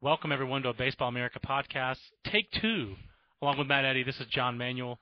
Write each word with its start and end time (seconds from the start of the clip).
Welcome 0.00 0.30
everyone 0.30 0.62
to 0.62 0.68
a 0.68 0.74
Baseball 0.74 1.08
America 1.08 1.40
podcast, 1.40 1.96
take 2.30 2.48
two. 2.62 2.94
Along 3.42 3.58
with 3.58 3.66
Matt 3.66 3.84
Eddy, 3.84 4.04
this 4.04 4.20
is 4.20 4.28
John 4.30 4.56
Manuel 4.56 5.00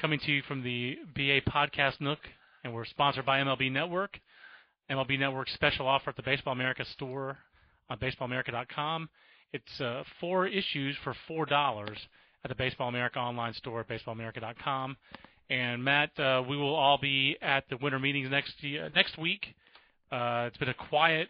coming 0.00 0.18
to 0.18 0.32
you 0.32 0.42
from 0.48 0.64
the 0.64 0.96
BA 1.14 1.48
Podcast 1.48 2.00
Nook, 2.00 2.18
and 2.64 2.74
we're 2.74 2.84
sponsored 2.84 3.24
by 3.24 3.38
MLB 3.38 3.70
Network. 3.70 4.18
MLB 4.90 5.16
Network's 5.16 5.54
special 5.54 5.86
offer 5.86 6.10
at 6.10 6.16
the 6.16 6.24
Baseball 6.24 6.54
America 6.54 6.84
store 6.86 7.38
on 7.88 7.98
baseballamerica.com. 7.98 9.08
It's 9.52 9.80
uh, 9.80 10.02
four 10.18 10.48
issues 10.48 10.96
for 11.04 11.14
four 11.28 11.46
dollars 11.46 11.98
at 12.42 12.48
the 12.48 12.56
Baseball 12.56 12.88
America 12.88 13.20
online 13.20 13.54
store 13.54 13.82
at 13.82 13.88
baseballamerica.com. 13.88 14.96
And 15.50 15.84
Matt, 15.84 16.18
uh, 16.18 16.42
we 16.48 16.56
will 16.56 16.74
all 16.74 16.98
be 16.98 17.36
at 17.40 17.62
the 17.70 17.76
winter 17.76 18.00
meetings 18.00 18.28
next 18.28 18.60
year, 18.64 18.90
next 18.92 19.16
week. 19.16 19.54
Uh, 20.10 20.46
it's 20.48 20.56
been 20.56 20.68
a 20.68 20.74
quiet 20.74 21.28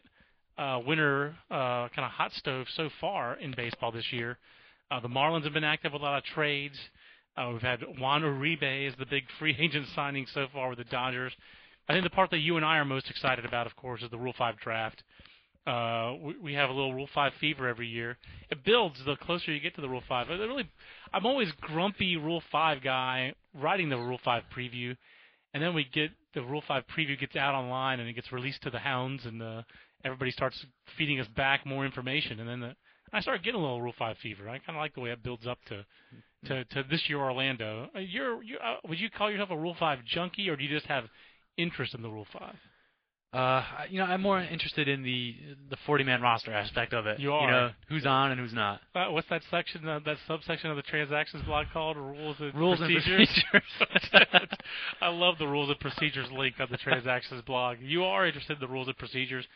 uh, 0.59 0.81
winter 0.87 1.35
uh, 1.51 1.89
kind 1.89 2.05
of 2.05 2.11
hot 2.11 2.33
stove 2.33 2.67
so 2.77 2.89
far 3.01 3.35
in 3.35 3.55
baseball 3.57 3.93
this 3.93 4.13
year. 4.13 4.39
Uh, 4.91 5.01
the 5.01 5.09
Marlins 5.09 5.45
have 5.45 5.55
been 5.55 5.65
active 5.65 5.93
with 5.93 6.03
a 6.03 6.05
lot 6.05 6.19
of 6.19 6.25
trades. 6.25 6.77
Uh, 7.37 7.51
we've 7.53 7.63
had 7.63 7.81
Juan 7.99 8.23
Uribe 8.23 8.89
as 8.89 8.95
the 8.99 9.07
big 9.07 9.25
free 9.39 9.57
agent 9.59 9.87
signing 9.95 10.27
so 10.35 10.47
far 10.53 10.69
with 10.69 10.79
the 10.79 10.85
Dodgers. 10.85 11.33
I 11.89 11.95
think 11.95 12.05
the 12.05 12.11
part 12.11 12.31
that 12.31 12.39
you 12.39 12.57
and 12.57 12.65
I 12.65 12.77
are 12.77 12.85
most 12.85 13.11
excited 13.11 13.45
about, 13.45 13.67
of 13.67 13.75
course, 13.77 14.03
is 14.03 14.11
the 14.11 14.19
Rule 14.19 14.35
5 14.37 14.59
draft. 14.59 15.03
Uh, 15.67 16.15
we, 16.21 16.37
we 16.43 16.55
have 16.55 16.71
a 16.71 16.73
little 16.73 16.95
Rule 16.95 17.09
5 17.15 17.33
fever 17.41 17.69
every 17.69 17.89
year. 17.89 18.19
It 18.51 18.65
builds 18.65 18.99
the 19.05 19.17
closer 19.17 19.53
you 19.53 19.61
get 19.61 19.75
to 19.77 19.81
the 19.81 19.89
Rule 19.89 20.03
5. 20.09 20.29
But 20.29 20.39
really, 20.39 20.69
I'm 21.13 21.27
always 21.27 21.51
grumpy 21.61 22.17
Rule 22.17 22.43
5 22.53 22.83
guy 22.83 23.33
writing 23.55 23.89
the 23.89 23.97
Rule 23.97 24.21
5 24.25 24.43
preview, 24.57 24.97
and 25.55 25.63
then 25.63 25.75
we 25.75 25.85
get 25.85 26.11
the 26.35 26.43
Rule 26.43 26.63
5 26.67 26.85
preview 26.97 27.19
gets 27.19 27.37
out 27.37 27.55
online 27.55 28.01
and 28.01 28.09
it 28.09 28.15
gets 28.15 28.33
released 28.33 28.63
to 28.63 28.71
the 28.71 28.79
hounds, 28.79 29.25
and 29.25 29.43
uh, 29.43 29.63
everybody 30.05 30.31
starts 30.31 30.65
feeding 30.97 31.21
us 31.21 31.27
back 31.37 31.67
more 31.67 31.85
information, 31.85 32.41
and 32.41 32.49
then 32.49 32.61
the, 32.61 32.77
I 33.13 33.21
started 33.21 33.45
getting 33.45 33.61
a 33.61 33.63
little 33.63 33.83
Rule 33.83 33.95
Five 33.99 34.17
fever. 34.23 34.49
I 34.49 34.59
kind 34.59 34.77
of 34.77 34.77
like 34.77 34.95
the 34.95 35.01
way 35.01 35.11
it 35.11 35.23
builds 35.23 35.47
up 35.47 35.59
to 35.69 35.85
to, 36.47 36.65
to 36.65 36.85
this 36.91 37.09
year 37.09 37.19
Orlando. 37.19 37.89
Uh, 37.95 38.01
you're 38.01 38.43
you 38.43 38.59
uh, 38.59 38.77
would 38.89 38.99
you 38.99 39.11
call 39.11 39.31
yourself 39.31 39.51
a 39.51 39.57
Rule 39.57 39.77
Five 39.79 40.05
junkie, 40.05 40.49
or 40.49 40.57
do 40.57 40.65
you 40.65 40.71
just 40.71 40.87
have 40.87 41.05
interest 41.57 41.95
in 41.95 42.03
the 42.03 42.09
Rule 42.09 42.27
Five? 42.33 42.57
Uh, 43.33 43.65
you 43.89 43.99
know, 43.99 44.05
I'm 44.05 44.21
more 44.21 44.41
interested 44.41 44.89
in 44.89 45.03
the 45.03 45.35
the 45.71 45.77
40 45.87 46.05
man 46.05 46.21
roster 46.21 46.53
aspect 46.53 46.93
of 46.93 47.07
it. 47.07 47.19
You 47.19 47.33
are. 47.33 47.47
You 47.47 47.51
know, 47.51 47.71
who's 47.89 48.05
on 48.05 48.31
and 48.31 48.39
who's 48.39 48.53
not. 48.53 48.81
Uh, 48.95 49.07
what's 49.09 49.29
that 49.31 49.41
section, 49.51 49.89
uh, 49.89 50.01
that 50.05 50.19
subsection 50.27 50.71
of 50.71 50.77
the 50.77 50.83
transactions 50.83 51.43
blog 51.45 51.67
called? 51.73 51.97
Rules 51.97 52.37
and 52.41 52.55
Rules 52.55 52.79
procedures. 52.79 53.31
and 53.53 53.63
procedures. 53.81 54.49
I 55.01 55.09
love 55.09 55.39
the 55.39 55.47
rules 55.47 55.71
and 55.71 55.81
procedures 55.81 56.31
link 56.31 56.57
on 56.61 56.69
the 56.71 56.77
transactions 56.77 57.41
blog. 57.47 57.79
You 57.81 58.05
are 58.05 58.27
interested 58.27 58.55
in 58.55 58.61
the 58.61 58.69
rules 58.69 58.89
and 58.89 58.99
procedures, 58.99 59.47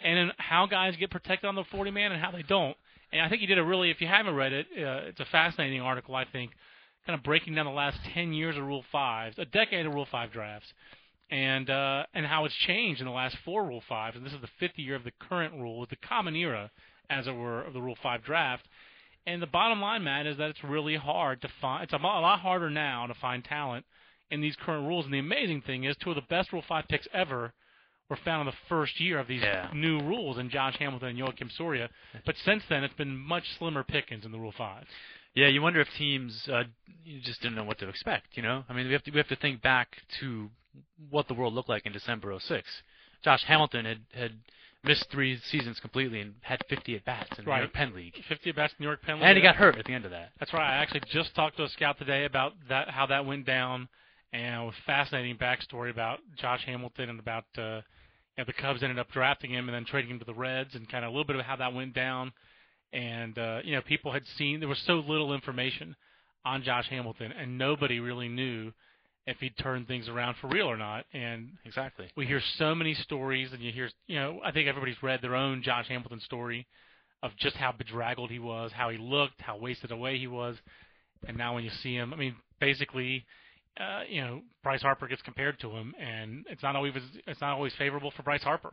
and 0.00 0.32
how 0.38 0.66
guys 0.66 0.94
get 0.96 1.10
protected 1.10 1.48
on 1.48 1.54
the 1.54 1.64
40 1.64 1.90
man 1.90 2.12
and 2.12 2.20
how 2.20 2.30
they 2.30 2.42
don't. 2.42 2.76
And 3.12 3.22
I 3.22 3.28
think 3.28 3.40
you 3.40 3.46
did 3.46 3.58
a 3.58 3.64
really, 3.64 3.90
if 3.90 4.00
you 4.00 4.06
haven't 4.06 4.34
read 4.34 4.52
it, 4.52 4.66
uh, 4.76 5.08
it's 5.08 5.20
a 5.20 5.24
fascinating 5.26 5.80
article. 5.80 6.14
I 6.14 6.24
think, 6.24 6.52
kind 7.06 7.18
of 7.18 7.24
breaking 7.24 7.54
down 7.54 7.66
the 7.66 7.72
last 7.72 7.98
10 8.14 8.32
years 8.32 8.56
of 8.56 8.64
Rule 8.64 8.84
Fives, 8.90 9.38
a 9.38 9.44
decade 9.44 9.86
of 9.86 9.94
Rule 9.94 10.08
Five 10.10 10.32
drafts 10.32 10.72
and 11.30 11.68
uh, 11.70 12.04
and 12.14 12.24
how 12.26 12.44
it's 12.44 12.54
changed 12.54 13.00
in 13.00 13.06
the 13.06 13.12
last 13.12 13.36
four 13.44 13.64
Rule 13.64 13.82
Fives. 13.88 14.16
And 14.16 14.24
this 14.24 14.32
is 14.32 14.40
the 14.40 14.48
fifth 14.60 14.78
year 14.78 14.94
of 14.94 15.04
the 15.04 15.12
current 15.28 15.54
rule, 15.54 15.86
the 15.88 15.96
common 15.96 16.36
era, 16.36 16.70
as 17.10 17.26
it 17.26 17.32
were, 17.32 17.62
of 17.62 17.72
the 17.72 17.80
Rule 17.80 17.96
Five 18.02 18.22
draft. 18.22 18.66
And 19.26 19.42
the 19.42 19.46
bottom 19.46 19.80
line, 19.80 20.04
Matt, 20.04 20.26
is 20.26 20.36
that 20.36 20.50
it's 20.50 20.62
really 20.62 20.96
hard 20.96 21.42
to 21.42 21.48
find. 21.60 21.84
It's 21.84 21.92
a 21.92 21.96
lot 21.96 22.40
harder 22.40 22.70
now 22.70 23.06
to 23.06 23.14
find 23.14 23.44
talent 23.44 23.84
in 24.30 24.40
these 24.40 24.56
current 24.56 24.86
rules. 24.86 25.04
And 25.04 25.14
the 25.14 25.18
amazing 25.18 25.62
thing 25.62 25.84
is, 25.84 25.96
two 25.96 26.10
of 26.10 26.16
the 26.16 26.22
best 26.22 26.52
Rule 26.52 26.64
Five 26.68 26.86
picks 26.88 27.08
ever 27.12 27.52
were 28.08 28.16
found 28.24 28.42
in 28.42 28.46
the 28.46 28.58
first 28.68 29.00
year 29.00 29.18
of 29.18 29.26
these 29.26 29.42
Yeah. 29.42 29.68
new 29.74 30.00
rules 30.00 30.38
in 30.38 30.48
Josh 30.48 30.76
Hamilton 30.78 31.08
and 31.08 31.18
Joakim 31.18 31.50
Soria. 31.56 31.88
But 32.24 32.36
since 32.38 32.64
then, 32.68 32.84
it's 32.84 32.94
been 32.94 33.16
much 33.16 33.44
slimmer 33.58 33.82
pickings 33.82 34.24
in 34.24 34.32
the 34.32 34.38
Rule 34.38 34.52
Five. 34.52 34.86
Yeah, 35.34 35.48
you 35.48 35.60
wonder 35.60 35.80
if 35.80 35.88
teams 35.94 36.48
uh, 36.48 36.64
you 37.04 37.20
just 37.20 37.42
didn't 37.42 37.56
know 37.56 37.64
what 37.64 37.78
to 37.78 37.88
expect. 37.88 38.36
You 38.36 38.42
know, 38.42 38.64
I 38.68 38.72
mean, 38.72 38.86
we 38.86 38.92
have 38.92 39.02
to 39.04 39.10
we 39.10 39.18
have 39.18 39.28
to 39.28 39.36
think 39.36 39.60
back 39.60 39.96
to 40.20 40.50
what 41.10 41.28
the 41.28 41.34
world 41.34 41.52
looked 41.54 41.68
like 41.68 41.84
in 41.84 41.92
December 41.92 42.38
'06. 42.38 42.82
Josh 43.22 43.42
Hamilton 43.44 43.84
had 43.84 44.00
had 44.14 44.32
missed 44.84 45.10
three 45.10 45.36
seasons 45.38 45.80
completely 45.80 46.20
and 46.20 46.34
had 46.42 46.62
50 46.68 46.94
at 46.94 47.04
bats 47.04 47.28
in 47.38 47.44
the 47.44 47.50
New 47.50 47.56
York 47.58 47.72
Penn 47.72 47.92
League, 47.94 48.14
50 48.28 48.50
at 48.50 48.56
bats 48.56 48.72
in 48.78 48.84
New 48.84 48.88
York 48.88 49.02
Penn 49.02 49.16
League, 49.16 49.24
and 49.24 49.36
he 49.36 49.42
got 49.42 49.56
hurt 49.56 49.76
at 49.78 49.84
the 49.84 49.92
end 49.92 50.04
of 50.04 50.12
that. 50.12 50.30
That's 50.38 50.52
right. 50.52 50.62
I 50.62 50.76
actually 50.76 51.00
just 51.10 51.34
talked 51.34 51.56
to 51.56 51.64
a 51.64 51.68
scout 51.70 51.98
today 51.98 52.24
about 52.24 52.52
that, 52.68 52.88
how 52.88 53.06
that 53.06 53.26
went 53.26 53.46
down, 53.46 53.88
and 54.32 54.62
it 54.62 54.64
was 54.64 54.74
fascinating 54.86 55.36
backstory 55.36 55.90
about 55.90 56.20
Josh 56.36 56.62
Hamilton 56.64 57.10
and 57.10 57.18
about 57.18 57.44
uh, 57.58 57.80
you 58.36 58.42
know, 58.42 58.46
the 58.46 58.52
Cubs 58.52 58.82
ended 58.82 58.98
up 58.98 59.10
drafting 59.10 59.50
him 59.50 59.68
and 59.68 59.74
then 59.74 59.84
trading 59.84 60.10
him 60.10 60.18
to 60.18 60.24
the 60.24 60.34
Reds, 60.34 60.74
and 60.74 60.88
kind 60.88 61.04
of 61.04 61.08
a 61.08 61.12
little 61.12 61.26
bit 61.26 61.36
of 61.36 61.42
how 61.42 61.56
that 61.56 61.74
went 61.74 61.94
down. 61.94 62.32
And 62.92 63.38
uh, 63.38 63.60
you 63.64 63.74
know, 63.74 63.82
people 63.82 64.12
had 64.12 64.22
seen 64.36 64.60
there 64.60 64.68
was 64.68 64.82
so 64.86 64.94
little 64.94 65.34
information 65.34 65.96
on 66.44 66.62
Josh 66.62 66.86
Hamilton, 66.88 67.32
and 67.32 67.58
nobody 67.58 68.00
really 68.00 68.28
knew 68.28 68.72
if 69.26 69.38
he'd 69.38 69.56
turn 69.58 69.84
things 69.84 70.08
around 70.08 70.36
for 70.40 70.46
real 70.48 70.66
or 70.66 70.76
not. 70.76 71.04
And 71.12 71.50
Exactly. 71.64 72.08
we 72.16 72.26
hear 72.26 72.40
so 72.58 72.74
many 72.74 72.94
stories, 72.94 73.52
and 73.52 73.60
you 73.60 73.72
hear, 73.72 73.90
you 74.06 74.16
know, 74.16 74.40
I 74.44 74.52
think 74.52 74.68
everybody's 74.68 75.02
read 75.02 75.20
their 75.20 75.34
own 75.34 75.62
Josh 75.62 75.88
Hamilton 75.88 76.20
story 76.20 76.66
of 77.22 77.32
just 77.38 77.56
how 77.56 77.72
bedraggled 77.72 78.30
he 78.30 78.38
was, 78.38 78.70
how 78.72 78.90
he 78.90 78.98
looked, 78.98 79.40
how 79.40 79.58
wasted 79.58 79.90
away 79.90 80.18
he 80.18 80.28
was, 80.28 80.56
and 81.26 81.36
now 81.36 81.54
when 81.54 81.64
you 81.64 81.70
see 81.82 81.94
him, 81.94 82.12
I 82.12 82.16
mean, 82.16 82.36
basically, 82.60 83.24
uh, 83.78 84.02
you 84.08 84.20
know, 84.22 84.40
Bryce 84.62 84.82
Harper 84.82 85.06
gets 85.06 85.22
compared 85.22 85.60
to 85.60 85.70
him, 85.70 85.94
and 86.00 86.44
it's 86.48 86.62
not 86.62 86.76
always 86.76 86.94
it's 87.26 87.40
not 87.40 87.54
always 87.54 87.72
favorable 87.78 88.12
for 88.16 88.22
Bryce 88.22 88.42
Harper, 88.42 88.72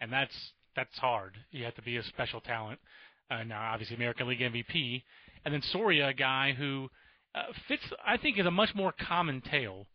and 0.00 0.12
that's 0.12 0.34
that's 0.76 0.96
hard. 0.98 1.36
You 1.50 1.64
have 1.64 1.74
to 1.76 1.82
be 1.82 1.96
a 1.96 2.04
special 2.04 2.40
talent. 2.40 2.80
Uh, 3.30 3.44
now, 3.44 3.70
obviously, 3.72 3.96
American 3.96 4.28
League 4.28 4.40
MVP, 4.40 5.02
and 5.44 5.54
then 5.54 5.62
Soria, 5.72 6.08
a 6.08 6.14
guy 6.14 6.52
who 6.52 6.88
uh, 7.34 7.44
fits, 7.68 7.82
I 8.04 8.16
think, 8.16 8.38
is 8.38 8.46
a 8.46 8.50
much 8.50 8.74
more 8.74 8.92
common 9.08 9.40
tale. 9.40 9.86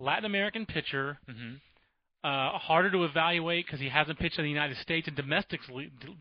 Latin 0.00 0.24
American 0.24 0.66
pitcher, 0.66 1.18
hmm 1.28 1.54
uh, 2.24 2.56
harder 2.58 2.90
to 2.90 3.04
evaluate 3.04 3.66
because 3.66 3.80
he 3.80 3.88
hasn't 3.88 4.18
pitched 4.18 4.38
in 4.38 4.44
the 4.44 4.50
United 4.50 4.76
States 4.78 5.08
and 5.08 5.16
domestic 5.16 5.60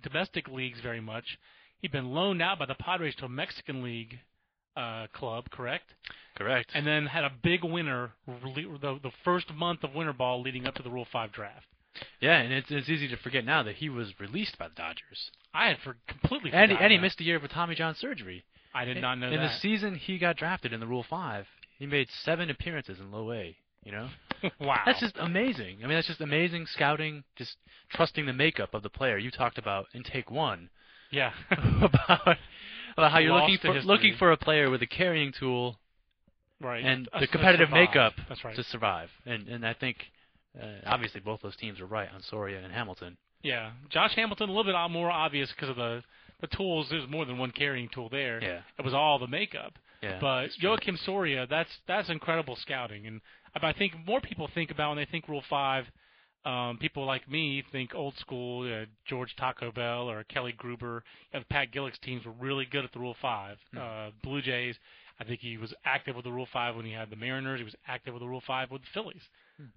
domestic 0.01 0.47
leagues 0.47 0.79
very 0.81 1.01
much. 1.01 1.25
He'd 1.79 1.91
been 1.91 2.11
loaned 2.11 2.41
out 2.41 2.59
by 2.59 2.65
the 2.65 2.75
Padres 2.75 3.15
to 3.15 3.25
a 3.25 3.29
Mexican 3.29 3.83
League 3.83 4.17
uh, 4.75 5.07
club, 5.13 5.49
correct? 5.51 5.93
Correct. 6.35 6.71
And 6.73 6.85
then 6.85 7.05
had 7.05 7.23
a 7.23 7.31
big 7.43 7.63
winner 7.63 8.11
the 8.25 8.99
the 9.01 9.11
first 9.23 9.53
month 9.53 9.83
of 9.83 9.93
winter 9.93 10.13
ball 10.13 10.41
leading 10.41 10.65
up 10.65 10.75
to 10.75 10.83
the 10.83 10.89
Rule 10.89 11.07
Five 11.11 11.31
draft. 11.31 11.65
yeah, 12.19 12.39
and 12.39 12.53
it's 12.53 12.71
it's 12.71 12.89
easy 12.89 13.07
to 13.09 13.17
forget 13.17 13.45
now 13.45 13.63
that 13.63 13.75
he 13.75 13.89
was 13.89 14.13
released 14.19 14.57
by 14.57 14.67
the 14.67 14.75
Dodgers, 14.75 15.31
I 15.53 15.67
had 15.67 15.77
for 15.83 15.97
completely 16.07 16.51
and 16.53 16.71
he, 16.71 16.77
and 16.77 16.91
he 16.91 16.97
missed 16.97 17.19
a 17.19 17.23
year 17.23 17.39
with 17.39 17.51
Tommy 17.51 17.75
John 17.75 17.95
surgery. 17.95 18.43
I 18.73 18.85
did 18.85 19.01
not 19.01 19.15
know 19.15 19.27
in 19.27 19.33
that. 19.33 19.41
In 19.41 19.47
the 19.47 19.53
season 19.59 19.95
he 19.95 20.17
got 20.17 20.37
drafted 20.37 20.73
in 20.73 20.79
the 20.79 20.88
Rule 20.88 21.05
Five, 21.09 21.45
he 21.77 21.85
made 21.85 22.07
seven 22.23 22.49
appearances 22.49 22.99
in 22.99 23.11
Low 23.11 23.31
A. 23.33 23.55
You 23.83 23.91
know, 23.91 24.09
wow, 24.61 24.79
that's 24.85 24.99
just 24.99 25.17
amazing. 25.19 25.79
I 25.83 25.88
mean, 25.88 25.97
that's 25.97 26.07
just 26.07 26.21
amazing 26.21 26.67
scouting, 26.67 27.23
just 27.35 27.57
trusting 27.89 28.25
the 28.25 28.33
makeup 28.33 28.73
of 28.73 28.83
the 28.83 28.89
player. 28.89 29.17
You 29.17 29.31
talked 29.31 29.57
about 29.57 29.88
in 29.93 30.03
take 30.03 30.29
one 30.31 30.69
yeah. 31.11 31.31
about 31.81 32.38
about 32.97 33.11
how 33.11 33.19
you're 33.19 33.33
looking 33.33 33.57
for 33.57 33.73
history. 33.73 33.88
looking 33.88 34.15
for 34.17 34.31
a 34.31 34.38
player 34.38 34.69
with 34.69 34.81
a 34.81 34.88
carrying 34.88 35.33
tool 35.38 35.77
right. 36.59 36.83
and 36.83 37.09
the 37.19 37.27
competitive 37.27 37.69
makeup 37.71 38.13
right. 38.43 38.55
to 38.55 38.63
survive. 38.63 39.09
And 39.25 39.47
and 39.47 39.65
I 39.65 39.73
think 39.73 39.97
uh, 40.61 40.65
obviously 40.85 41.21
both 41.21 41.41
those 41.41 41.55
teams 41.55 41.79
were 41.79 41.88
right 41.88 42.09
on 42.13 42.21
Soria 42.21 42.61
and 42.63 42.73
Hamilton. 42.73 43.17
Yeah, 43.43 43.71
Josh 43.89 44.13
Hamilton 44.15 44.49
a 44.49 44.51
little 44.51 44.71
bit 44.71 44.91
more 44.91 45.09
obvious 45.09 45.51
because 45.51 45.69
of 45.69 45.75
the 45.75 46.03
the 46.41 46.47
tools. 46.47 46.88
There's 46.89 47.09
more 47.09 47.25
than 47.25 47.38
one 47.38 47.51
carrying 47.51 47.89
tool 47.89 48.09
there. 48.09 48.41
Yeah. 48.41 48.61
It 48.77 48.85
was 48.85 48.93
all 48.93 49.19
the 49.19 49.27
makeup. 49.27 49.73
Yeah, 50.01 50.17
but. 50.19 50.47
Joakim 50.61 50.97
Soria, 51.05 51.45
that's 51.47 51.69
that's 51.88 52.09
incredible 52.09 52.55
scouting, 52.55 53.05
and 53.05 53.21
I 53.53 53.73
think 53.73 53.93
more 54.05 54.19
people 54.19 54.49
think 54.53 54.71
about 54.71 54.89
when 54.89 54.97
they 54.97 55.05
think 55.05 55.27
Rule 55.27 55.43
Five. 55.49 55.85
Um, 56.43 56.77
people 56.79 57.05
like 57.05 57.29
me 57.29 57.63
think 57.71 57.93
old 57.93 58.17
school, 58.17 58.63
uh, 58.71 58.85
George 59.05 59.35
Taco 59.35 59.71
Bell 59.71 60.09
or 60.09 60.23
Kelly 60.23 60.53
Gruber. 60.57 61.03
Know, 61.33 61.41
Pat 61.49 61.71
Gillick's 61.71 61.99
teams 61.99 62.25
were 62.25 62.33
really 62.39 62.65
good 62.65 62.83
at 62.83 62.91
the 62.93 62.99
Rule 62.99 63.15
Five. 63.21 63.57
Uh, 63.79 64.09
Blue 64.23 64.41
Jays, 64.41 64.75
I 65.19 65.23
think 65.23 65.39
he 65.41 65.57
was 65.57 65.73
active 65.85 66.15
with 66.15 66.25
the 66.25 66.31
Rule 66.31 66.47
Five 66.51 66.75
when 66.75 66.85
he 66.85 66.91
had 66.91 67.09
the 67.11 67.15
Mariners. 67.15 67.59
He 67.59 67.63
was 67.63 67.75
active 67.88 68.13
with 68.13 68.21
the 68.21 68.27
Rule 68.27 68.41
Five 68.47 68.71
with 68.71 68.81
the 68.81 68.88
Phillies. 68.93 69.21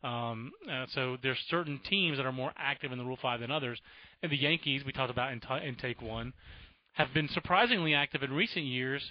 Um, 0.02 0.52
uh, 0.70 0.86
so 0.94 1.16
there's 1.22 1.38
certain 1.50 1.78
teams 1.88 2.16
that 2.16 2.24
are 2.24 2.32
more 2.32 2.52
active 2.56 2.92
in 2.92 2.98
the 2.98 3.04
Rule 3.04 3.18
Five 3.20 3.40
than 3.40 3.50
others. 3.50 3.78
And 4.22 4.32
the 4.32 4.36
Yankees, 4.36 4.82
we 4.86 4.92
talked 4.92 5.10
about 5.10 5.32
in, 5.32 5.40
t- 5.40 5.66
in 5.66 5.74
Take 5.76 6.00
One, 6.00 6.32
have 6.92 7.12
been 7.12 7.28
surprisingly 7.28 7.94
active 7.94 8.22
in 8.22 8.32
recent 8.32 8.64
years. 8.64 9.02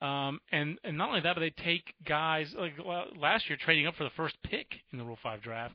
Um, 0.00 0.40
and 0.52 0.78
and 0.84 0.98
not 0.98 1.08
only 1.08 1.20
that, 1.22 1.34
but 1.34 1.40
they 1.40 1.50
take 1.50 1.94
guys 2.06 2.48
like 2.58 2.74
well, 2.84 3.06
last 3.18 3.48
year 3.48 3.56
trading 3.60 3.86
up 3.86 3.94
for 3.96 4.04
the 4.04 4.10
first 4.10 4.36
pick 4.42 4.66
in 4.92 4.98
the 4.98 5.04
Rule 5.04 5.18
Five 5.22 5.40
draft, 5.40 5.74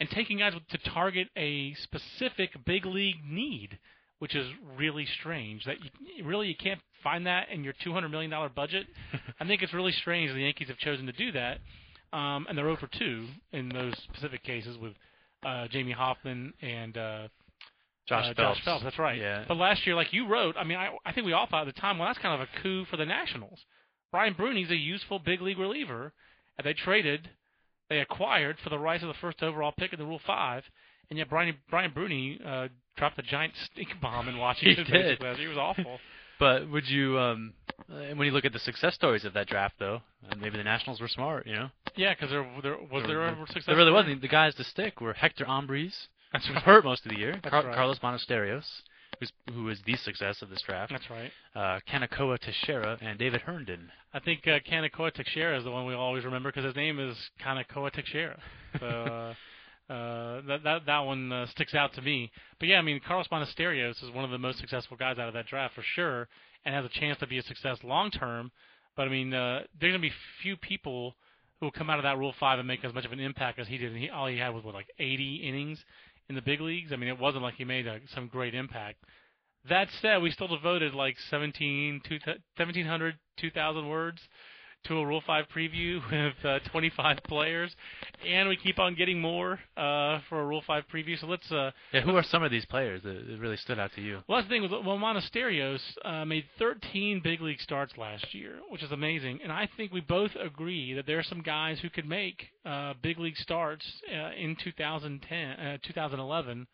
and 0.00 0.08
taking 0.10 0.38
guys 0.38 0.52
to 0.70 0.78
target 0.90 1.28
a 1.36 1.74
specific 1.82 2.50
big 2.64 2.84
league 2.84 3.24
need, 3.26 3.78
which 4.18 4.34
is 4.34 4.46
really 4.76 5.06
strange. 5.20 5.64
That 5.64 5.76
you, 5.82 6.24
really 6.24 6.48
you 6.48 6.56
can't 6.56 6.80
find 7.02 7.26
that 7.26 7.48
in 7.50 7.64
your 7.64 7.74
two 7.82 7.92
hundred 7.92 8.10
million 8.10 8.30
dollar 8.30 8.48
budget. 8.48 8.86
I 9.40 9.46
think 9.46 9.62
it's 9.62 9.72
really 9.72 9.92
strange 9.92 10.32
the 10.32 10.40
Yankees 10.40 10.68
have 10.68 10.78
chosen 10.78 11.06
to 11.06 11.12
do 11.12 11.32
that, 11.32 11.58
um, 12.12 12.46
and 12.48 12.56
they're 12.56 12.68
over 12.68 12.88
2 12.98 13.26
in 13.52 13.68
those 13.68 13.94
specific 14.04 14.42
cases 14.42 14.76
with 14.78 14.92
uh, 15.44 15.68
Jamie 15.68 15.92
Hoffman 15.92 16.52
and 16.62 16.96
uh, 16.96 17.28
Josh 18.08 18.26
uh, 18.30 18.34
Phelps. 18.34 18.58
Josh 18.58 18.64
Phelps, 18.64 18.84
that's 18.84 18.98
right. 18.98 19.18
Yeah. 19.18 19.44
But 19.46 19.56
last 19.56 19.86
year, 19.86 19.94
like 19.94 20.12
you 20.12 20.28
wrote, 20.28 20.56
I 20.56 20.64
mean, 20.64 20.78
I, 20.78 20.90
I 21.04 21.12
think 21.12 21.26
we 21.26 21.32
all 21.32 21.46
thought 21.46 21.66
at 21.66 21.74
the 21.74 21.80
time, 21.80 21.98
well, 21.98 22.08
that's 22.08 22.18
kind 22.18 22.40
of 22.40 22.48
a 22.48 22.62
coup 22.62 22.84
for 22.86 22.96
the 22.96 23.04
Nationals. 23.04 23.58
Brian 24.12 24.34
Bruney's 24.34 24.70
a 24.70 24.76
useful 24.76 25.18
big 25.18 25.40
league 25.42 25.58
reliever, 25.58 26.12
and 26.56 26.66
they 26.66 26.72
traded, 26.72 27.28
they 27.88 27.98
acquired 28.00 28.56
for 28.62 28.70
the 28.70 28.78
rights 28.78 29.02
of 29.02 29.08
the 29.08 29.14
first 29.20 29.42
overall 29.42 29.72
pick 29.76 29.92
in 29.92 29.98
the 29.98 30.06
Rule 30.06 30.20
Five, 30.26 30.64
and 31.10 31.18
yet 31.18 31.28
Brian 31.28 31.56
Brian 31.70 31.92
Bruney 31.92 32.40
uh, 32.44 32.68
dropped 32.96 33.18
a 33.18 33.22
giant 33.22 33.52
stink 33.72 33.88
bomb 34.00 34.28
in 34.28 34.38
Washington. 34.38 34.84
He 34.84 34.92
did. 34.92 35.18
basically. 35.18 35.42
He 35.44 35.48
was 35.48 35.58
awful. 35.58 35.98
But 36.38 36.70
would 36.70 36.86
you, 36.86 37.18
um, 37.18 37.54
uh, 37.90 38.14
when 38.14 38.26
you 38.26 38.30
look 38.30 38.44
at 38.44 38.52
the 38.52 38.58
success 38.58 38.94
stories 38.94 39.24
of 39.24 39.32
that 39.32 39.46
draft, 39.46 39.76
though, 39.78 40.02
uh, 40.30 40.34
maybe 40.38 40.58
the 40.58 40.64
Nationals 40.64 41.00
were 41.00 41.08
smart, 41.08 41.46
you 41.46 41.54
know? 41.54 41.70
yeah, 41.96 42.12
because 42.12 42.28
there, 42.28 42.46
there 42.62 42.76
was 42.92 43.04
there 43.06 43.22
ever 43.22 43.46
success. 43.46 43.64
There 43.64 43.74
really 43.74 43.90
wasn't. 43.90 44.20
The 44.20 44.28
guys 44.28 44.54
to 44.56 44.64
stick 44.64 45.00
were 45.00 45.14
Hector 45.14 45.46
Ambriz, 45.46 45.94
That's 46.34 46.46
who 46.46 46.52
was 46.52 46.62
hurt 46.62 46.84
most 46.84 47.06
of 47.06 47.12
the 47.12 47.18
year, 47.18 47.40
Car- 47.42 47.64
right. 47.64 47.74
Carlos 47.74 47.98
Monasterios, 48.00 48.66
who's, 49.20 49.32
who 49.52 49.64
was 49.64 49.78
the 49.86 49.96
success 49.96 50.42
of 50.42 50.50
this 50.50 50.62
draft, 50.66 50.92
That's 50.92 51.08
right. 51.10 51.30
uh, 51.54 51.80
Kanekoa 51.90 52.38
Texeira, 52.38 52.98
and 53.00 53.18
David 53.18 53.40
Herndon. 53.42 53.90
I 54.12 54.20
think 54.20 54.46
uh, 54.46 54.58
Kanekoa 54.70 55.12
Texeira 55.12 55.58
is 55.58 55.64
the 55.64 55.70
one 55.70 55.86
we 55.86 55.94
always 55.94 56.24
remember 56.24 56.50
because 56.50 56.64
his 56.64 56.76
name 56.76 56.98
is 56.98 57.16
Kanekoa 57.44 57.90
Texeira. 57.94 58.38
So 58.78 58.86
uh, 58.86 59.34
uh, 59.92 60.42
that 60.48 60.64
that 60.64 60.86
that 60.86 60.98
one 61.00 61.32
uh, 61.32 61.46
sticks 61.46 61.74
out 61.74 61.94
to 61.94 62.02
me. 62.02 62.30
But 62.58 62.68
yeah, 62.68 62.78
I 62.78 62.82
mean 62.82 63.00
Carlos 63.06 63.28
Monasterios 63.28 64.02
is 64.02 64.10
one 64.12 64.24
of 64.24 64.30
the 64.30 64.38
most 64.38 64.58
successful 64.58 64.96
guys 64.98 65.18
out 65.18 65.28
of 65.28 65.34
that 65.34 65.46
draft 65.46 65.74
for 65.74 65.82
sure, 65.94 66.28
and 66.64 66.74
has 66.74 66.84
a 66.84 66.88
chance 67.00 67.18
to 67.20 67.26
be 67.26 67.38
a 67.38 67.42
success 67.42 67.78
long 67.82 68.10
term. 68.10 68.50
But 68.96 69.06
I 69.06 69.10
mean, 69.10 69.32
uh, 69.32 69.60
there's 69.80 69.92
gonna 69.92 70.02
be 70.02 70.12
few 70.42 70.56
people 70.56 71.14
who 71.58 71.66
will 71.66 71.72
come 71.72 71.88
out 71.88 71.98
of 71.98 72.02
that 72.02 72.18
Rule 72.18 72.34
Five 72.38 72.58
and 72.58 72.68
make 72.68 72.84
as 72.84 72.92
much 72.92 73.04
of 73.06 73.12
an 73.12 73.20
impact 73.20 73.58
as 73.58 73.68
he 73.68 73.78
did. 73.78 73.92
And 73.92 74.00
he, 74.00 74.10
all 74.10 74.26
he 74.26 74.36
had 74.36 74.50
was 74.50 74.62
what 74.64 74.74
like 74.74 74.88
80 74.98 75.36
innings 75.36 75.78
in 76.28 76.34
the 76.34 76.42
big 76.42 76.60
leagues. 76.60 76.92
I 76.92 76.96
mean, 76.96 77.08
it 77.08 77.18
wasn't 77.18 77.42
like 77.42 77.54
he 77.54 77.64
made 77.64 77.86
a, 77.86 78.00
some 78.14 78.28
great 78.28 78.54
impact. 78.54 78.98
That 79.68 79.88
said, 80.00 80.22
we 80.22 80.30
still 80.30 80.48
devoted 80.48 80.94
like 80.94 81.16
17, 81.30 82.02
two, 82.04 82.18
1,700, 82.24 83.18
2,000 83.38 83.88
words 83.88 84.20
to 84.84 84.98
a 84.98 85.06
Rule 85.06 85.22
5 85.26 85.46
preview 85.54 86.00
with 86.12 86.44
uh, 86.44 86.58
25 86.70 87.18
players, 87.26 87.74
and 88.26 88.48
we 88.48 88.56
keep 88.56 88.78
on 88.78 88.94
getting 88.94 89.20
more 89.20 89.58
uh, 89.76 90.20
for 90.28 90.40
a 90.40 90.46
Rule 90.46 90.62
5 90.66 90.84
preview. 90.92 91.18
So 91.20 91.26
let's. 91.26 91.50
Uh, 91.50 91.70
Yeah, 91.92 92.02
who 92.02 92.14
are 92.16 92.22
some 92.22 92.42
of 92.42 92.50
these 92.50 92.64
players 92.66 93.02
that, 93.02 93.26
that 93.28 93.38
really 93.40 93.56
stood 93.56 93.78
out 93.78 93.90
to 93.96 94.00
you? 94.00 94.22
well, 94.28 94.38
that's 94.38 94.48
the 94.48 94.54
thing. 94.54 94.62
was- 94.62 94.70
Well, 94.70 94.96
Monasterios 94.98 95.80
uh, 96.04 96.24
made 96.24 96.44
13 96.58 97.20
big 97.24 97.40
league 97.40 97.60
starts 97.60 97.96
last 97.96 98.32
year, 98.34 98.58
which 98.70 98.82
is 98.82 98.92
amazing. 98.92 99.40
And 99.42 99.50
I 99.50 99.68
think 99.76 99.92
we 99.92 100.00
both 100.00 100.30
agree 100.40 100.94
that 100.94 101.06
there 101.06 101.18
are 101.18 101.24
some 101.24 101.42
guys 101.42 101.80
who 101.80 101.90
could 101.90 102.06
make 102.08 102.46
uh, 102.64 102.94
big 103.02 103.18
league 103.18 103.36
starts 103.38 103.84
uh, 104.12 104.30
in 104.38 104.56
2010, 104.62 105.48
uh, 105.50 105.78
2011, 105.84 106.66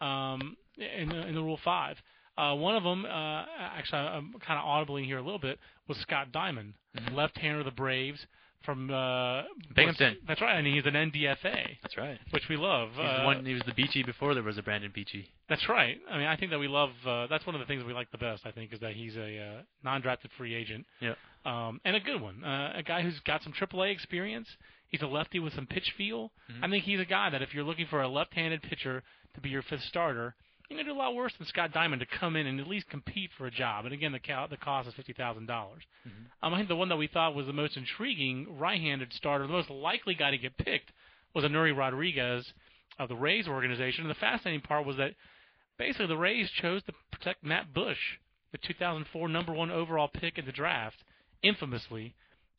um, 0.00 0.56
in, 0.76 1.08
the- 1.08 1.26
in 1.28 1.34
the 1.34 1.42
Rule 1.42 1.60
Five. 1.64 1.96
Uh, 2.36 2.54
one 2.54 2.76
of 2.76 2.82
them, 2.82 3.04
uh, 3.04 3.44
actually, 3.76 3.98
I'm 4.00 4.34
kind 4.46 4.58
of 4.58 4.64
audibly 4.66 5.04
here 5.04 5.18
a 5.18 5.22
little 5.22 5.38
bit, 5.38 5.58
was 5.88 5.96
Scott 5.98 6.32
Diamond, 6.32 6.74
left-hander 7.12 7.60
of 7.60 7.64
the 7.64 7.70
Braves 7.70 8.18
from 8.64 8.90
uh, 8.90 9.42
Binghamton. 9.74 10.16
That's 10.26 10.40
right, 10.40 10.56
and 10.58 10.66
he's 10.66 10.84
an 10.86 10.94
NDFA, 10.94 11.76
That's 11.82 11.96
right. 11.96 12.18
which 12.30 12.42
we 12.50 12.56
love. 12.56 12.90
He's 12.92 13.00
uh, 13.04 13.18
the 13.20 13.24
one, 13.24 13.44
he 13.46 13.54
was 13.54 13.62
the 13.66 13.72
Beachy 13.74 14.02
before 14.02 14.34
there 14.34 14.42
was 14.42 14.58
a 14.58 14.62
Brandon 14.62 14.90
Beachy. 14.94 15.28
that's 15.48 15.68
right. 15.68 15.96
I 16.10 16.18
mean, 16.18 16.26
I 16.26 16.36
think 16.36 16.50
that 16.50 16.58
we 16.58 16.66
love. 16.68 16.90
Uh, 17.06 17.26
that's 17.28 17.46
one 17.46 17.54
of 17.54 17.60
the 17.60 17.66
things 17.66 17.84
we 17.84 17.92
like 17.94 18.10
the 18.10 18.18
best. 18.18 18.44
I 18.44 18.50
think 18.50 18.72
is 18.72 18.80
that 18.80 18.92
he's 18.94 19.16
a 19.16 19.38
uh, 19.38 19.62
non-drafted 19.84 20.30
free 20.36 20.54
agent, 20.54 20.84
Yeah. 21.00 21.14
um, 21.44 21.80
and 21.84 21.94
a 21.96 22.00
good 22.00 22.20
one. 22.20 22.42
Uh, 22.44 22.72
a 22.76 22.82
guy 22.82 23.02
who's 23.02 23.18
got 23.20 23.42
some 23.44 23.52
AAA 23.52 23.92
experience. 23.92 24.48
He's 24.88 25.02
a 25.02 25.06
lefty 25.06 25.38
with 25.38 25.52
some 25.54 25.66
pitch 25.66 25.92
feel. 25.96 26.32
I 26.62 26.68
think 26.68 26.84
he's 26.84 27.00
a 27.00 27.04
guy 27.04 27.30
that 27.30 27.42
if 27.42 27.54
you're 27.54 27.64
looking 27.64 27.86
for 27.88 28.02
a 28.02 28.08
left-handed 28.08 28.62
pitcher 28.62 29.02
to 29.34 29.40
be 29.40 29.48
your 29.48 29.62
fifth 29.62 29.82
starter, 29.82 30.34
you're 30.68 30.78
gonna 30.78 30.88
do 30.88 30.96
a 30.96 30.98
lot 30.98 31.14
worse 31.14 31.32
than 31.38 31.46
Scott 31.46 31.72
Diamond 31.72 32.00
to 32.00 32.06
come 32.06 32.36
in 32.36 32.46
and 32.46 32.60
at 32.60 32.66
least 32.66 32.88
compete 32.88 33.30
for 33.36 33.46
a 33.46 33.50
job. 33.50 33.84
And 33.84 33.94
again, 33.94 34.12
the 34.12 34.18
co- 34.20 34.46
the 34.48 34.56
cost 34.56 34.88
is 34.88 34.94
fifty 34.94 35.12
thousand 35.12 35.46
dollars. 35.46 35.82
Um, 36.42 36.54
I 36.54 36.56
think 36.58 36.68
the 36.68 36.76
one 36.76 36.88
that 36.88 36.96
we 36.96 37.06
thought 37.06 37.34
was 37.34 37.46
the 37.46 37.52
most 37.52 37.76
intriguing 37.76 38.58
right-handed 38.58 39.12
starter, 39.12 39.46
the 39.46 39.52
most 39.52 39.70
likely 39.70 40.14
guy 40.14 40.30
to 40.30 40.38
get 40.38 40.56
picked, 40.58 40.92
was 41.34 41.44
Anuri 41.44 41.76
Rodriguez 41.76 42.52
of 42.98 43.08
the 43.08 43.16
Rays 43.16 43.46
organization. 43.48 44.02
And 44.04 44.10
the 44.10 44.18
fascinating 44.18 44.60
part 44.62 44.86
was 44.86 44.96
that 44.96 45.14
basically 45.78 46.06
the 46.06 46.16
Rays 46.16 46.50
chose 46.50 46.82
to 46.84 46.92
protect 47.12 47.44
Matt 47.44 47.72
Bush, 47.74 47.98
the 48.52 48.58
2004 48.58 49.28
number 49.28 49.52
one 49.52 49.70
overall 49.70 50.08
pick 50.08 50.38
in 50.38 50.46
the 50.46 50.52
draft, 50.52 50.96
infamously, 51.42 52.14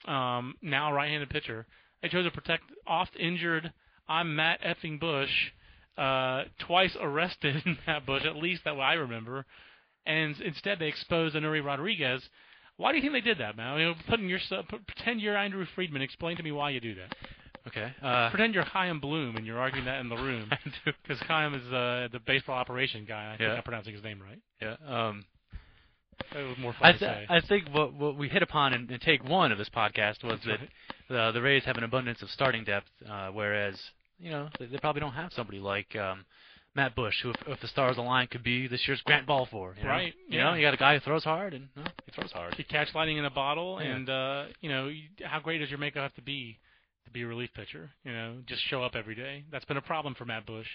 um, 0.05 0.53
now 0.61 0.91
a 0.91 0.93
right-handed 0.93 1.29
pitcher. 1.29 1.65
They 2.01 2.09
chose 2.09 2.25
to 2.25 2.31
protect 2.31 2.63
oft-injured 2.85 3.73
I'm 4.07 4.35
Matt 4.35 4.61
effing 4.61 4.99
Bush, 4.99 5.51
uh, 5.97 6.43
twice 6.59 6.95
arrested 6.99 7.61
in 7.65 7.77
that 7.87 8.05
Bush, 8.05 8.23
at 8.25 8.35
least 8.35 8.63
that 8.65 8.75
way 8.75 8.83
I 8.83 8.93
remember, 8.93 9.45
and 10.05 10.39
instead 10.41 10.79
they 10.79 10.87
exposed 10.87 11.35
Anuri 11.35 11.63
Rodriguez. 11.63 12.21
Why 12.77 12.91
do 12.91 12.97
you 12.97 13.01
think 13.01 13.13
they 13.13 13.21
did 13.21 13.39
that, 13.39 13.57
man? 13.57 13.73
I 13.73 13.77
mean, 13.77 13.95
putting 14.07 14.29
yourself, 14.29 14.67
pretend 14.67 15.19
you're 15.19 15.35
Andrew 15.35 15.65
Friedman. 15.73 16.03
Explain 16.03 16.37
to 16.37 16.43
me 16.43 16.51
why 16.51 16.69
you 16.69 16.79
do 16.79 16.93
that. 16.95 17.15
Okay. 17.67 17.91
Uh, 18.01 18.29
Pretend 18.29 18.53
you're 18.53 18.63
Chaim 18.63 18.99
Bloom 19.01 19.35
and 19.35 19.45
you're 19.45 19.57
arguing 19.59 19.85
that 19.85 19.99
in 19.99 20.07
the 20.07 20.15
room. 20.15 20.49
Because 20.85 21.19
Chaim 21.27 21.53
is 21.53 21.65
uh, 21.73 22.07
the 22.13 22.19
baseball 22.25 22.55
operation 22.55 23.03
guy. 23.05 23.25
I 23.33 23.37
think 23.37 23.41
Yeah. 23.49 23.55
I'm 23.55 23.63
pronouncing 23.63 23.93
his 23.93 24.03
name 24.03 24.21
right. 24.21 24.39
yeah. 24.61 24.75
Um, 24.87 25.25
It 26.33 26.47
was 26.47 26.57
more 26.59 26.71
fun 26.73 26.81
I, 26.87 26.91
to 26.93 26.97
th- 26.99 27.11
say. 27.11 27.25
I 27.29 27.41
think 27.41 27.67
what 27.73 27.93
what 27.93 28.15
we 28.17 28.29
hit 28.29 28.41
upon 28.41 28.73
in, 28.73 28.89
in 28.89 28.99
take 28.99 29.27
one 29.27 29.51
of 29.51 29.57
this 29.57 29.69
podcast 29.69 30.23
was 30.23 30.39
That's 30.45 30.61
that 31.09 31.15
uh, 31.15 31.31
the 31.33 31.41
Rays 31.41 31.63
have 31.65 31.77
an 31.77 31.83
abundance 31.83 32.21
of 32.21 32.29
starting 32.29 32.63
depth, 32.63 32.87
uh, 33.09 33.29
whereas 33.29 33.75
you 34.19 34.31
know 34.31 34.49
they, 34.59 34.65
they 34.65 34.77
probably 34.77 34.99
don't 35.01 35.13
have 35.13 35.31
somebody 35.33 35.59
like 35.59 35.95
um, 35.95 36.25
Matt 36.75 36.95
Bush, 36.95 37.15
who 37.23 37.31
if, 37.31 37.35
if 37.47 37.59
the 37.61 37.67
stars 37.67 37.97
align 37.97 38.27
could 38.27 38.43
be 38.43 38.67
this 38.67 38.81
year's 38.87 39.01
Grant 39.01 39.25
Balfour. 39.27 39.75
You 39.77 39.83
know? 39.83 39.89
Right, 39.89 40.13
You 40.29 40.37
yeah. 40.37 40.43
know, 40.45 40.53
you 40.53 40.61
got 40.61 40.73
a 40.73 40.77
guy 40.77 40.93
who 40.95 40.99
throws 40.99 41.23
hard, 41.23 41.53
and 41.53 41.67
well, 41.75 41.87
he 42.05 42.11
throws 42.11 42.31
hard. 42.31 42.55
You 42.57 42.65
catch 42.65 42.93
lightning 42.93 43.17
in 43.17 43.25
a 43.25 43.29
bottle, 43.31 43.79
Yeah. 43.81 43.95
and 43.95 44.09
uh, 44.09 44.43
you 44.61 44.69
know 44.69 44.87
you, 44.87 45.03
how 45.23 45.39
great 45.39 45.59
does 45.59 45.69
your 45.69 45.79
makeup 45.79 46.03
have 46.03 46.13
to 46.15 46.21
be 46.21 46.57
to 47.05 47.11
be 47.11 47.21
a 47.23 47.27
relief 47.27 47.49
pitcher? 47.55 47.89
You 48.03 48.11
know, 48.13 48.37
just 48.45 48.61
show 48.69 48.83
up 48.83 48.95
every 48.95 49.15
day. 49.15 49.43
That's 49.51 49.65
been 49.65 49.77
a 49.77 49.81
problem 49.81 50.13
for 50.15 50.25
Matt 50.25 50.45
Bush. 50.45 50.67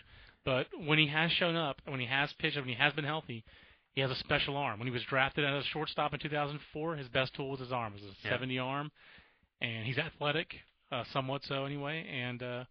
But 0.45 0.67
when 0.87 0.99
he 0.99 1.07
has 1.07 1.31
shown 1.33 1.55
up, 1.55 1.77
when 1.87 2.01
he 2.01 2.07
has 2.07 2.31
pitched, 2.41 2.57
when 2.57 2.67
he 2.67 2.75
has 2.75 2.93
been 2.95 3.05
healthy, 3.05 3.45
he 3.95 4.01
has 4.01 4.11
a 4.11 4.17
special 4.17 4.57
arm. 4.57 4.81
When 4.81 4.89
he 4.89 4.93
was 4.93 5.03
drafted 5.05 5.45
as 5.45 5.63
a 5.65 5.69
shortstop 5.69 6.13
in 6.15 6.19
2004, 6.19 6.97
his 6.97 7.07
best 7.09 7.33
tool 7.35 7.51
was 7.51 7.61
his 7.61 7.71
arm. 7.71 7.93
It 7.95 8.03
was 8.03 8.11
a 8.11 8.27
Yeah. 8.27 8.33
70 8.35 8.59
arm, 8.59 8.91
and 9.61 9.87
he's 9.87 9.99
athletic, 9.99 10.55
uh, 10.91 11.05
somewhat 11.13 11.43
so 11.45 11.65
anyway, 11.65 12.05
and. 12.11 12.43
uh 12.43 12.65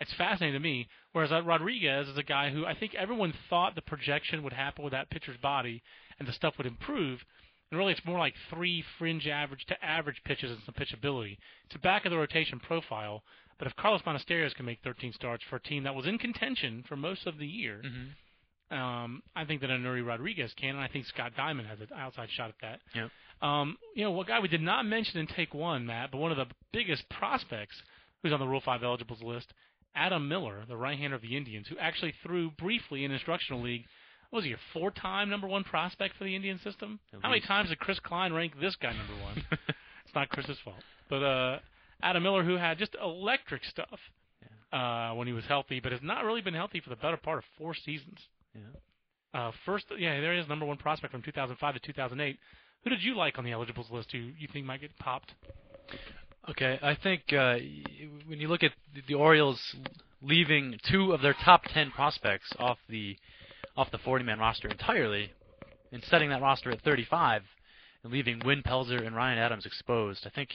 it's 0.00 0.12
fascinating 0.14 0.54
to 0.60 0.60
me. 0.62 0.88
Whereas 1.12 1.32
uh, 1.32 1.42
Rodriguez 1.42 2.08
is 2.08 2.16
a 2.18 2.22
guy 2.22 2.50
who 2.50 2.64
I 2.66 2.74
think 2.74 2.94
everyone 2.94 3.32
thought 3.50 3.74
the 3.74 3.82
projection 3.82 4.42
would 4.42 4.52
happen 4.52 4.84
with 4.84 4.92
that 4.92 5.10
pitcher's 5.10 5.36
body 5.38 5.82
and 6.18 6.26
the 6.28 6.32
stuff 6.32 6.54
would 6.58 6.66
improve. 6.66 7.20
And 7.70 7.78
really, 7.78 7.92
it's 7.92 8.04
more 8.04 8.18
like 8.18 8.34
three 8.48 8.82
fringe 8.98 9.26
average 9.26 9.64
to 9.66 9.84
average 9.84 10.22
pitches 10.24 10.50
and 10.50 10.60
some 10.64 10.74
pitchability. 10.74 11.36
It's 11.66 11.74
a 11.74 11.78
back 11.80 12.04
of 12.06 12.10
the 12.12 12.16
rotation 12.18 12.58
profile. 12.60 13.22
But 13.58 13.66
if 13.66 13.76
Carlos 13.76 14.02
Monasterios 14.02 14.54
can 14.54 14.64
make 14.66 14.78
13 14.84 15.12
starts 15.12 15.42
for 15.50 15.56
a 15.56 15.60
team 15.60 15.82
that 15.82 15.94
was 15.94 16.06
in 16.06 16.16
contention 16.18 16.84
for 16.88 16.96
most 16.96 17.26
of 17.26 17.38
the 17.38 17.46
year, 17.46 17.82
Mm-hmm. 17.84 18.76
um, 18.78 19.22
I 19.34 19.44
think 19.44 19.60
that 19.62 19.70
Anuri 19.70 20.06
Rodriguez 20.06 20.52
can, 20.56 20.70
and 20.70 20.80
I 20.80 20.88
think 20.88 21.06
Scott 21.06 21.32
Diamond 21.36 21.66
has 21.68 21.80
an 21.80 21.88
outside 21.96 22.28
shot 22.30 22.50
at 22.50 22.54
that. 22.62 22.80
Yep. 22.94 23.10
Um, 23.42 23.76
you 23.94 24.04
know, 24.04 24.10
what 24.12 24.28
guy 24.28 24.40
we 24.40 24.48
did 24.48 24.60
not 24.62 24.84
mention 24.86 25.18
in 25.20 25.26
take 25.26 25.54
one, 25.54 25.86
Matt, 25.86 26.10
but 26.12 26.18
one 26.18 26.30
of 26.30 26.36
the 26.36 26.46
biggest 26.72 27.08
prospects 27.08 27.74
who's 28.22 28.32
on 28.32 28.40
the 28.40 28.46
Rule 28.46 28.60
5 28.64 28.82
eligibles 28.82 29.22
list, 29.22 29.52
Adam 29.94 30.28
Miller, 30.28 30.64
the 30.68 30.76
right-hander 30.76 31.16
of 31.16 31.22
the 31.22 31.36
Indians, 31.36 31.66
who 31.68 31.78
actually 31.78 32.14
threw 32.22 32.50
briefly 32.52 33.04
in 33.04 33.10
instructional 33.10 33.62
league. 33.62 33.84
What 34.30 34.38
was 34.38 34.44
he 34.44 34.52
a 34.52 34.58
four-time 34.72 35.30
number 35.30 35.46
one 35.46 35.64
prospect 35.64 36.16
for 36.16 36.24
the 36.24 36.36
Indian 36.36 36.58
system? 36.58 37.00
At 37.12 37.22
How 37.22 37.28
many 37.30 37.40
times 37.40 37.70
did 37.70 37.78
Chris 37.78 37.98
Kline 37.98 38.32
rank 38.32 38.52
this 38.60 38.76
guy 38.76 38.92
number 38.92 39.14
one? 39.24 39.44
it's 39.50 40.14
not 40.14 40.28
Chris's 40.28 40.58
fault, 40.64 40.82
but 41.08 41.22
uh, 41.22 41.58
Adam 42.02 42.22
Miller, 42.22 42.44
who 42.44 42.56
had 42.56 42.78
just 42.78 42.94
electric 43.02 43.64
stuff 43.64 43.98
uh, 44.72 45.12
when 45.14 45.26
he 45.26 45.32
was 45.32 45.44
healthy, 45.46 45.80
but 45.80 45.92
has 45.92 46.02
not 46.02 46.24
really 46.24 46.42
been 46.42 46.54
healthy 46.54 46.80
for 46.80 46.90
the 46.90 46.96
better 46.96 47.16
part 47.16 47.38
of 47.38 47.44
four 47.56 47.74
seasons. 47.74 48.18
Yeah. 48.54 48.60
Uh, 49.38 49.52
first, 49.64 49.86
yeah, 49.98 50.20
there 50.20 50.34
he 50.34 50.40
is, 50.40 50.48
number 50.48 50.66
one 50.66 50.76
prospect 50.76 51.12
from 51.12 51.22
2005 51.22 51.74
to 51.74 51.80
2008. 51.80 52.38
Who 52.84 52.90
did 52.90 53.02
you 53.02 53.16
like 53.16 53.38
on 53.38 53.44
the 53.44 53.52
eligibles 53.52 53.90
list? 53.90 54.12
Who 54.12 54.18
you 54.18 54.48
think 54.52 54.66
might 54.66 54.80
get 54.80 54.96
popped? 54.98 55.34
Okay, 56.50 56.78
I 56.82 56.94
think 56.94 57.22
uh, 57.32 57.56
when 58.26 58.40
you 58.40 58.48
look 58.48 58.62
at 58.62 58.72
the- 59.06 59.14
Orioles 59.14 59.60
leaving 60.22 60.78
two 60.90 61.12
of 61.12 61.20
their 61.20 61.34
top 61.44 61.62
ten 61.64 61.90
prospects 61.90 62.50
off 62.58 62.78
the 62.88 63.16
off 63.76 63.90
the 63.92 63.98
40-man 63.98 64.38
roster 64.40 64.66
entirely, 64.68 65.30
in 65.92 66.02
setting 66.02 66.30
that 66.30 66.42
roster 66.42 66.70
at 66.72 66.80
35 66.82 67.42
and 68.02 68.12
leaving 68.12 68.40
Wynn 68.44 68.62
Pelzer 68.62 69.06
and 69.06 69.14
Ryan 69.14 69.38
Adams 69.38 69.66
exposed. 69.66 70.26
I 70.26 70.30
think. 70.30 70.50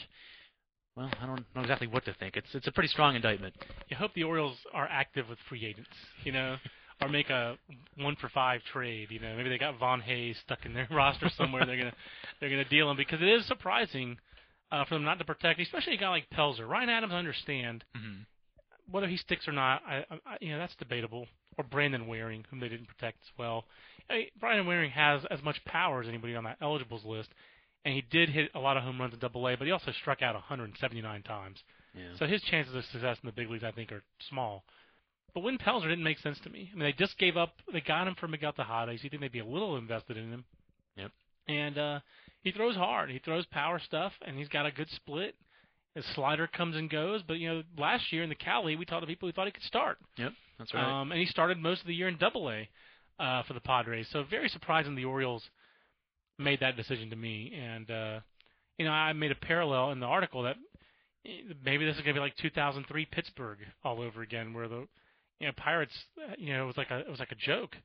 Well, 0.96 1.10
I 1.22 1.26
don't 1.26 1.46
know 1.56 1.62
exactly 1.62 1.88
what 1.88 2.06
to 2.06 2.14
think. 2.16 2.38
It's 2.38 2.54
it's 2.54 2.68
a 2.68 2.72
pretty 2.72 2.90
strong 2.90 3.16
indictment. 3.16 3.54
You 3.90 3.98
hope 3.98 4.14
the 4.16 4.24
Orioles 4.24 4.58
are 4.74 4.88
active 4.90 5.30
with 5.30 5.38
free 5.48 5.66
agents, 5.66 5.90
you 6.24 6.32
know, 6.32 6.58
or 7.02 7.10
make 7.10 7.30
a 7.30 7.56
one 7.98 8.16
for 8.16 8.30
five 8.30 8.62
trade. 8.72 9.10
You 9.12 9.20
know, 9.20 9.36
maybe 9.36 9.50
they 9.50 9.58
got 9.60 9.78
Von 9.80 10.02
Hayes 10.02 10.38
stuck 10.44 10.66
in 10.66 10.74
their 10.74 10.88
roster 10.92 11.30
somewhere. 11.38 11.66
they're 11.68 11.78
gonna 11.78 11.94
they're 12.40 12.50
gonna 12.50 12.66
deal 12.66 12.90
him 12.90 12.98
because 12.98 13.22
it 13.22 13.28
is 13.28 13.46
surprising 13.48 14.18
uh, 14.74 14.84
for 14.86 14.96
them 14.96 15.04
not 15.04 15.20
to 15.20 15.26
protect, 15.26 15.60
especially 15.62 15.94
a 15.94 15.98
guy 15.98 16.10
like 16.10 16.30
Pelzer. 16.32 16.68
Ryan 16.68 16.90
Adams, 16.90 17.14
I 17.14 17.18
understand 17.20 17.84
Mm-hmm. 17.96 18.22
whether 18.92 19.08
he 19.08 19.18
sticks 19.18 19.48
or 19.48 19.52
not. 19.54 19.82
I, 19.88 20.04
I 20.12 20.38
you 20.42 20.52
know 20.52 20.58
that's 20.60 20.76
debatable. 20.76 21.28
Or 21.58 21.64
Brandon 21.64 22.08
Waring, 22.08 22.44
whom 22.50 22.60
they 22.60 22.68
didn't 22.68 22.88
protect 22.88 23.20
as 23.22 23.30
well. 23.38 23.66
I 24.10 24.14
mean, 24.14 24.28
Brandon 24.40 24.66
Waring 24.66 24.90
has 24.90 25.22
as 25.30 25.42
much 25.44 25.64
power 25.66 26.02
as 26.02 26.08
anybody 26.10 26.36
on 26.36 26.44
that 26.46 26.58
eligibles 26.62 27.06
list, 27.06 27.30
and 27.86 27.94
he 27.94 28.02
did 28.10 28.30
hit 28.30 28.50
a 28.56 28.60
lot 28.60 28.76
of 28.76 28.82
home 28.84 29.00
runs 29.00 29.14
in 29.14 29.20
Double 29.20 29.48
A, 29.48 29.56
but 29.56 29.68
he 29.68 29.72
also 29.72 29.92
struck 30.02 30.24
out 30.24 30.34
179 30.34 31.22
times. 31.24 31.60
Yeah. 31.96 32.06
So 32.18 32.26
his 32.26 32.42
chances 32.42 32.74
of 32.74 32.84
success 32.86 33.18
in 33.22 33.28
the 33.28 33.32
big 33.34 33.52
leagues, 33.52 33.64
I 33.64 33.70
think, 33.70 33.92
are 33.92 34.02
small. 34.30 34.64
But 35.36 35.42
Wynn 35.44 35.60
Pelzer 35.60 35.90
didn't 35.90 36.04
make 36.04 36.18
sense 36.20 36.40
to 36.44 36.50
me. 36.50 36.72
I 36.74 36.76
mean, 36.76 36.86
they 36.86 36.94
just 36.94 37.18
gave 37.20 37.38
up. 37.38 37.54
They 37.72 37.82
got 37.82 38.08
him 38.08 38.16
from 38.20 38.32
Miguel 38.32 38.54
Tejada. 38.54 38.92
So 38.98 39.04
you 39.04 39.10
think 39.12 39.22
they'd 39.22 39.32
be 39.32 39.40
a 39.40 39.46
little 39.46 39.78
invested 39.78 40.18
in 40.18 40.32
him. 40.32 40.46
Yep. 40.98 41.12
And 41.48 41.78
uh, 41.78 42.00
he 42.44 42.52
throws 42.52 42.76
hard. 42.76 43.10
He 43.10 43.20
throws 43.20 43.46
power 43.48 43.80
stuff, 43.80 44.12
and 44.26 44.38
he's 44.38 44.50
got 44.50 44.66
a 44.66 44.72
good 44.72 44.90
split. 44.90 45.36
His 45.96 46.06
slider 46.14 46.48
comes 46.48 46.76
and 46.76 46.90
goes. 46.90 47.22
But 47.28 47.36
you 47.36 47.50
know, 47.50 47.64
last 47.78 48.12
year 48.12 48.24
in 48.24 48.30
the 48.30 48.36
Cali, 48.36 48.76
we 48.76 48.86
talked 48.86 49.02
to 49.02 49.08
people 49.08 49.28
who 49.28 49.34
thought 49.34 49.46
he 49.46 49.52
could 49.52 49.64
start. 49.64 49.98
Yep. 50.18 50.34
That's 50.60 50.74
right. 50.74 51.02
Um, 51.02 51.12
and 51.12 51.20
he 51.20 51.26
started 51.26 51.58
most 51.58 51.82
of 51.82 51.88
the 51.88 51.96
year 51.96 52.08
in 52.08 52.18
Double 52.18 52.50
A 52.50 52.68
uh, 53.20 53.44
for 53.44 53.54
the 53.54 53.60
Padres. 53.60 54.08
So 54.12 54.24
very 54.30 54.50
surprising 54.50 54.96
the 54.96 55.06
Orioles 55.06 55.44
made 56.38 56.60
that 56.60 56.76
decision 56.76 57.10
to 57.12 57.16
me. 57.16 57.54
And 57.56 57.90
uh, 57.90 58.20
you 58.78 58.86
know, 58.86 58.92
I 58.92 59.14
made 59.14 59.32
a 59.32 59.36
parallel 59.36 59.92
in 59.92 60.00
the 60.00 60.06
article 60.06 60.44
that 60.44 60.58
eh, 61.26 61.54
maybe 61.64 61.86
this 61.86 61.96
is 61.96 62.02
going 62.02 62.16
to 62.16 62.20
be 62.20 62.24
like 62.24 62.36
2003 62.38 63.06
Pittsburgh 63.06 63.60
all 63.84 64.02
over 64.02 64.22
again, 64.22 64.54
where 64.54 64.68
the 64.68 64.88
you 65.40 65.48
know 65.48 65.54
Pirates, 65.56 65.94
uh, 66.18 66.34
you 66.38 66.54
know, 66.54 66.64
it 66.64 66.68
was 66.68 66.78
like 66.78 66.92
a 66.92 67.00
it 67.00 67.10
was 67.10 67.20
like 67.20 67.32
a 67.32 67.36
joke. 67.36 67.76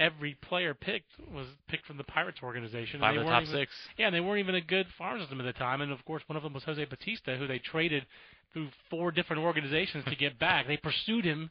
Every 0.00 0.34
player 0.34 0.74
picked 0.74 1.12
was 1.32 1.46
picked 1.68 1.86
from 1.86 1.96
the 1.96 2.04
Pirates 2.04 2.40
organization. 2.42 2.96
and 2.96 3.00
Five 3.02 3.14
they 3.14 3.20
of 3.20 3.26
the 3.26 3.30
top 3.30 3.42
even- 3.42 3.54
six. 3.54 3.72
yeah, 3.96 4.06
and 4.06 4.14
they 4.14 4.20
weren't 4.20 4.40
even 4.40 4.54
a 4.54 4.60
good 4.60 4.86
farm 4.98 5.20
system 5.20 5.38
at 5.40 5.44
the 5.44 5.52
time. 5.52 5.80
And 5.80 5.92
of 5.92 6.04
course, 6.04 6.22
one 6.26 6.36
of 6.36 6.42
them 6.42 6.52
was 6.54 6.64
Jose 6.64 6.84
Bautista, 6.86 7.36
who 7.36 7.46
they 7.46 7.58
traded 7.58 8.06
through 8.52 8.68
four 8.90 9.12
different 9.12 9.42
organizations 9.42 10.04
to 10.06 10.16
get 10.16 10.38
back. 10.38 10.66
They 10.66 10.76
pursued 10.76 11.24
him, 11.24 11.50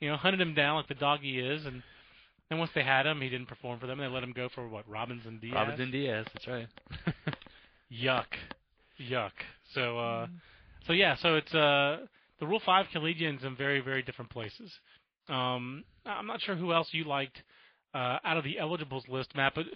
you 0.00 0.08
know, 0.10 0.16
hunted 0.16 0.40
him 0.40 0.54
down 0.54 0.76
like 0.76 0.88
the 0.88 0.94
dog 0.94 1.20
he 1.20 1.38
is, 1.38 1.64
and 1.64 1.82
then 2.50 2.58
once 2.58 2.70
they 2.74 2.82
had 2.84 3.06
him, 3.06 3.20
he 3.20 3.28
didn't 3.28 3.46
perform 3.48 3.78
for 3.80 3.86
them. 3.86 3.98
They 3.98 4.06
let 4.06 4.22
him 4.22 4.32
go 4.32 4.48
for 4.54 4.68
what 4.68 4.88
Robinson 4.88 5.38
Diaz. 5.40 5.54
Robinson 5.54 5.90
Diaz. 5.90 6.26
That's 6.34 6.46
right. 6.46 6.68
Yuck, 7.92 8.26
yuck. 9.00 9.30
So, 9.74 9.98
uh, 9.98 10.26
so 10.86 10.92
yeah, 10.92 11.16
so 11.16 11.36
it's 11.36 11.54
uh, 11.54 11.98
the 12.40 12.46
Rule 12.46 12.60
Five 12.64 12.86
can 12.92 13.04
lead 13.04 13.18
you 13.20 13.28
in 13.28 13.38
some 13.40 13.56
very, 13.56 13.80
very 13.80 14.02
different 14.02 14.30
places. 14.30 14.72
Um, 15.28 15.84
I'm 16.04 16.26
not 16.26 16.40
sure 16.42 16.56
who 16.56 16.72
else 16.72 16.88
you 16.92 17.04
liked 17.04 17.42
uh, 17.94 18.18
out 18.24 18.36
of 18.36 18.44
the 18.44 18.58
eligibles 18.58 19.04
list, 19.08 19.34
Matt, 19.34 19.54
but 19.54 19.66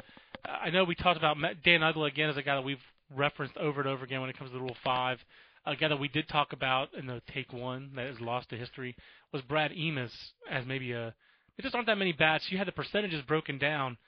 I 0.45 0.71
know 0.71 0.85
we 0.85 0.95
talked 0.95 1.19
about 1.19 1.37
Dan 1.64 1.81
Uggla 1.81 2.09
again 2.09 2.31
as 2.31 2.37
a 2.37 2.43
guy 2.43 2.55
that 2.55 2.64
we've 2.64 2.79
referenced 3.14 3.57
over 3.57 3.81
and 3.81 3.88
over 3.88 4.05
again 4.05 4.21
when 4.21 4.31
it 4.31 4.38
comes 4.38 4.50
to 4.50 4.55
the 4.55 4.62
Rule 4.62 4.76
Five. 4.85 5.19
A 5.67 5.76
guy 5.76 5.88
that 5.88 6.00
we 6.00 6.09
did 6.09 6.29
talk 6.29 6.52
about 6.52 6.95
in 6.95 7.07
the 7.07 7.21
Take 7.35 7.52
One 7.52 7.90
that 7.97 8.07
is 8.07 8.21
lost 8.21 8.49
to 8.50 8.57
history 8.57 8.97
was 9.33 9.43
Brad 9.43 9.73
Emaus 9.73 10.11
as 10.50 10.64
maybe 10.67 10.93
a. 10.93 11.14
There 11.57 11.62
just 11.62 11.75
aren't 11.75 11.87
that 11.88 11.99
many 11.99 12.12
bats. 12.12 12.47
You 12.49 12.57
had 12.57 12.67
the 12.67 12.73
percentages 12.73 13.23
broken 13.26 13.59
down. 13.59 13.99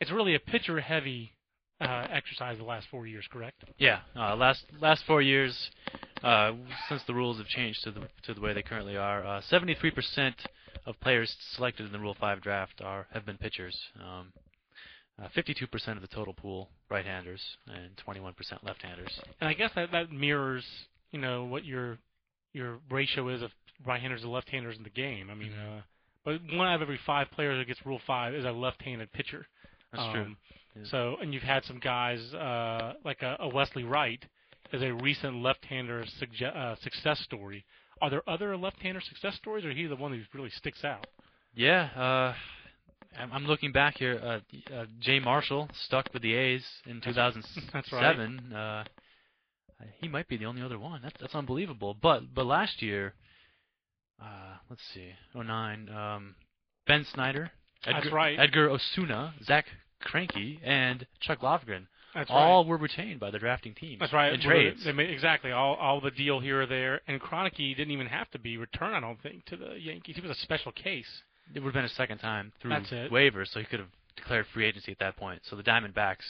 It's 0.00 0.12
really 0.12 0.36
a 0.36 0.38
pitcher-heavy 0.38 1.32
uh, 1.80 2.06
exercise 2.10 2.58
the 2.58 2.64
last 2.64 2.86
four 2.90 3.06
years, 3.06 3.24
correct? 3.32 3.64
Yeah. 3.78 4.00
Uh, 4.16 4.36
last 4.36 4.64
last 4.80 5.02
four 5.06 5.20
years, 5.20 5.70
uh, 6.22 6.52
since 6.88 7.02
the 7.06 7.14
rules 7.14 7.38
have 7.38 7.48
changed 7.48 7.82
to 7.84 7.90
the 7.90 8.02
to 8.24 8.34
the 8.34 8.40
way 8.40 8.52
they 8.52 8.62
currently 8.62 8.96
are, 8.96 9.24
uh, 9.26 9.40
73% 9.50 10.34
of 10.86 10.98
players 11.00 11.34
selected 11.54 11.86
in 11.86 11.92
the 11.92 11.98
Rule 11.98 12.16
Five 12.18 12.40
draft 12.40 12.80
are 12.82 13.06
have 13.12 13.24
been 13.26 13.38
pitchers. 13.38 13.76
Um, 14.00 14.32
uh, 15.22 15.28
52% 15.36 15.70
of 15.94 16.00
the 16.00 16.08
total 16.08 16.34
pool 16.34 16.68
right-handers 16.90 17.40
and 17.68 17.90
21% 18.04 18.34
left-handers. 18.64 19.20
And 19.40 19.48
I 19.48 19.52
guess 19.54 19.70
that 19.76 19.92
that 19.92 20.10
mirrors, 20.10 20.64
you 21.12 21.20
know, 21.20 21.44
what 21.44 21.64
your 21.64 21.98
your 22.52 22.78
ratio 22.90 23.28
is 23.28 23.40
of 23.42 23.50
right-handers 23.86 24.22
and 24.22 24.32
left-handers 24.32 24.76
in 24.76 24.82
the 24.82 24.90
game. 24.90 25.30
I 25.30 25.34
mean, 25.34 25.50
Mm-hmm. 25.52 25.78
uh, 25.78 25.80
but 26.24 26.40
one 26.56 26.66
out 26.68 26.76
of 26.76 26.82
every 26.82 26.98
five 27.06 27.30
players 27.30 27.58
that 27.60 27.66
gets 27.66 27.84
Rule 27.86 28.00
Five 28.06 28.34
is 28.34 28.44
a 28.44 28.50
left-handed 28.50 29.12
pitcher. 29.12 29.46
That's 29.92 30.12
true. 30.12 30.22
Um, 30.22 30.36
Yeah. 30.76 30.82
So, 30.90 31.16
and 31.22 31.32
you've 31.32 31.42
had 31.44 31.64
some 31.66 31.78
guys 31.78 32.18
uh, 32.34 32.94
like 33.04 33.22
a, 33.22 33.36
a 33.40 33.48
Wesley 33.48 33.84
Wright 33.84 34.24
is 34.72 34.82
a 34.82 34.90
recent 34.92 35.36
left-hander 35.42 36.04
suge- 36.20 36.56
uh, 36.56 36.74
success 36.82 37.20
story. 37.20 37.64
Are 38.00 38.10
there 38.10 38.28
other 38.28 38.56
left-hander 38.56 39.00
success 39.00 39.36
stories, 39.36 39.64
or 39.64 39.70
he 39.70 39.86
the 39.86 39.96
one 39.96 40.12
who 40.12 40.20
really 40.36 40.50
sticks 40.50 40.84
out? 40.84 41.06
Yeah, 41.54 41.84
uh, 41.96 42.34
I'm, 43.18 43.32
I'm 43.32 43.46
looking 43.46 43.72
back 43.72 43.96
here. 43.98 44.20
Uh, 44.22 44.74
uh, 44.74 44.86
Jay 45.00 45.20
Marshall 45.20 45.68
stuck 45.86 46.12
with 46.12 46.22
the 46.22 46.34
A's 46.34 46.64
in 46.86 47.00
2007. 47.00 47.70
that's 47.72 47.92
right. 47.92 48.54
Uh, 48.54 48.84
he 50.00 50.08
might 50.08 50.28
be 50.28 50.36
the 50.36 50.46
only 50.46 50.62
other 50.62 50.78
one. 50.78 51.00
That's 51.02 51.20
that's 51.20 51.34
unbelievable. 51.34 51.96
But 52.00 52.34
but 52.34 52.46
last 52.46 52.82
year, 52.82 53.14
uh, 54.20 54.56
let's 54.70 54.82
see, 54.94 55.10
09, 55.34 55.88
um, 55.88 56.34
Ben 56.86 57.04
Snyder, 57.12 57.50
Edgar, 57.84 58.00
That's 58.00 58.12
right. 58.12 58.38
Edgar 58.38 58.70
Osuna, 58.70 59.34
Zach 59.44 59.66
Kroenke, 60.02 60.58
and 60.64 61.06
Chuck 61.20 61.40
Lofgren 61.40 61.86
That's 62.14 62.30
all 62.30 62.64
were 62.64 62.76
retained 62.76 63.20
by 63.20 63.30
the 63.30 63.38
drafting 63.38 63.74
teams. 63.74 64.00
That's 64.00 64.12
right. 64.12 64.32
In 64.32 64.40
trades. 64.40 64.84
They 64.84 64.92
made, 64.92 65.10
exactly. 65.10 65.50
All 65.52 65.74
all 65.74 66.00
the 66.00 66.10
deal 66.10 66.40
here 66.40 66.62
or 66.62 66.66
there. 66.66 67.00
And 67.08 67.20
Kroenke 67.20 67.76
didn't 67.76 67.90
even 67.90 68.06
have 68.06 68.30
to 68.30 68.38
be 68.38 68.56
returned, 68.56 68.94
I 68.94 69.00
don't 69.00 69.20
think, 69.20 69.44
to 69.46 69.56
the 69.56 69.74
Yankees. 69.80 70.16
He 70.16 70.22
was 70.22 70.30
a 70.30 70.40
special 70.40 70.72
case. 70.72 71.08
It 71.54 71.60
would 71.60 71.66
have 71.68 71.74
been 71.74 71.84
a 71.84 71.88
second 71.90 72.18
time 72.18 72.52
through 72.60 72.70
waivers, 73.10 73.48
so 73.52 73.60
he 73.60 73.66
could 73.66 73.80
have 73.80 73.88
declared 74.16 74.46
free 74.54 74.64
agency 74.64 74.92
at 74.92 74.98
that 75.00 75.16
point. 75.16 75.42
So 75.48 75.56
the 75.56 75.62
Diamondbacks 75.62 76.22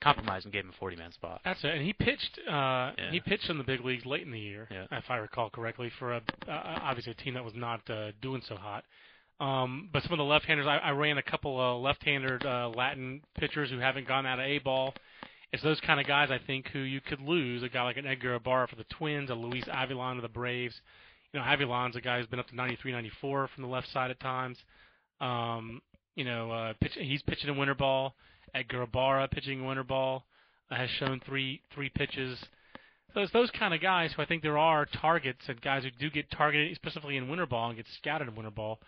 compromised 0.00 0.46
and 0.46 0.52
gave 0.52 0.64
him 0.64 0.72
a 0.80 0.84
40-man 0.84 1.12
spot. 1.12 1.40
That's 1.44 1.62
it. 1.64 1.74
And 1.74 1.82
he 1.84 1.92
pitched. 1.92 2.38
Uh, 2.48 2.92
Yeah. 2.96 3.10
He 3.10 3.20
pitched 3.20 3.50
in 3.50 3.58
the 3.58 3.64
big 3.64 3.84
leagues 3.84 4.06
late 4.06 4.22
in 4.22 4.30
the 4.32 4.38
year, 4.40 4.68
Yeah. 4.70 4.86
if 4.92 5.04
I 5.10 5.16
recall 5.16 5.50
correctly, 5.50 5.90
for 5.98 6.12
a 6.14 6.22
uh, 6.48 6.78
obviously 6.82 7.12
a 7.12 7.22
team 7.22 7.34
that 7.34 7.44
was 7.44 7.54
not 7.54 7.88
uh, 7.90 8.12
doing 8.22 8.42
so 8.48 8.56
hot. 8.56 8.84
Um, 9.40 9.88
but 9.92 10.02
some 10.02 10.12
of 10.12 10.18
the 10.18 10.24
left-handers, 10.24 10.66
I, 10.66 10.78
I 10.78 10.90
ran 10.90 11.18
a 11.18 11.22
couple 11.22 11.60
of 11.60 11.80
left-handed 11.82 12.44
uh, 12.44 12.70
Latin 12.74 13.22
pitchers 13.38 13.70
who 13.70 13.78
haven't 13.78 14.08
gone 14.08 14.26
out 14.26 14.40
of 14.40 14.44
A 14.46 14.58
ball. 14.58 14.94
It's 15.52 15.62
those 15.62 15.80
kind 15.80 15.98
of 15.98 16.06
guys 16.06 16.30
I 16.30 16.38
think 16.46 16.68
who 16.68 16.80
you 16.80 17.00
could 17.00 17.20
lose. 17.20 17.62
A 17.62 17.68
guy 17.68 17.82
like 17.82 17.96
an 17.96 18.06
Edgar 18.06 18.34
Ibarra 18.34 18.68
for 18.68 18.76
the 18.76 18.84
Twins, 18.84 19.30
a 19.30 19.34
Luis 19.34 19.64
Avilan 19.64 20.16
of 20.16 20.22
the 20.22 20.28
Braves. 20.28 20.74
You 21.32 21.40
know, 21.40 21.46
Avilan's 21.46 21.96
a 21.96 22.00
guy 22.00 22.18
who's 22.18 22.26
been 22.26 22.40
up 22.40 22.48
to 22.48 22.56
93, 22.56 22.92
94 22.92 23.48
from 23.54 23.62
the 23.62 23.68
left 23.68 23.90
side 23.92 24.10
at 24.10 24.20
times. 24.20 24.58
Um, 25.20 25.80
you 26.16 26.24
know, 26.24 26.50
uh, 26.50 26.72
pitch, 26.80 26.92
he's 26.94 27.22
pitching 27.22 27.48
in 27.50 27.56
winter 27.56 27.74
ball. 27.74 28.14
Edgar 28.54 28.82
Ibarra 28.82 29.28
pitching 29.28 29.64
winter 29.64 29.84
ball 29.84 30.24
uh, 30.70 30.76
has 30.76 30.90
shown 30.98 31.20
three 31.24 31.62
three 31.74 31.90
pitches. 31.90 32.38
So 33.14 33.20
it's 33.20 33.32
those 33.32 33.50
kind 33.58 33.72
of 33.72 33.80
guys 33.80 34.12
who 34.12 34.22
I 34.22 34.26
think 34.26 34.42
there 34.42 34.58
are 34.58 34.86
targets 35.00 35.40
and 35.48 35.60
guys 35.60 35.82
who 35.82 35.90
do 35.98 36.10
get 36.10 36.30
targeted, 36.30 36.74
specifically 36.76 37.16
in 37.16 37.28
winter 37.28 37.46
ball 37.46 37.68
and 37.68 37.76
get 37.76 37.86
scouted 37.98 38.28
in 38.28 38.34
winter 38.34 38.50
ball. 38.50 38.80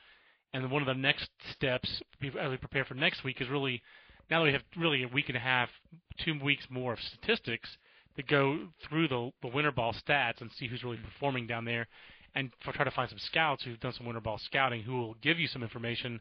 And 0.52 0.70
one 0.70 0.82
of 0.82 0.86
the 0.86 0.94
next 0.94 1.28
steps 1.52 1.88
as 2.22 2.50
we 2.50 2.56
prepare 2.56 2.84
for 2.84 2.94
next 2.94 3.24
week 3.24 3.40
is 3.40 3.48
really 3.48 3.82
now 4.30 4.38
that 4.38 4.44
we 4.44 4.52
have 4.52 4.62
really 4.76 5.02
a 5.02 5.08
week 5.08 5.28
and 5.28 5.36
a 5.36 5.40
half, 5.40 5.68
two 6.24 6.38
weeks 6.42 6.64
more 6.70 6.92
of 6.92 7.00
statistics 7.00 7.68
to 8.16 8.22
go 8.22 8.58
through 8.88 9.08
the, 9.08 9.30
the 9.42 9.48
winter 9.48 9.72
ball 9.72 9.94
stats 9.94 10.40
and 10.40 10.50
see 10.52 10.68
who's 10.68 10.84
really 10.84 10.98
performing 10.98 11.46
down 11.46 11.64
there, 11.64 11.88
and 12.34 12.50
for, 12.64 12.72
try 12.72 12.84
to 12.84 12.90
find 12.90 13.08
some 13.08 13.18
scouts 13.18 13.64
who've 13.64 13.80
done 13.80 13.92
some 13.92 14.06
winter 14.06 14.20
ball 14.20 14.38
scouting 14.38 14.82
who 14.82 14.96
will 14.96 15.14
give 15.22 15.38
you 15.38 15.48
some 15.48 15.62
information. 15.62 16.20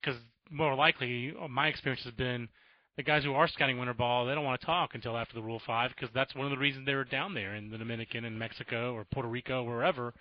Because 0.00 0.20
more 0.50 0.74
likely, 0.74 1.32
uh, 1.40 1.48
my 1.48 1.68
experience 1.68 2.04
has 2.04 2.12
been 2.14 2.48
the 2.96 3.02
guys 3.02 3.24
who 3.24 3.32
are 3.32 3.48
scouting 3.48 3.78
winter 3.78 3.94
ball, 3.94 4.26
they 4.26 4.34
don't 4.34 4.44
want 4.44 4.60
to 4.60 4.66
talk 4.66 4.94
until 4.94 5.16
after 5.16 5.34
the 5.34 5.42
Rule 5.42 5.62
Five 5.66 5.92
because 5.96 6.12
that's 6.14 6.34
one 6.34 6.44
of 6.44 6.50
the 6.50 6.58
reasons 6.58 6.84
they 6.84 6.94
were 6.94 7.04
down 7.04 7.32
there 7.32 7.54
in 7.54 7.70
the 7.70 7.78
Dominican 7.78 8.26
and 8.26 8.38
Mexico 8.38 8.92
or 8.92 9.06
Puerto 9.10 9.28
Rico, 9.28 9.62
wherever, 9.62 10.12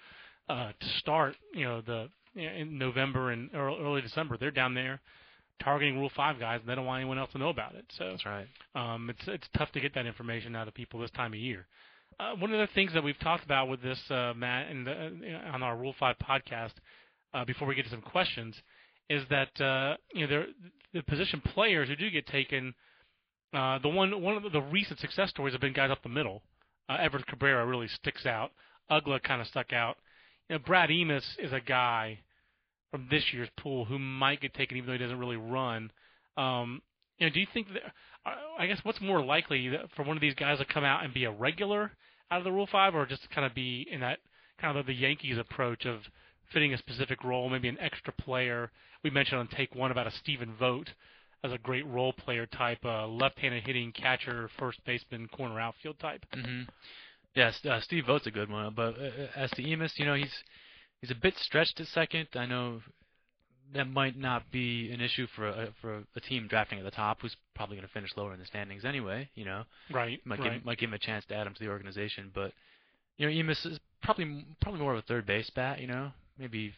uh, 0.48 0.72
to 0.80 0.88
start. 1.00 1.36
You 1.54 1.66
know, 1.66 1.82
the 1.82 2.10
in 2.34 2.78
November 2.78 3.32
and 3.32 3.50
early 3.54 4.02
December, 4.02 4.38
they're 4.38 4.52
down 4.52 4.74
there 4.74 5.02
targeting 5.64 5.98
Rule 6.00 6.12
Five 6.16 6.40
guys, 6.40 6.60
and 6.62 6.70
they 6.70 6.76
don't 6.76 6.86
want 6.86 7.00
anyone 7.02 7.18
else 7.18 7.32
to 7.34 7.38
know 7.38 7.50
about 7.50 7.76
it. 7.76 7.86
So 7.98 8.10
That's 8.12 8.26
right. 8.26 8.48
um, 8.76 9.10
it's 9.10 9.28
it's 9.28 9.48
tough 9.58 9.72
to 9.74 9.80
get 9.80 9.94
that 9.96 10.06
information 10.06 10.56
out 10.56 10.68
of 10.68 10.74
people 10.74 11.00
this 11.00 11.12
time 11.12 11.34
of 11.34 11.40
year. 11.40 11.68
Uh, 12.20 12.36
one 12.36 12.54
of 12.54 12.60
the 12.60 12.74
things 12.74 12.94
that 12.94 13.04
we've 13.04 13.20
talked 13.20 13.44
about 13.44 13.68
with 13.70 13.82
this, 13.82 14.00
uh, 14.12 14.34
Matt, 14.36 14.70
and 14.70 14.88
uh, 14.88 15.52
on 15.54 15.64
our 15.64 15.76
Rule 15.78 15.96
Five 16.00 16.18
podcast, 16.20 16.74
uh, 17.34 17.46
before 17.46 17.68
we 17.68 17.76
get 17.76 17.86
to 17.86 17.92
some 17.92 18.02
questions, 18.02 18.56
is 19.10 19.24
that 19.30 19.60
uh, 19.62 19.96
you 20.14 20.22
know 20.22 20.28
there 20.28 20.46
the 20.94 21.02
position 21.04 21.42
players 21.42 21.88
who 21.90 21.96
do 21.96 22.10
get 22.10 22.28
taken. 22.28 22.74
Uh, 23.54 23.80
the 23.80 23.90
one 23.90 24.22
one 24.22 24.38
of 24.38 24.52
the 24.52 24.62
recent 24.62 25.00
success 25.00 25.30
stories 25.30 25.54
have 25.54 25.62
been 25.62 25.74
guys 25.74 25.92
up 25.92 26.02
the 26.04 26.10
middle. 26.10 26.42
Uh, 26.90 26.98
Everth 26.98 27.26
Cabrera 27.26 27.66
really 27.66 27.88
sticks 27.88 28.26
out. 28.26 28.52
Uggla 28.90 29.22
kind 29.24 29.42
of 29.42 29.48
stuck 29.48 29.74
out. 29.74 29.98
You 30.50 30.56
know, 30.56 30.64
Brad 30.66 30.90
Emaus 30.90 31.24
is 31.40 31.54
a 31.54 31.60
guy 31.60 32.20
from 32.92 33.08
this 33.10 33.24
year's 33.34 33.50
pool 33.58 33.86
who 33.86 33.98
might 33.98 34.42
get 34.42 34.54
taken 34.54 34.78
even 34.78 34.88
though 34.88 34.94
he 34.94 35.00
doesn't 35.00 35.20
really 35.20 35.38
run. 35.38 35.92
Um, 36.38 36.82
You 37.18 37.28
know, 37.28 37.34
do 37.34 37.40
you 37.40 37.48
think 37.54 37.68
that? 37.74 37.84
uh, 38.26 38.36
I 38.60 38.68
guess 38.68 38.80
what's 38.84 39.02
more 39.02 39.24
likely 39.24 39.70
that 39.70 39.92
for 39.96 40.04
one 40.04 40.18
of 40.18 40.22
these 40.22 40.36
guys 40.36 40.60
to 40.60 40.66
come 40.66 40.84
out 40.84 41.04
and 41.04 41.14
be 41.14 41.26
a 41.26 41.32
regular 41.32 41.92
out 42.30 42.40
of 42.40 42.44
the 42.44 42.52
Rule 42.52 42.68
Five, 42.72 42.96
or 42.96 43.06
just 43.06 43.30
kind 43.32 43.46
of 43.46 43.54
be 43.54 43.88
in 43.92 44.00
that 44.02 44.20
kind 44.60 44.78
of 44.78 44.86
the 44.86 44.94
Yankees 44.94 45.38
approach 45.38 45.86
of 45.86 46.02
fitting 46.54 46.74
a 46.74 46.78
specific 46.78 47.24
role, 47.24 47.50
maybe 47.50 47.68
an 47.68 47.80
extra 47.80 48.14
player. 48.14 48.72
We 49.04 49.10
mentioned 49.10 49.40
on 49.40 49.48
take 49.48 49.74
one 49.74 49.92
about 49.92 50.08
a 50.08 50.12
Stephen 50.12 50.54
Vogt 50.60 50.94
as 51.44 51.52
a 51.52 51.58
great 51.58 51.86
role 51.88 52.14
player 52.14 52.46
type, 52.46 52.86
uh, 52.86 53.08
left-handed 53.08 53.66
hitting 53.66 53.92
catcher, 53.92 54.50
first 54.60 54.84
baseman, 54.86 55.28
corner 55.30 55.60
outfield 55.60 55.98
type. 56.00 56.24
Mm-hmm. 56.36 56.64
Yes, 57.36 57.60
uh, 57.66 57.80
Steve 57.82 58.06
Vogt's 58.06 58.28
a 58.28 58.32
good 58.32 58.52
one, 58.52 58.74
but 58.76 58.96
uh, 59.00 59.28
as 59.36 59.50
to 59.52 59.64
Emaus, 59.64 59.94
you 59.98 60.06
know, 60.06 60.16
he's 60.16 60.44
he's 61.02 61.12
a 61.12 61.16
bit 61.16 61.38
stretched 61.38 61.80
at 61.80 61.88
second. 61.88 62.28
I 62.36 62.46
know 62.46 62.82
that 63.74 63.88
might 63.88 64.18
not 64.18 64.52
be 64.52 64.92
an 64.92 65.00
issue 65.02 65.28
for 65.36 65.48
a 65.48 65.70
for 65.82 66.04
a 66.16 66.20
team 66.20 66.48
drafting 66.48 66.78
at 66.80 66.86
the 66.86 66.92
top, 66.92 67.22
who's 67.22 67.36
probably 67.56 67.76
going 67.78 67.88
to 67.88 67.94
finish 67.94 68.12
lower 68.18 68.34
in 68.34 68.40
the 68.40 68.46
standings 68.46 68.84
anyway. 68.86 69.30
You 69.36 69.46
know, 69.46 69.64
Right. 69.92 70.20
might 70.26 70.40
right. 70.40 70.54
give 70.54 70.66
might 70.66 70.78
give 70.78 70.90
him 70.90 70.94
a 70.94 71.00
chance 71.00 71.26
to 71.26 71.36
add 71.36 71.48
him 71.48 71.54
to 71.54 71.60
the 71.60 71.70
organization, 71.70 72.32
but 72.34 72.52
you 73.18 73.26
know, 73.28 73.32
Emaus 73.34 73.66
is 73.66 73.80
probably 74.04 74.46
probably 74.62 74.82
more 74.82 74.94
of 74.94 75.00
a 75.00 75.04
third 75.04 75.26
base 75.26 75.50
bat. 75.52 75.80
You 75.80 75.88
know, 75.88 76.12
maybe 76.38 76.74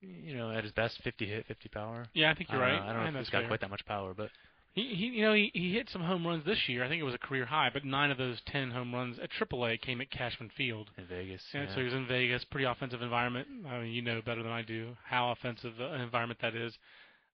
you 0.00 0.36
know 0.36 0.50
at 0.50 0.62
his 0.64 0.72
best 0.72 1.00
50 1.02 1.26
hit, 1.26 1.46
50 1.46 1.68
power. 1.70 2.06
yeah, 2.14 2.30
I 2.30 2.34
think 2.34 2.50
you're 2.52 2.62
I 2.62 2.72
right. 2.72 2.78
know, 2.78 2.82
I 2.82 2.86
don't 2.92 2.96
know 2.96 3.04
think 3.06 3.14
if 3.16 3.20
he's 3.22 3.30
got 3.30 3.40
fair. 3.40 3.48
quite 3.48 3.60
that 3.62 3.70
much 3.70 3.84
power, 3.86 4.14
but 4.14 4.30
He, 4.74 4.82
he, 4.94 5.06
you 5.06 5.22
know, 5.22 5.34
he, 5.34 5.50
he 5.54 5.72
hit 5.72 5.88
some 5.90 6.02
home 6.02 6.26
runs 6.26 6.44
this 6.44 6.58
year. 6.68 6.82
I 6.84 6.88
think 6.88 7.00
it 7.00 7.04
was 7.04 7.14
a 7.14 7.18
career 7.18 7.46
high, 7.46 7.70
but 7.72 7.84
nine 7.84 8.10
of 8.10 8.18
those 8.18 8.38
ten 8.46 8.70
home 8.72 8.92
runs 8.92 9.18
at 9.20 9.30
AAA 9.30 9.80
came 9.80 10.00
at 10.00 10.10
Cashman 10.10 10.50
Field. 10.56 10.90
in 10.98 11.06
Vegas, 11.06 11.42
And 11.52 11.68
yeah. 11.68 11.74
so 11.74 11.78
he 11.78 11.84
was 11.84 11.94
in 11.94 12.06
Vegas, 12.08 12.44
pretty 12.50 12.64
offensive 12.66 13.00
environment. 13.00 13.46
I 13.68 13.80
mean, 13.82 13.92
you 13.92 14.02
know 14.02 14.20
better 14.20 14.42
than 14.42 14.50
I 14.52 14.62
do 14.62 14.96
how 15.04 15.30
offensive 15.30 15.74
uh, 15.80 15.90
an 15.90 16.00
environment 16.00 16.40
that 16.42 16.56
is. 16.56 16.76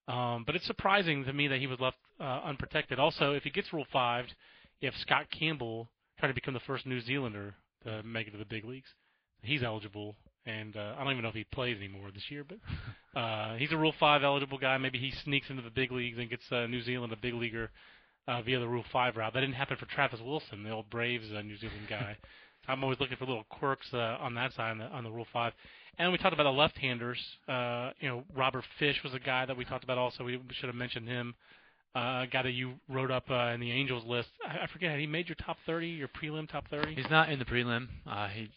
Um, 0.06 0.44
but 0.44 0.54
it's 0.54 0.66
surprising 0.66 1.24
to 1.24 1.32
me 1.32 1.48
that 1.48 1.60
he 1.60 1.66
was 1.66 1.80
left 1.80 1.96
uh, 2.20 2.40
unprotected. 2.44 2.98
Also, 2.98 3.32
if 3.32 3.42
he 3.42 3.50
gets 3.50 3.72
Rule 3.72 3.86
Five, 3.92 4.26
have 4.82 4.94
Scott 5.00 5.26
Campbell 5.30 5.88
trying 6.18 6.30
to 6.30 6.34
become 6.34 6.52
the 6.54 6.60
first 6.60 6.84
New 6.84 7.00
Zealander 7.00 7.54
to 7.84 8.02
make 8.02 8.26
it 8.26 8.32
to 8.32 8.38
the 8.38 8.44
big 8.44 8.64
leagues. 8.64 8.88
He's 9.42 9.62
eligible, 9.62 10.16
and 10.46 10.76
uh, 10.76 10.94
I 10.96 11.04
don't 11.04 11.12
even 11.12 11.22
know 11.22 11.28
if 11.28 11.34
he 11.34 11.44
plays 11.44 11.76
anymore 11.76 12.10
this 12.12 12.30
year, 12.30 12.44
but 12.44 12.58
uh, 13.20 13.56
he's 13.56 13.72
a 13.72 13.76
Rule 13.76 13.94
Five 13.98 14.22
eligible 14.22 14.58
guy. 14.58 14.76
Maybe 14.78 14.98
he 14.98 15.12
sneaks 15.24 15.50
into 15.50 15.62
the 15.62 15.70
big 15.70 15.92
leagues 15.92 16.18
and 16.18 16.30
gets 16.30 16.50
uh, 16.50 16.66
New 16.66 16.82
Zealand 16.82 17.12
a 17.12 17.16
big 17.16 17.34
leaguer 17.34 17.70
uh, 18.26 18.42
via 18.42 18.58
the 18.58 18.68
Rule 18.68 18.84
Five 18.92 19.16
route. 19.16 19.34
That 19.34 19.40
didn't 19.40 19.54
happen 19.54 19.76
for 19.76 19.86
Travis 19.86 20.20
Wilson, 20.20 20.62
the 20.62 20.70
old 20.70 20.90
Braves 20.90 21.26
uh, 21.36 21.42
New 21.42 21.56
Zealand 21.56 21.86
guy. 21.88 22.16
I'm 22.68 22.84
always 22.84 23.00
looking 23.00 23.16
for 23.16 23.24
little 23.24 23.46
quirks 23.48 23.86
uh, 23.92 24.16
on 24.20 24.34
that 24.34 24.52
side 24.52 24.72
on 24.72 24.78
the, 24.78 24.84
on 24.84 25.04
the 25.04 25.10
Rule 25.10 25.26
Five. 25.32 25.52
And 25.98 26.12
we 26.12 26.18
talked 26.18 26.34
about 26.34 26.44
the 26.44 26.50
left-handers. 26.50 27.18
Uh, 27.48 27.90
you 28.00 28.08
know, 28.08 28.24
Robert 28.34 28.64
Fish 28.78 29.00
was 29.02 29.12
a 29.12 29.18
guy 29.18 29.44
that 29.44 29.56
we 29.56 29.64
talked 29.64 29.84
about. 29.84 29.98
Also, 29.98 30.24
we, 30.24 30.40
should 30.52 30.68
have 30.68 30.76
mentioned 30.76 31.08
him. 31.08 31.34
A 31.94 32.26
guy 32.30 32.42
that 32.42 32.52
you 32.52 32.74
wrote 32.88 33.10
up 33.10 33.30
uh, 33.30 33.50
in 33.54 33.60
the 33.60 33.70
Angels 33.72 34.04
list. 34.06 34.28
I, 34.46 34.64
I 34.64 34.66
forget. 34.72 34.90
Had 34.90 35.00
he 35.00 35.06
made 35.06 35.28
your 35.28 35.36
top 35.36 35.56
30, 35.66 35.88
your 35.88 36.08
prelim 36.08 36.48
top 36.48 36.68
30? 36.70 36.94
He's 36.94 37.10
not 37.10 37.30
in 37.30 37.38
the 37.38 37.44
prelim. 37.44 37.88
Uh, 38.06 38.28
he 38.28 38.48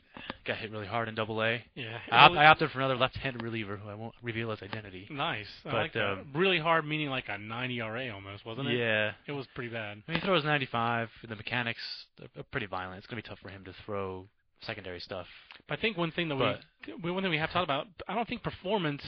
got 0.46 0.58
hit 0.58 0.72
really 0.72 0.86
hard 0.86 1.10
in 1.10 1.16
Double 1.16 1.42
A. 1.42 1.64
yeah. 1.76 1.98
I, 2.12 2.26
op- 2.26 2.32
I 2.34 2.46
opted 2.46 2.70
for 2.72 2.80
another 2.80 2.96
left-handed 2.96 3.42
reliever 3.42 3.78
who 3.78 3.90
I 3.90 3.96
won't 3.96 4.14
reveal 4.22 4.52
his 4.52 4.62
identity. 4.62 5.08
nice. 5.10 5.48
But, 5.64 5.74
like 5.74 5.96
um, 5.96 6.28
really 6.36 6.60
hard, 6.60 6.86
meaning 6.86 7.10
like 7.10 7.26
a 7.30 7.38
90 7.38 7.82
RA 7.82 8.14
almost, 8.14 8.46
wasn't 8.46 8.68
it? 8.70 8.78
Yeah. 8.78 9.14
It 9.28 9.32
was 9.32 9.48
pretty 9.56 9.72
bad. 9.72 10.04
I 10.08 10.12
mean, 10.12 10.20
he 10.22 10.26
throws 10.26 10.44
95. 10.44 11.10
The 11.28 11.36
mechanics 11.36 11.82
are 12.22 12.44
pretty 12.52 12.68
violent. 12.68 13.00
It's 13.00 13.08
going 13.08 13.22
to 13.22 13.28
be 13.28 13.30
tough 13.30 13.40
for 13.42 13.50
him 13.50 13.64
to 13.66 13.74
throw 13.86 14.26
secondary 14.62 15.00
stuff. 15.00 15.26
But 15.68 15.80
I 15.80 15.82
think 15.82 15.98
one 15.98 16.12
thing 16.12 16.30
that 16.30 16.38
But- 16.38 16.60
we, 17.04 17.10
one 17.10 17.24
thing 17.24 17.32
we 17.32 17.38
have 17.40 17.52
talked 17.52 17.64
about, 17.66 17.88
I 18.08 18.14
don't 18.14 18.28
think 18.28 18.44
performance 18.44 19.02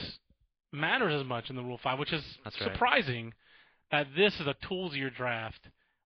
matters 0.72 1.20
as 1.20 1.26
much 1.26 1.48
in 1.50 1.56
the 1.56 1.62
Rule 1.62 1.78
Five, 1.82 1.98
which 1.98 2.12
is 2.12 2.22
That's 2.44 2.60
right. 2.60 2.76
That 3.90 4.08
this 4.16 4.34
is 4.40 4.46
a 4.46 4.54
toolsier 4.54 5.14
draft, 5.14 5.60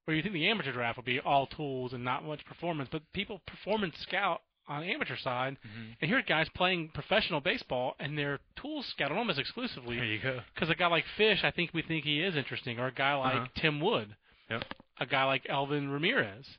where 0.05 0.17
you 0.17 0.23
think 0.23 0.35
the 0.35 0.49
amateur 0.49 0.73
draft 0.73 0.97
would 0.99 1.07
be 1.07 1.21
all 1.21 1.47
tools 1.47 1.93
and 1.93 2.05
not 2.05 2.25
much 2.25 2.45
performance, 2.45 2.89
but 2.93 3.03
people 3.13 3.41
performance 3.47 3.97
scout 4.01 4.43
on 4.69 4.83
the 4.83 4.93
amateur 4.93 5.17
side, 5.17 5.57
Mhm. 5.67 5.97
and 6.01 6.11
here 6.11 6.23
guys 6.23 6.49
playing 6.51 6.91
professional 6.91 7.41
baseball, 7.41 7.97
and 7.99 8.17
they're 8.17 8.39
tools 8.57 8.87
scouted 8.87 9.17
almost 9.17 9.39
exclusively. 9.39 9.97
There 9.97 10.05
you 10.05 10.19
go. 10.19 10.43
Because 10.55 10.71
a 10.71 10.75
guy 10.77 10.87
like 10.87 11.07
Fish, 11.17 11.43
I 11.43 11.51
think 11.51 11.71
we 11.75 11.83
think 11.83 12.05
he 12.05 12.23
is 12.23 12.37
interesting, 12.37 12.79
or 12.79 12.87
a 12.89 12.93
guy 12.93 13.15
like 13.15 13.35
Uh-huh. 13.35 13.47
Tim 13.55 13.81
Wood, 13.81 14.15
Yep. 14.49 14.65
a 14.99 15.07
guy 15.07 15.25
like 15.25 15.47
Elvin 15.49 15.89
Ramirez. 15.91 16.59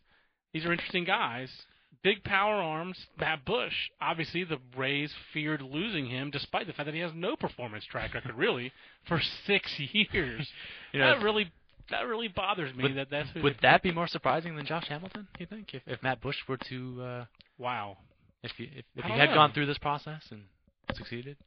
These 0.54 0.66
are 0.66 0.72
interesting 0.74 1.06
guys. 1.06 1.66
Big 2.04 2.24
power 2.24 2.56
arms. 2.56 2.98
Matt 3.20 3.46
Bush, 3.46 3.74
obviously, 4.02 4.44
the 4.44 4.58
Rays 4.76 5.14
feared 5.34 5.62
losing 5.62 6.08
him, 6.08 6.32
despite 6.32 6.66
the 6.66 6.74
fact 6.74 6.88
that 6.88 6.96
he 6.96 7.02
has 7.02 7.12
no 7.14 7.36
performance 7.36 7.86
track 7.86 8.14
record 8.16 8.36
really 8.36 8.72
for 9.08 9.22
six 9.46 9.72
years. 9.80 10.48
You 10.94 11.00
know, 11.00 11.16
that 11.18 11.24
really, 11.24 11.50
that 11.90 12.02
really 12.08 12.28
bothers 12.28 12.76
me. 12.76 12.84
Would- 12.84 12.98
that 12.98 13.10
that's 13.10 13.30
who 13.30 13.42
Would 13.44 13.58
that 13.62 13.82
be 13.82 13.92
more 13.94 14.08
surprising 14.08 14.56
than 14.58 14.66
Josh 14.66 14.88
Hamilton? 14.90 15.28
You 15.40 15.46
think 15.46 15.74
if 15.74 15.82
if 15.88 16.04
Matt 16.04 16.20
Bush 16.22 16.36
were 16.50 16.58
to 16.70 17.02
uh, 17.02 17.26
Wow. 17.58 17.98
if 18.44 18.52
he 18.58 18.66
if, 18.66 18.84
if 18.96 19.06
he 19.06 19.12
had 19.14 19.30
know. 19.30 19.36
gone 19.36 19.54
through 19.54 19.68
this 19.68 19.78
process 19.78 20.22
and 20.32 20.42
succeeded? 20.94 21.38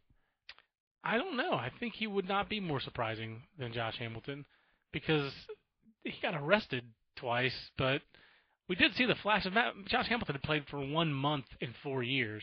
I 1.03 1.19
don't 1.19 1.37
know. 1.37 1.53
I 1.53 1.71
think 1.79 1.95
he 1.95 2.07
would 2.07 2.27
not 2.27 2.49
be 2.49 2.61
more 2.61 2.81
surprising 2.81 3.43
than 3.59 3.73
Josh 3.75 3.97
Hamilton 3.99 4.47
because 4.93 5.31
he 6.05 6.15
got 6.23 6.35
arrested 6.35 6.85
twice, 7.17 7.71
but 7.77 8.01
we 8.69 8.77
did 8.77 8.95
see 8.95 9.07
the 9.07 9.15
flash 9.17 9.45
of 9.47 9.53
Matt, 9.53 9.75
Josh 9.87 10.09
Hamilton 10.09 10.37
had 10.37 10.43
played 10.43 10.65
for 10.71 10.85
one 10.85 11.13
month 11.13 11.47
in 11.61 11.75
four 11.83 12.03
years. 12.03 12.43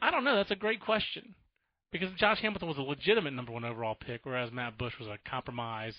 I 0.00 0.10
don't 0.10 0.24
know. 0.24 0.36
That's 0.36 0.50
a 0.50 0.56
great 0.56 0.80
question 0.80 1.34
because 1.92 2.10
Josh 2.18 2.40
Hamilton 2.40 2.68
was 2.68 2.78
a 2.78 2.82
legitimate 2.82 3.34
number 3.34 3.52
one 3.52 3.64
overall 3.64 3.94
pick, 3.94 4.22
whereas 4.24 4.50
Matt 4.52 4.76
Bush 4.78 4.94
was 4.98 5.08
a 5.08 5.18
compromise. 5.28 5.94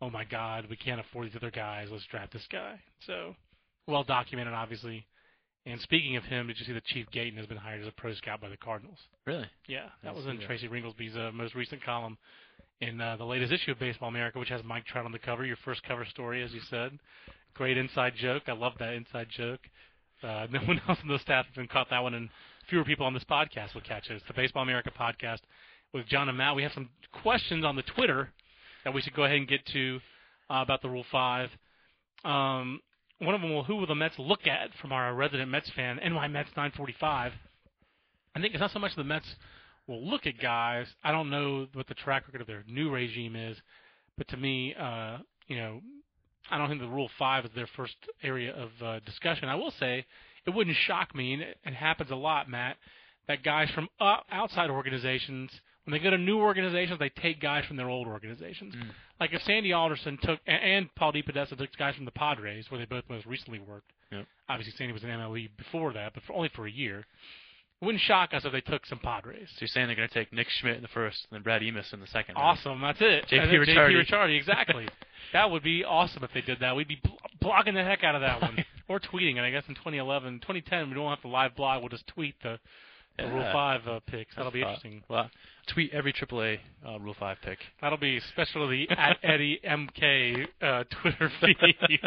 Oh 0.00 0.10
my 0.10 0.24
God, 0.24 0.66
we 0.70 0.76
can't 0.76 1.00
afford 1.00 1.26
these 1.26 1.36
other 1.36 1.50
guys. 1.50 1.88
Let's 1.90 2.06
draft 2.06 2.32
this 2.32 2.46
guy. 2.50 2.80
So 3.06 3.34
well 3.86 4.04
documented, 4.04 4.54
obviously. 4.54 5.06
And 5.66 5.80
speaking 5.80 6.16
of 6.16 6.24
him, 6.24 6.46
did 6.46 6.58
you 6.58 6.66
see 6.66 6.72
that 6.72 6.84
Chief 6.84 7.06
Gayton 7.10 7.38
has 7.38 7.46
been 7.46 7.56
hired 7.56 7.80
as 7.80 7.88
a 7.88 7.92
pro 7.92 8.14
scout 8.14 8.40
by 8.40 8.48
the 8.48 8.56
Cardinals? 8.56 8.98
Really? 9.26 9.46
Yeah, 9.66 9.86
that 10.02 10.10
I 10.10 10.12
was 10.12 10.26
in 10.26 10.36
that. 10.36 10.46
Tracy 10.46 10.68
Ringolsby's 10.68 11.16
uh, 11.16 11.30
most 11.32 11.54
recent 11.54 11.82
column 11.82 12.18
in 12.80 13.00
uh, 13.00 13.16
the 13.16 13.24
latest 13.24 13.52
issue 13.52 13.72
of 13.72 13.78
Baseball 13.78 14.10
America, 14.10 14.38
which 14.38 14.50
has 14.50 14.62
Mike 14.62 14.84
Trout 14.84 15.06
on 15.06 15.12
the 15.12 15.18
cover. 15.18 15.44
Your 15.44 15.56
first 15.64 15.82
cover 15.84 16.04
story, 16.04 16.42
as 16.42 16.52
you 16.52 16.60
said. 16.68 16.98
Great 17.54 17.78
inside 17.78 18.14
joke. 18.16 18.42
I 18.48 18.52
love 18.52 18.72
that 18.80 18.94
inside 18.94 19.28
joke. 19.30 19.60
Uh, 20.22 20.46
no 20.50 20.60
one 20.60 20.80
else 20.88 20.98
in 21.02 21.08
the 21.08 21.18
staff 21.20 21.46
even 21.52 21.68
caught 21.68 21.88
that 21.90 22.02
one, 22.02 22.14
and 22.14 22.28
fewer 22.68 22.84
people 22.84 23.06
on 23.06 23.14
this 23.14 23.24
podcast 23.24 23.74
will 23.74 23.82
catch 23.82 24.10
it. 24.10 24.14
It's 24.14 24.24
the 24.26 24.34
Baseball 24.34 24.64
America 24.64 24.90
podcast 24.98 25.38
with 25.92 26.06
John 26.06 26.28
and 26.28 26.36
Matt. 26.36 26.56
We 26.56 26.64
have 26.64 26.72
some 26.72 26.88
questions 27.22 27.64
on 27.64 27.76
the 27.76 27.82
Twitter 27.82 28.32
that 28.82 28.92
we 28.92 29.00
should 29.00 29.14
go 29.14 29.24
ahead 29.24 29.36
and 29.36 29.48
get 29.48 29.64
to 29.66 30.00
uh, 30.50 30.62
about 30.62 30.82
the 30.82 30.88
Rule 30.88 31.04
Five. 31.12 31.50
Um, 32.24 32.80
one 33.20 33.34
of 33.34 33.40
them 33.40 33.54
will 33.54 33.62
who 33.62 33.76
will 33.76 33.86
the 33.86 33.94
Mets 33.94 34.18
look 34.18 34.46
at 34.46 34.70
from 34.80 34.92
our 34.92 35.14
resident 35.14 35.50
Mets 35.50 35.70
fan, 35.76 36.00
NY 36.02 36.28
Mets 36.28 36.50
945. 36.56 37.32
I 38.34 38.40
think 38.40 38.52
it's 38.52 38.60
not 38.60 38.72
so 38.72 38.80
much 38.80 38.96
the 38.96 39.04
Mets 39.04 39.26
will 39.86 40.04
look 40.04 40.26
at 40.26 40.40
guys. 40.40 40.86
I 41.04 41.12
don't 41.12 41.30
know 41.30 41.68
what 41.72 41.86
the 41.86 41.94
track 41.94 42.26
record 42.26 42.40
of 42.40 42.46
their 42.48 42.64
new 42.66 42.90
regime 42.90 43.36
is, 43.36 43.56
but 44.18 44.26
to 44.28 44.36
me, 44.36 44.74
uh, 44.74 45.18
you 45.46 45.56
know, 45.56 45.80
I 46.50 46.58
don't 46.58 46.68
think 46.68 46.80
the 46.80 46.88
Rule 46.88 47.10
Five 47.18 47.44
is 47.44 47.50
their 47.54 47.68
first 47.76 47.96
area 48.22 48.54
of 48.54 48.70
uh, 48.82 49.00
discussion. 49.00 49.48
I 49.48 49.54
will 49.54 49.72
say 49.72 50.04
it 50.46 50.50
wouldn't 50.50 50.76
shock 50.76 51.14
me, 51.14 51.34
and 51.34 51.42
it, 51.42 51.58
it 51.64 51.74
happens 51.74 52.10
a 52.10 52.16
lot, 52.16 52.48
Matt, 52.48 52.76
that 53.28 53.42
guys 53.42 53.70
from 53.70 53.88
uh, 54.00 54.16
outside 54.30 54.70
organizations, 54.70 55.50
when 55.84 55.92
they 55.92 55.98
go 55.98 56.10
to 56.10 56.18
new 56.18 56.38
organizations, 56.38 56.98
they 56.98 57.08
take 57.08 57.40
guys 57.40 57.64
from 57.66 57.76
their 57.76 57.88
old 57.88 58.06
organizations. 58.06 58.74
Mm. 58.74 58.90
Like 59.20 59.32
if 59.32 59.42
Sandy 59.42 59.72
Alderson 59.72 60.18
took 60.22 60.40
and, 60.46 60.62
and 60.62 60.94
Paul 60.94 61.12
DePodesta 61.12 61.56
took 61.56 61.74
guys 61.78 61.94
from 61.94 62.04
the 62.04 62.10
Padres, 62.10 62.70
where 62.70 62.78
they 62.78 62.86
both 62.86 63.04
most 63.08 63.26
recently 63.26 63.58
worked. 63.58 63.90
Yep. 64.12 64.26
Obviously, 64.48 64.74
Sandy 64.76 64.92
was 64.92 65.02
in 65.02 65.10
MLB 65.10 65.50
before 65.56 65.92
that, 65.94 66.12
but 66.14 66.22
for, 66.24 66.34
only 66.34 66.50
for 66.54 66.66
a 66.66 66.70
year. 66.70 67.06
It 67.84 67.86
wouldn't 67.86 68.02
shock 68.02 68.32
us 68.32 68.46
if 68.46 68.52
they 68.52 68.62
took 68.62 68.86
some 68.86 68.98
Padres. 68.98 69.48
So 69.50 69.56
you're 69.60 69.68
saying 69.68 69.88
they're 69.88 69.96
going 69.96 70.08
to 70.08 70.14
take 70.14 70.32
Nick 70.32 70.46
Schmidt 70.48 70.76
in 70.76 70.82
the 70.82 70.88
first, 70.88 71.26
and 71.30 71.36
then 71.36 71.42
Brad 71.42 71.60
Emaus 71.62 71.92
in 71.92 72.00
the 72.00 72.06
second? 72.06 72.34
right? 72.36 72.42
Awesome, 72.42 72.80
that's 72.80 72.98
it. 73.02 73.26
JP 73.28 73.66
Ricciardi. 73.66 73.92
JP 73.92 74.06
Ricciardi, 74.10 74.36
exactly. 74.38 74.88
that 75.34 75.50
would 75.50 75.62
be 75.62 75.84
awesome 75.84 76.24
if 76.24 76.30
they 76.32 76.40
did 76.40 76.60
that. 76.60 76.74
We'd 76.74 76.88
be 76.88 76.98
bl- 77.04 77.46
blogging 77.46 77.74
the 77.74 77.84
heck 77.84 78.02
out 78.02 78.14
of 78.14 78.22
that 78.22 78.40
one, 78.40 78.64
or 78.88 78.98
tweeting 79.00 79.36
it. 79.36 79.40
I 79.40 79.50
guess 79.50 79.64
in 79.68 79.74
2011, 79.74 80.40
2010, 80.40 80.88
we 80.88 80.94
don't 80.94 81.10
have 81.10 81.20
to 81.22 81.28
live 81.28 81.54
blog. 81.56 81.82
We'll 81.82 81.90
just 81.90 82.06
tweet 82.06 82.34
the, 82.42 82.58
the 83.18 83.26
Rule 83.26 83.48
Five 83.52 83.86
uh, 83.86 84.00
picks. 84.06 84.34
That'll 84.34 84.50
be 84.50 84.62
Uh, 84.62 84.68
interesting. 84.68 85.02
Well, 85.10 85.28
tweet 85.66 85.92
every 85.92 86.12
AAA 86.14 86.58
uh, 86.88 86.98
Rule 87.00 87.14
Five 87.20 87.36
pick. 87.44 87.58
That'll 87.82 87.98
be 87.98 88.16
especially 88.16 88.86
the 88.88 88.94
at 88.98 89.18
Eddie 89.22 89.60
MK 89.62 90.46
uh, 90.62 90.84
Twitter 91.02 91.30
feed. 91.40 92.00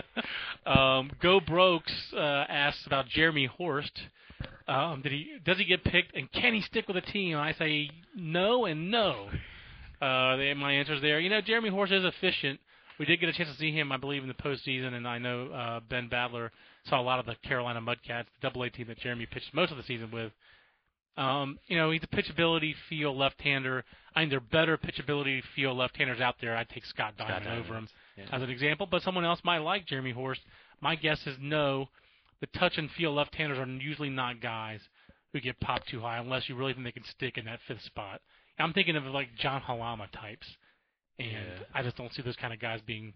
um, 0.66 1.12
Go 1.22 1.40
Brokes 1.40 1.94
uh, 2.16 2.20
asks 2.50 2.86
about 2.88 3.08
Jeremy 3.08 3.46
Horst. 3.46 3.92
Um, 4.68 5.02
did 5.02 5.12
he 5.12 5.32
does 5.46 5.58
he 5.58 5.66
get 5.66 5.84
picked 5.84 6.16
and 6.16 6.32
can 6.32 6.54
he 6.54 6.62
stick 6.62 6.88
with 6.88 6.98
a 6.98 7.02
team? 7.02 7.38
I 7.38 7.54
say 7.54 7.90
no 8.16 8.66
and 8.66 8.92
no. 8.92 9.30
Uh, 10.02 10.36
they, 10.36 10.54
my 10.54 10.80
is 10.80 11.02
there. 11.02 11.20
You 11.20 11.30
know, 11.30 11.42
Jeremy 11.42 11.70
Horst 11.70 11.92
is 11.92 12.04
efficient. 12.06 12.60
We 13.00 13.06
did 13.06 13.20
get 13.20 13.30
a 13.30 13.34
chance 13.34 13.50
to 13.50 13.58
see 13.58 13.72
him, 13.72 13.92
I 13.92 13.98
believe, 13.98 14.24
in 14.24 14.28
the 14.28 14.34
postseason, 14.34 14.94
and 14.94 15.08
I 15.08 15.20
know 15.20 15.48
uh, 15.52 15.80
Ben 15.88 16.10
Badler 16.10 16.50
saw 16.86 17.00
a 17.00 17.04
lot 17.04 17.20
of 17.20 17.26
the 17.26 17.36
Carolina 17.48 17.80
Mudcats, 17.80 18.26
the 18.26 18.42
Double 18.42 18.64
A 18.64 18.70
team 18.70 18.88
that 18.88 18.98
Jeremy 19.00 19.28
pitched 19.28 19.54
most 19.54 19.72
of 19.72 19.78
the 19.78 19.84
season 19.84 20.10
with. 20.12 20.32
Um, 21.16 21.60
you 21.68 21.78
know, 21.78 21.92
he's 21.92 22.04
a 22.04 22.08
pitchability 22.16 22.74
feel 22.90 23.16
left-hander. 23.16 23.84
I 24.16 24.22
think 24.22 24.32
there 24.32 24.38
are 24.38 24.42
better 24.42 24.78
pitchability 24.78 25.42
feel 25.56 25.76
left-handers 25.76 26.22
out 26.22 26.36
there. 26.42 26.56
I'd 26.56 26.70
take 26.70 26.86
Scott 26.86 27.14
Diamond 27.18 27.46
Diamond. 27.46 27.66
over 27.66 27.78
him. 27.78 27.88
Yeah. 28.18 28.26
as 28.32 28.42
an 28.42 28.50
example, 28.50 28.88
but 28.90 29.04
someone 29.04 29.26
else 29.26 29.40
might 29.44 29.60
like 29.60 29.86
Jeremy 29.86 30.12
Horst. 30.12 30.42
My 30.82 30.96
guess 30.96 31.20
is 31.26 31.38
no. 31.40 31.90
The 32.42 32.48
touch 32.48 32.78
and 32.78 32.90
feel 32.92 33.14
left-handers 33.14 33.58
are 33.58 33.66
usually 33.66 34.10
not 34.10 34.42
guys 34.42 34.80
who 35.34 35.40
get 35.42 35.60
popped 35.60 35.88
too 35.90 36.00
high 36.02 36.18
unless 36.18 36.48
you 36.48 36.56
really 36.56 36.74
think 36.74 36.86
they 36.86 36.92
can 36.92 37.04
stick 37.04 37.38
in 37.38 37.46
that 37.46 37.60
fifth 37.68 37.82
spot. 37.84 38.22
I'm 38.60 38.74
thinking 38.74 38.96
of 38.96 39.04
like 39.06 39.30
John 39.38 39.62
Halama 39.62 40.10
types, 40.12 40.48
and 41.20 41.30
Yeah. 41.32 41.60
I 41.74 41.84
just 41.84 41.96
don't 41.98 42.12
see 42.14 42.22
those 42.24 42.36
kind 42.36 42.54
of 42.54 42.60
guys 42.60 42.80
being 42.86 43.14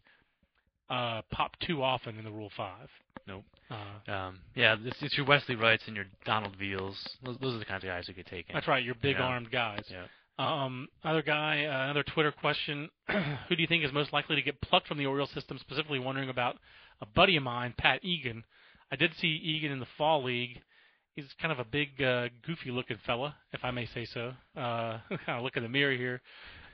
uh, 0.90 1.22
popped 1.32 1.62
too 1.62 1.82
often 1.82 2.18
in 2.18 2.26
the 2.26 2.32
Rule 2.32 2.52
Five. 2.56 2.90
Nope. 3.28 3.46
Uh, 3.70 4.12
Um, 4.12 4.40
yeah, 4.56 4.76
it's, 4.84 5.02
it's 5.02 5.16
your 5.18 5.26
Wesley 5.26 5.56
Wrights 5.56 5.84
and 5.88 5.96
your 5.96 6.06
Donald 6.26 6.56
Veals. 6.58 6.98
Those, 7.24 7.38
those 7.40 7.56
are 7.56 7.60
the 7.60 7.66
kinds 7.66 7.84
of 7.84 7.88
guys 7.90 8.08
who 8.08 8.14
get 8.14 8.26
taken. 8.28 8.54
that's 8.54 8.68
right, 8.68 8.84
your 8.84 8.96
big 8.96 9.18
Yeah. 9.18 9.24
armed 9.24 9.52
guys. 9.52 9.84
Yeah. 9.90 10.06
Um, 10.38 10.88
another 11.04 11.22
guy, 11.22 11.66
uh, 11.66 11.84
another 11.86 12.04
Twitter 12.04 12.32
question: 12.32 12.90
Who 13.08 13.56
do 13.56 13.62
you 13.62 13.68
think 13.68 13.84
is 13.86 13.92
most 13.94 14.12
likely 14.12 14.36
to 14.36 14.42
get 14.42 14.60
plucked 14.62 14.88
from 14.88 14.98
the 14.98 15.06
Orioles 15.06 15.30
system? 15.32 15.58
Specifically, 15.60 16.00
wondering 16.00 16.30
about 16.30 16.58
a 17.00 17.06
buddy 17.06 17.36
of 17.38 17.44
mine, 17.44 17.74
Pat 17.78 18.04
Egan. 18.04 18.44
I 18.92 18.96
did 18.96 19.12
see 19.20 19.28
Egan 19.28 19.72
in 19.72 19.80
the 19.80 19.88
fall 19.98 20.24
league. 20.24 20.60
He's 21.16 21.26
kind 21.42 21.52
of 21.52 21.60
a 21.60 21.66
big, 21.66 22.02
uh, 22.02 22.30
goofy-looking 22.46 22.98
fella, 23.06 23.36
if 23.52 23.64
I 23.64 23.72
may 23.72 23.86
say 23.94 24.06
so. 24.06 24.34
Uh, 24.56 25.00
kind 25.26 25.38
of 25.38 25.44
look 25.44 25.58
in 25.58 25.64
the 25.64 25.70
mirror 25.70 25.96
here, 25.96 26.22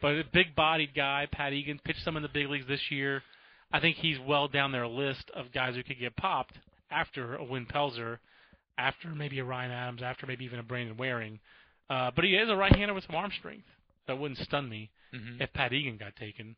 but 0.01 0.13
a 0.13 0.23
big-bodied 0.31 0.93
guy, 0.95 1.27
Pat 1.31 1.53
Egan, 1.53 1.79
pitched 1.83 2.03
some 2.03 2.17
in 2.17 2.23
the 2.23 2.29
big 2.29 2.47
leagues 2.47 2.67
this 2.67 2.91
year. 2.91 3.23
I 3.71 3.79
think 3.79 3.97
he's 3.97 4.17
well 4.19 4.47
down 4.47 4.71
their 4.71 4.87
list 4.87 5.29
of 5.35 5.51
guys 5.51 5.75
who 5.75 5.83
could 5.83 5.99
get 5.99 6.15
popped 6.15 6.53
after 6.91 7.35
a 7.35 7.43
Wynn 7.43 7.65
Pelzer, 7.65 8.19
after 8.77 9.09
maybe 9.09 9.39
a 9.39 9.43
Ryan 9.43 9.71
Adams, 9.71 10.01
after 10.03 10.25
maybe 10.25 10.45
even 10.45 10.59
a 10.59 10.63
Brandon 10.63 10.97
Waring. 10.97 11.39
Uh, 11.89 12.11
but 12.15 12.23
he 12.23 12.35
is 12.35 12.49
a 12.49 12.55
right-hander 12.55 12.93
with 12.93 13.05
some 13.05 13.15
arm 13.15 13.31
strength. 13.37 13.65
That 14.07 14.17
wouldn't 14.17 14.39
stun 14.39 14.69
me 14.69 14.89
hmm 15.11 15.41
if 15.41 15.51
Pat 15.53 15.73
Egan 15.73 15.97
got 15.97 16.15
taken. 16.15 16.55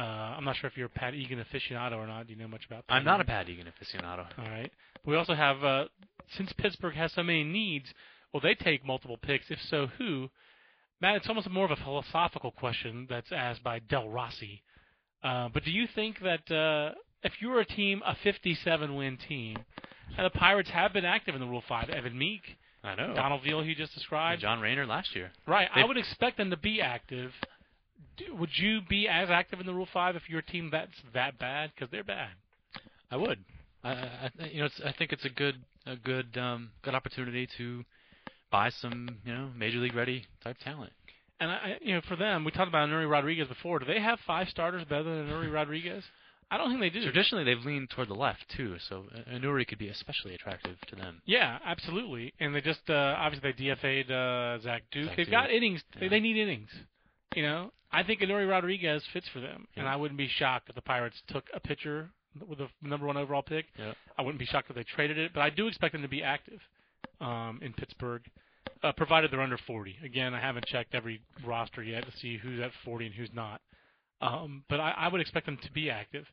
Uh, 0.00 0.36
I'm 0.36 0.44
not 0.44 0.56
sure 0.56 0.68
if 0.68 0.76
you're 0.76 0.86
a 0.86 0.90
Pat 0.90 1.14
Egan 1.14 1.44
aficionado 1.44 1.96
or 1.96 2.06
not. 2.06 2.26
Do 2.26 2.32
you 2.32 2.38
know 2.38 2.48
much 2.48 2.64
about? 2.66 2.86
Pat 2.86 2.96
I'm 2.96 3.04
not 3.04 3.20
a 3.20 3.24
Pat 3.24 3.48
Egan 3.48 3.66
aficionado. 3.66 4.26
All 4.38 4.44
right. 4.50 4.72
We 5.04 5.16
also 5.16 5.34
have 5.34 5.62
uh, 5.62 5.84
since 6.36 6.52
Pittsburgh 6.54 6.94
has 6.94 7.12
so 7.12 7.22
many 7.22 7.44
needs, 7.44 7.92
will 8.32 8.40
they 8.40 8.54
take 8.54 8.84
multiple 8.86 9.18
picks? 9.20 9.50
If 9.50 9.58
so, 9.68 9.88
who? 9.98 10.30
Matt, 11.00 11.16
it's 11.16 11.28
almost 11.28 11.50
more 11.50 11.64
of 11.64 11.70
a 11.70 11.76
philosophical 11.76 12.50
question 12.50 13.06
that's 13.10 13.32
asked 13.32 13.62
by 13.62 13.78
Del 13.78 14.08
Rossi. 14.08 14.62
Uh, 15.22 15.48
but 15.52 15.64
do 15.64 15.70
you 15.70 15.86
think 15.94 16.18
that 16.20 16.50
uh, 16.50 16.94
if 17.22 17.32
you 17.40 17.48
were 17.48 17.60
a 17.60 17.66
team, 17.66 18.02
a 18.06 18.14
57 18.22 18.94
win 18.94 19.18
team, 19.28 19.56
and 20.16 20.26
the 20.26 20.30
Pirates 20.30 20.70
have 20.70 20.92
been 20.92 21.04
active 21.04 21.34
in 21.34 21.40
the 21.40 21.46
Rule 21.46 21.62
5, 21.68 21.90
Evan 21.90 22.16
Meek, 22.18 22.42
I 22.82 22.94
know. 22.94 23.14
Donald 23.14 23.42
Veal, 23.42 23.62
who 23.62 23.68
you 23.68 23.74
just 23.74 23.94
described, 23.94 24.40
John 24.42 24.60
Raynor 24.60 24.86
last 24.86 25.14
year. 25.14 25.30
Right. 25.46 25.68
I 25.74 25.80
They've- 25.80 25.88
would 25.88 25.98
expect 25.98 26.36
them 26.38 26.50
to 26.50 26.56
be 26.56 26.80
active. 26.80 27.32
Do- 28.16 28.34
Would 28.36 28.50
you 28.56 28.80
be 28.88 29.08
as 29.08 29.30
active 29.30 29.60
in 29.60 29.66
the 29.66 29.74
Rule 29.74 29.88
Five 29.92 30.16
if 30.16 30.28
your 30.28 30.42
team 30.42 30.70
that's 30.70 30.92
that 31.14 31.38
bad? 31.38 31.70
Because 31.74 31.90
they're 31.90 32.04
bad. 32.04 32.30
I 33.10 33.16
would. 33.16 33.44
I, 33.82 33.90
I 33.92 34.30
you 34.52 34.60
know, 34.60 34.66
it's, 34.66 34.80
I 34.84 34.92
think 34.92 35.12
it's 35.12 35.24
a 35.24 35.30
good 35.30 35.56
a 35.86 35.96
good 35.96 36.36
um 36.36 36.70
good 36.82 36.94
opportunity 36.94 37.48
to 37.58 37.84
buy 38.50 38.70
some 38.70 39.18
you 39.24 39.32
know 39.34 39.48
major 39.56 39.78
league 39.78 39.94
ready 39.94 40.24
type 40.44 40.56
talent. 40.62 40.92
And 41.40 41.50
I, 41.50 41.78
you 41.80 41.94
know, 41.94 42.02
for 42.06 42.16
them, 42.16 42.44
we 42.44 42.50
talked 42.50 42.68
about 42.68 42.88
Nuri 42.90 43.10
Rodriguez 43.10 43.48
before. 43.48 43.78
Do 43.78 43.86
they 43.86 43.98
have 44.00 44.18
five 44.26 44.48
starters 44.50 44.84
better 44.84 45.04
than 45.04 45.26
Nuri 45.28 45.50
Rodriguez? 45.50 46.04
I 46.50 46.58
don't 46.58 46.68
think 46.68 46.80
they 46.80 46.90
do. 46.90 47.02
Traditionally, 47.04 47.44
they've 47.44 47.64
leaned 47.64 47.90
toward 47.90 48.08
the 48.08 48.14
left 48.14 48.44
too, 48.56 48.76
so 48.88 49.04
uh, 49.14 49.30
Anuri 49.32 49.66
could 49.66 49.78
be 49.78 49.88
especially 49.88 50.34
attractive 50.34 50.76
to 50.88 50.96
them. 50.96 51.22
Yeah, 51.24 51.58
absolutely. 51.64 52.34
And 52.40 52.54
they 52.54 52.60
just 52.60 52.90
uh, 52.90 53.14
obviously 53.16 53.52
they 53.56 53.64
DFA'd 53.64 54.10
uh, 54.10 54.58
Zach 54.62 54.82
Duke. 54.90 55.06
Zach 55.06 55.16
They've 55.16 55.26
Duke. 55.26 55.32
got 55.32 55.50
innings. 55.50 55.82
They, 55.98 56.08
they 56.08 56.20
need 56.20 56.36
innings. 56.36 56.68
You 57.34 57.42
know, 57.42 57.72
I 57.92 58.02
think 58.02 58.20
Nuri 58.20 58.48
Rodriguez 58.48 59.02
fits 59.12 59.28
for 59.32 59.40
them, 59.40 59.66
and 59.76 59.88
I 59.88 59.96
wouldn't 59.96 60.18
be 60.18 60.28
shocked 60.28 60.68
if 60.68 60.74
the 60.74 60.82
Pirates 60.82 61.22
took 61.28 61.44
a 61.54 61.60
pitcher 61.60 62.10
with 62.46 62.58
the 62.58 62.68
number 62.82 63.06
one 63.06 63.16
overall 63.16 63.42
pick. 63.42 63.66
Yeah. 63.78 63.92
I 64.18 64.22
wouldn't 64.22 64.38
be 64.38 64.46
shocked 64.46 64.70
if 64.70 64.76
they 64.76 64.84
traded 64.84 65.18
it, 65.18 65.32
but 65.34 65.40
I 65.40 65.50
do 65.50 65.66
expect 65.66 65.92
them 65.92 66.02
to 66.02 66.08
be 66.08 66.22
active 66.22 66.60
um, 67.20 67.60
in 67.62 67.72
Pittsburgh, 67.72 68.22
uh, 68.82 68.92
provided 68.92 69.30
they're 69.30 69.40
under 69.40 69.58
40. 69.58 69.96
Again, 70.04 70.34
I 70.34 70.40
haven't 70.40 70.66
checked 70.66 70.94
every 70.94 71.20
roster 71.44 71.82
yet 71.82 72.04
to 72.04 72.16
see 72.18 72.36
who's 72.36 72.60
at 72.60 72.70
40 72.84 73.06
and 73.06 73.14
who's 73.14 73.30
not, 73.32 73.60
um, 74.20 74.64
but 74.68 74.80
I, 74.80 74.90
I 74.96 75.08
would 75.08 75.20
expect 75.20 75.46
them 75.46 75.58
to 75.62 75.72
be 75.72 75.90
active. 75.90 76.26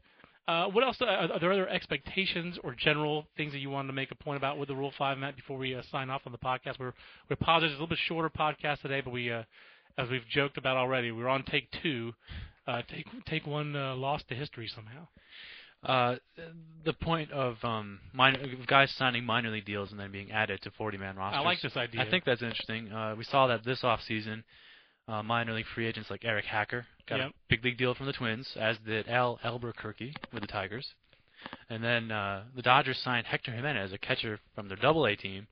Uh, 0.47 0.65
what 0.67 0.83
else? 0.83 0.95
Uh, 1.01 1.05
are 1.05 1.39
there 1.39 1.51
other 1.51 1.67
expectations 1.67 2.57
or 2.63 2.73
general 2.73 3.27
things 3.35 3.51
that 3.51 3.59
you 3.59 3.69
wanted 3.69 3.87
to 3.87 3.93
make 3.93 4.11
a 4.11 4.15
point 4.15 4.37
about 4.37 4.57
with 4.57 4.69
the 4.69 4.75
Rule 4.75 4.93
Five, 4.97 5.17
Matt? 5.17 5.35
Before 5.35 5.57
we 5.57 5.75
uh, 5.75 5.81
sign 5.91 6.09
off 6.09 6.21
on 6.25 6.31
the 6.31 6.37
podcast, 6.37 6.79
we're 6.79 6.93
we're 7.29 7.35
positive 7.35 7.71
it's 7.71 7.79
a 7.79 7.81
little 7.81 7.87
bit 7.87 7.99
shorter 8.07 8.29
podcast 8.29 8.81
today, 8.81 9.01
but 9.01 9.11
we, 9.11 9.29
uh, 9.29 9.43
as 9.97 10.09
we've 10.09 10.27
joked 10.29 10.57
about 10.57 10.77
already, 10.77 11.11
we're 11.11 11.27
on 11.27 11.43
take 11.43 11.67
two. 11.81 12.13
Uh, 12.67 12.81
take 12.93 13.05
take 13.25 13.47
one 13.47 13.75
uh, 13.75 13.95
lost 13.95 14.27
to 14.29 14.35
history 14.35 14.67
somehow. 14.73 15.07
Uh, 15.83 16.15
the 16.85 16.93
point 16.93 17.31
of 17.31 17.55
um 17.63 17.99
minor 18.13 18.39
guys 18.65 18.91
signing 18.97 19.23
minor 19.23 19.49
league 19.51 19.65
deals 19.65 19.91
and 19.91 19.99
then 19.99 20.11
being 20.11 20.31
added 20.31 20.59
to 20.63 20.71
40 20.71 20.97
man 20.97 21.15
rosters. 21.15 21.39
I 21.39 21.45
like 21.45 21.61
this 21.61 21.77
idea. 21.77 22.01
I 22.01 22.09
think 22.09 22.25
that's 22.25 22.41
interesting. 22.41 22.91
Uh, 22.91 23.15
we 23.17 23.23
saw 23.23 23.47
that 23.47 23.63
this 23.63 23.81
offseason. 23.81 24.43
Uh, 25.09 25.23
minor 25.23 25.53
league 25.53 25.65
free 25.73 25.87
agents 25.87 26.09
like 26.09 26.25
Eric 26.25 26.43
Hacker 26.43 26.85
got 27.07 27.19
Yep. 27.19 27.29
a 27.29 27.33
big 27.47 27.63
league 27.63 27.77
deal 27.77 27.93
from 27.95 28.07
the 28.07 28.11
Twins, 28.11 28.45
as 28.59 28.75
did 28.85 29.07
Al 29.07 29.39
Albuquerque 29.41 30.13
with 30.33 30.41
the 30.41 30.47
Tigers. 30.47 30.85
And 31.69 31.81
then 31.81 32.11
uh, 32.11 32.43
the 32.57 32.61
Dodgers 32.61 32.97
signed 32.97 33.25
Hector 33.25 33.53
Jimenez, 33.53 33.93
a 33.93 33.97
catcher 33.97 34.37
from 34.53 34.67
their 34.67 34.75
Double 34.75 35.05
A 35.05 35.15
team, 35.15 35.47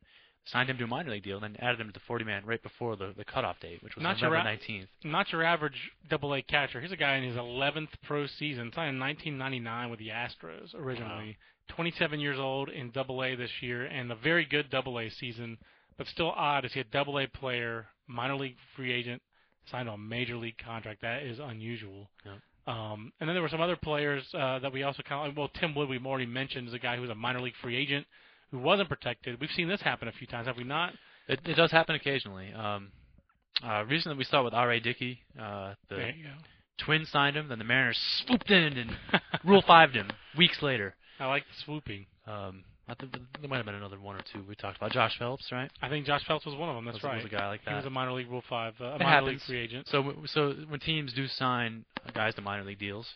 signed 0.46 0.70
him 0.70 0.78
to 0.78 0.84
a 0.84 0.88
minor 0.88 1.12
league 1.12 1.24
deal, 1.24 1.38
and 1.42 1.44
then 1.44 1.56
added 1.64 1.80
him 1.80 1.88
to 1.88 1.94
the 1.94 2.00
40 2.08 2.24
man 2.26 2.44
right 2.46 2.62
before 2.62 2.96
the, 2.96 3.14
the 3.18 3.26
cutoff 3.26 3.60
date, 3.60 3.82
which 3.84 3.96
was 3.96 4.04
Not 4.04 4.20
your 4.20 4.30
November 4.30 4.50
ra- 4.50 4.56
19th. 4.56 4.88
not 5.04 5.32
your 5.32 5.44
average 5.44 5.92
Double 6.10 6.34
A 6.34 6.42
catcher. 6.42 6.80
Here's 6.80 6.92
a 6.92 6.98
guy 6.98 7.16
in 7.16 7.24
his 7.24 7.36
11th 7.36 7.90
pro 8.04 8.28
season, 8.28 8.72
signed 8.76 8.96
in 8.96 9.00
1999 9.00 9.90
with 9.90 10.00
the 10.00 10.10
Astros 10.10 10.74
originally. 10.76 11.38
27 11.70 12.20
years 12.20 12.38
old 12.40 12.70
in 12.70 12.92
Double 12.92 13.24
A 13.24 13.36
this 13.36 13.50
year, 13.62 13.86
and 13.86 14.12
a 14.12 14.16
very 14.16 14.46
good 14.46 14.70
Double 14.70 15.00
A 15.00 15.10
season. 15.10 15.58
But 15.98 16.08
still 16.08 16.30
odd 16.32 16.62
to 16.62 16.70
see 16.70 16.80
a 16.82 16.84
Double 16.84 17.18
A 17.20 17.28
player, 17.28 17.88
minor 18.08 18.36
league 18.36 18.58
free 18.76 18.92
agent, 18.94 19.22
signed 19.72 19.90
on 19.90 19.96
a 19.96 19.98
major 19.98 20.36
league 20.36 20.58
contract. 20.64 21.02
That 21.02 21.24
is 21.24 21.40
unusual. 21.40 22.10
Yep. 22.26 22.36
Um, 22.68 23.12
and 23.20 23.28
then 23.30 23.36
there 23.36 23.42
were 23.44 23.50
some 23.50 23.62
other 23.62 23.76
players 23.78 24.24
uh, 24.34 24.60
that 24.60 24.74
we 24.74 24.84
also 24.84 25.02
kind 25.04 25.30
of 25.30 25.38
well, 25.38 25.50
Tim 25.60 25.74
Wood 25.76 25.88
we've 25.90 26.06
already 26.06 26.26
mentioned 26.26 26.68
is 26.68 26.74
a 26.74 26.80
guy 26.80 26.98
who's 26.98 27.10
a 27.10 27.16
minor 27.16 27.40
league 27.42 27.54
free 27.62 27.76
agent 27.78 28.06
who 28.52 28.60
wasn't 28.60 28.90
protected. 28.90 29.40
We've 29.40 29.52
seen 29.52 29.68
this 29.68 29.82
happen 29.82 30.08
a 30.08 30.12
few 30.12 30.28
times, 30.28 30.48
have 30.48 30.58
we 30.58 30.64
not? 30.64 30.94
It, 31.28 31.40
it 31.46 31.56
does 31.56 31.72
happen 31.72 31.96
occasionally. 31.96 32.54
Um, 32.54 32.92
uh, 33.64 33.84
recently, 33.86 34.18
we 34.18 34.24
saw 34.24 34.44
with 34.44 34.54
R.A. 34.54 34.80
Dickey, 34.80 35.20
uh, 35.40 35.74
the 35.90 35.96
There 35.96 36.10
you 36.12 36.24
go. 36.26 36.32
Twins 36.78 37.10
signed 37.10 37.38
him, 37.38 37.48
then 37.48 37.58
the 37.58 37.66
Mariners 37.66 37.98
swooped 38.26 38.52
in 38.52 38.78
and 38.78 38.92
Rule 39.46 39.64
5'd 39.64 39.96
him 39.96 40.10
weeks 40.38 40.62
later. 40.62 40.94
I 41.20 41.28
like 41.28 41.44
the 41.44 41.64
swooping. 41.64 42.06
Um, 42.28 42.64
I 42.88 42.94
think 42.94 43.14
there 43.14 43.50
might 43.50 43.58
have 43.58 43.66
been 43.66 43.76
another 43.76 44.00
one 44.00 44.16
or 44.16 44.22
two 44.32 44.44
we 44.48 44.56
talked 44.56 44.78
about. 44.78 44.92
Josh 44.92 45.18
Phelps, 45.18 45.52
right? 45.52 45.72
I 45.82 45.90
think 45.90 46.06
Josh 46.06 46.24
Phelps 46.28 46.46
was 46.46 46.56
one 46.56 46.70
of 46.70 46.76
them. 46.76 46.86
That's 46.86 46.98
was, 46.98 47.04
right. 47.04 47.16
Was 47.16 47.26
a 47.26 47.36
guy 47.36 47.48
like 47.48 47.64
that. 47.66 47.72
He 47.72 47.76
was 47.76 47.86
a 47.86 47.90
minor 47.90 48.14
league 48.14 48.30
Rule 48.30 48.44
Five, 48.48 48.74
uh, 48.80 48.86
a 48.86 49.00
minor 49.00 49.28
league 49.28 49.42
free 49.42 49.60
agent. 49.60 49.88
So, 49.90 50.14
so 50.26 50.54
when 50.68 50.80
teams 50.80 51.12
do 51.14 51.28
sign 51.28 51.86
guys 52.14 52.36
to 52.36 52.42
minor 52.42 52.64
league 52.64 52.78
deals 52.78 53.08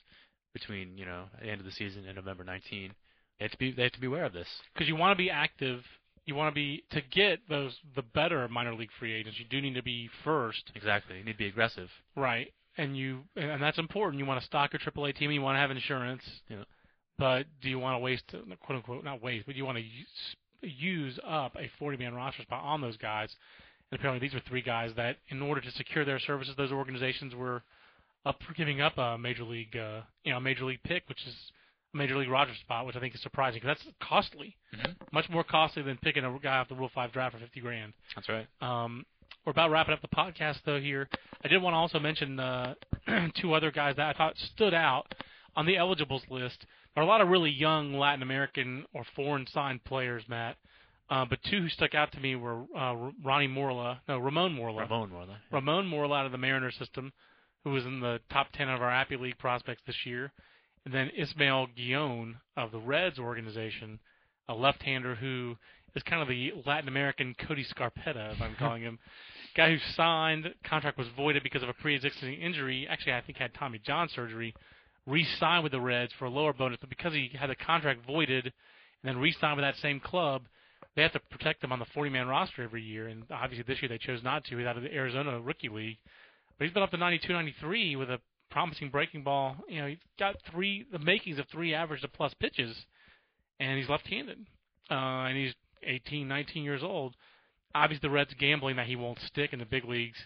between 0.53 0.97
you 0.97 1.05
know 1.05 1.25
the 1.39 1.49
end 1.49 1.59
of 1.59 1.65
the 1.65 1.71
season 1.71 2.05
and 2.07 2.15
November 2.15 2.43
19, 2.43 2.93
they 3.39 3.45
have 3.45 3.51
to 3.51 3.57
be 3.57 3.71
they 3.71 3.83
have 3.83 3.91
to 3.93 3.99
be 4.01 4.07
aware 4.07 4.25
of 4.25 4.33
this. 4.33 4.47
Because 4.73 4.87
you 4.87 4.95
want 4.95 5.17
to 5.17 5.21
be 5.21 5.29
active, 5.29 5.81
you 6.25 6.35
want 6.35 6.51
to 6.53 6.55
be 6.55 6.83
to 6.91 7.01
get 7.01 7.39
those 7.49 7.75
the 7.95 8.01
better 8.01 8.47
minor 8.47 8.73
league 8.75 8.89
free 8.99 9.13
agents. 9.13 9.39
You 9.39 9.45
do 9.49 9.61
need 9.61 9.75
to 9.75 9.83
be 9.83 10.09
first, 10.23 10.71
Exactly. 10.75 11.17
You 11.17 11.23
need 11.23 11.33
to 11.33 11.37
be 11.37 11.47
aggressive. 11.47 11.89
right? 12.15 12.51
And 12.77 12.95
you 12.97 13.21
and 13.35 13.61
that's 13.61 13.79
important. 13.79 14.19
You 14.19 14.25
want 14.25 14.39
to 14.39 14.45
stock 14.45 14.71
your 14.73 14.79
AAA 14.79 15.15
team. 15.15 15.31
You 15.31 15.41
want 15.41 15.55
to 15.55 15.59
have 15.59 15.71
insurance. 15.71 16.23
Yeah. 16.49 16.63
But 17.17 17.47
do 17.61 17.69
you 17.69 17.79
want 17.79 17.95
to 17.95 17.99
waste, 17.99 18.23
quote 18.31 18.77
unquote, 18.77 19.03
not 19.03 19.21
waste, 19.21 19.45
but 19.45 19.55
you 19.55 19.65
want 19.65 19.77
to 19.77 19.83
use, 19.83 20.35
use 20.61 21.19
up 21.27 21.53
a 21.57 21.69
40 21.77 21.97
man 21.97 22.13
roster 22.13 22.43
spot 22.43 22.63
on 22.63 22.79
those 22.79 22.95
guys? 22.95 23.35
And 23.91 23.99
apparently, 23.99 24.25
these 24.25 24.33
were 24.33 24.41
three 24.47 24.61
guys 24.61 24.91
that, 24.95 25.17
in 25.27 25.41
order 25.41 25.59
to 25.59 25.71
secure 25.71 26.05
their 26.05 26.19
services, 26.19 26.55
those 26.55 26.71
organizations 26.71 27.35
were 27.35 27.61
up 28.25 28.37
for 28.47 28.53
giving 28.53 28.79
up 28.79 28.97
a 28.97 29.17
major 29.17 29.43
league, 29.43 29.75
uh, 29.75 30.01
you 30.23 30.31
know, 30.31 30.37
a 30.37 30.41
major 30.41 30.63
league 30.63 30.83
pick, 30.83 31.03
which 31.09 31.25
is 31.27 31.35
major 31.93 32.17
league 32.17 32.29
roster 32.29 32.53
spot, 32.55 32.85
which 32.85 32.95
I 32.95 32.99
think 32.99 33.15
is 33.15 33.21
surprising 33.21 33.59
because 33.61 33.77
that's 33.77 33.95
costly, 33.99 34.55
Mhm. 34.75 34.95
much 35.11 35.29
more 35.29 35.43
costly 35.43 35.81
than 35.81 35.97
picking 35.97 36.23
a 36.23 36.39
guy 36.39 36.57
off 36.57 36.67
the 36.69 36.75
Rule 36.75 36.89
Five 36.89 37.11
draft 37.11 37.33
for 37.33 37.39
50 37.39 37.59
grand. 37.61 37.93
That's 38.15 38.29
right. 38.29 38.47
Um, 38.61 39.05
we're 39.45 39.51
about 39.51 39.71
wrapping 39.71 39.93
up 39.93 40.01
the 40.01 40.07
podcast 40.07 40.61
though 40.63 40.79
here. 40.79 41.09
I 41.43 41.47
did 41.47 41.61
want 41.61 41.73
to 41.73 41.77
also 41.77 41.99
mention 41.99 42.39
uh, 42.39 42.75
two 43.35 43.53
other 43.53 43.71
guys 43.71 43.95
that 43.95 44.07
I 44.09 44.17
thought 44.17 44.37
stood 44.37 44.73
out 44.73 45.13
on 45.55 45.65
the 45.65 45.77
eligibles 45.77 46.23
list. 46.29 46.65
There 46.93 47.01
are 47.03 47.05
a 47.05 47.09
lot 47.09 47.21
of 47.21 47.29
really 47.29 47.49
young 47.51 47.93
Latin 47.93 48.21
American 48.21 48.85
or 48.93 49.03
foreign 49.15 49.47
signed 49.47 49.83
players, 49.83 50.23
Matt. 50.27 50.57
Uh, 51.09 51.25
but 51.25 51.41
two 51.41 51.61
who 51.63 51.69
stuck 51.69 51.95
out 51.95 52.11
to 52.11 52.19
me 52.19 52.35
were 52.35 52.65
uh, 52.77 52.93
Ronnie 53.23 53.47
Morla, 53.47 53.99
no 54.07 54.19
Ramon 54.19 54.53
Morla, 54.55 54.81
Ramon 54.83 55.09
Morla. 55.09 55.37
Ramon 55.51 55.89
Morla 55.89 56.19
out 56.19 56.25
of 56.27 56.31
the 56.31 56.37
Mariners 56.37 56.75
system, 56.77 57.11
who 57.63 57.71
was 57.71 57.83
in 57.83 57.99
the 57.99 58.19
top 58.29 58.51
10 58.53 58.69
of 58.69 58.79
our 58.81 58.91
Appy 58.91 59.17
League 59.17 59.37
prospects 59.39 59.81
this 59.87 60.05
year. 60.05 60.31
And 60.85 60.93
then 60.93 61.11
Ismael 61.15 61.67
Guillon 61.75 62.37
of 62.55 62.71
the 62.71 62.79
Reds 62.79 63.19
organization, 63.19 63.99
a 64.47 64.53
left-hander 64.53 65.15
who 65.15 65.55
is 65.95 66.03
kind 66.03 66.21
of 66.21 66.27
the 66.27 66.53
Latin 66.65 66.87
American 66.87 67.35
Cody 67.47 67.65
Scarpetta, 67.65 68.33
as 68.33 68.41
I'm 68.41 68.55
calling 68.59 68.81
him. 68.81 68.99
Guy 69.55 69.71
who 69.71 69.77
signed, 69.95 70.53
contract 70.63 70.97
was 70.97 71.07
voided 71.17 71.43
because 71.43 71.63
of 71.63 71.69
a 71.69 71.73
pre-existing 71.73 72.33
injury. 72.35 72.87
Actually, 72.89 73.13
I 73.13 73.21
think 73.21 73.37
had 73.37 73.53
Tommy 73.53 73.79
John 73.83 74.07
surgery. 74.09 74.53
re-sign 75.05 75.63
with 75.63 75.71
the 75.71 75.81
Reds 75.81 76.13
for 76.17 76.25
a 76.25 76.29
lower 76.29 76.53
bonus, 76.53 76.77
but 76.79 76.89
because 76.89 77.13
he 77.13 77.31
had 77.37 77.49
the 77.49 77.55
contract 77.55 78.05
voided 78.05 78.45
and 78.45 78.53
then 79.03 79.17
re-sign 79.17 79.55
with 79.55 79.63
that 79.63 79.75
same 79.77 79.99
club, 79.99 80.43
they 80.95 81.01
have 81.01 81.13
to 81.13 81.19
protect 81.31 81.63
him 81.63 81.71
on 81.71 81.79
the 81.79 81.85
40-man 81.95 82.27
roster 82.27 82.63
every 82.63 82.83
year. 82.83 83.07
And 83.07 83.23
obviously 83.31 83.63
this 83.67 83.81
year 83.81 83.89
they 83.89 83.97
chose 83.97 84.23
not 84.23 84.43
to. 84.45 84.57
He's 84.57 84.67
out 84.67 84.77
of 84.77 84.83
the 84.83 84.93
Arizona 84.93 85.39
Rookie 85.39 85.69
League, 85.69 85.97
but 86.57 86.65
he's 86.65 86.73
been 86.73 86.83
up 86.83 86.91
to 86.91 86.97
92, 86.97 87.31
93 87.31 87.95
with 87.95 88.09
a 88.09 88.19
promising 88.49 88.89
breaking 88.89 89.23
ball. 89.23 89.55
You 89.67 89.81
know, 89.81 89.87
he's 89.87 89.97
got 90.17 90.35
three 90.51 90.85
the 90.91 90.99
makings 90.99 91.39
of 91.39 91.47
three 91.47 91.73
average 91.73 92.01
to 92.01 92.07
plus 92.07 92.33
pitches, 92.33 92.75
and 93.59 93.77
he's 93.77 93.89
left-handed, 93.89 94.39
uh, 94.89 94.93
and 94.93 95.37
he's 95.37 95.53
18, 95.83 96.27
19 96.27 96.63
years 96.63 96.83
old. 96.83 97.15
Obviously, 97.75 98.07
the 98.07 98.13
Reds 98.13 98.33
gambling 98.39 98.77
that 98.77 98.87
he 98.87 98.95
won't 98.95 99.19
stick 99.19 99.53
in 99.53 99.59
the 99.59 99.65
big 99.65 99.85
leagues. 99.85 100.17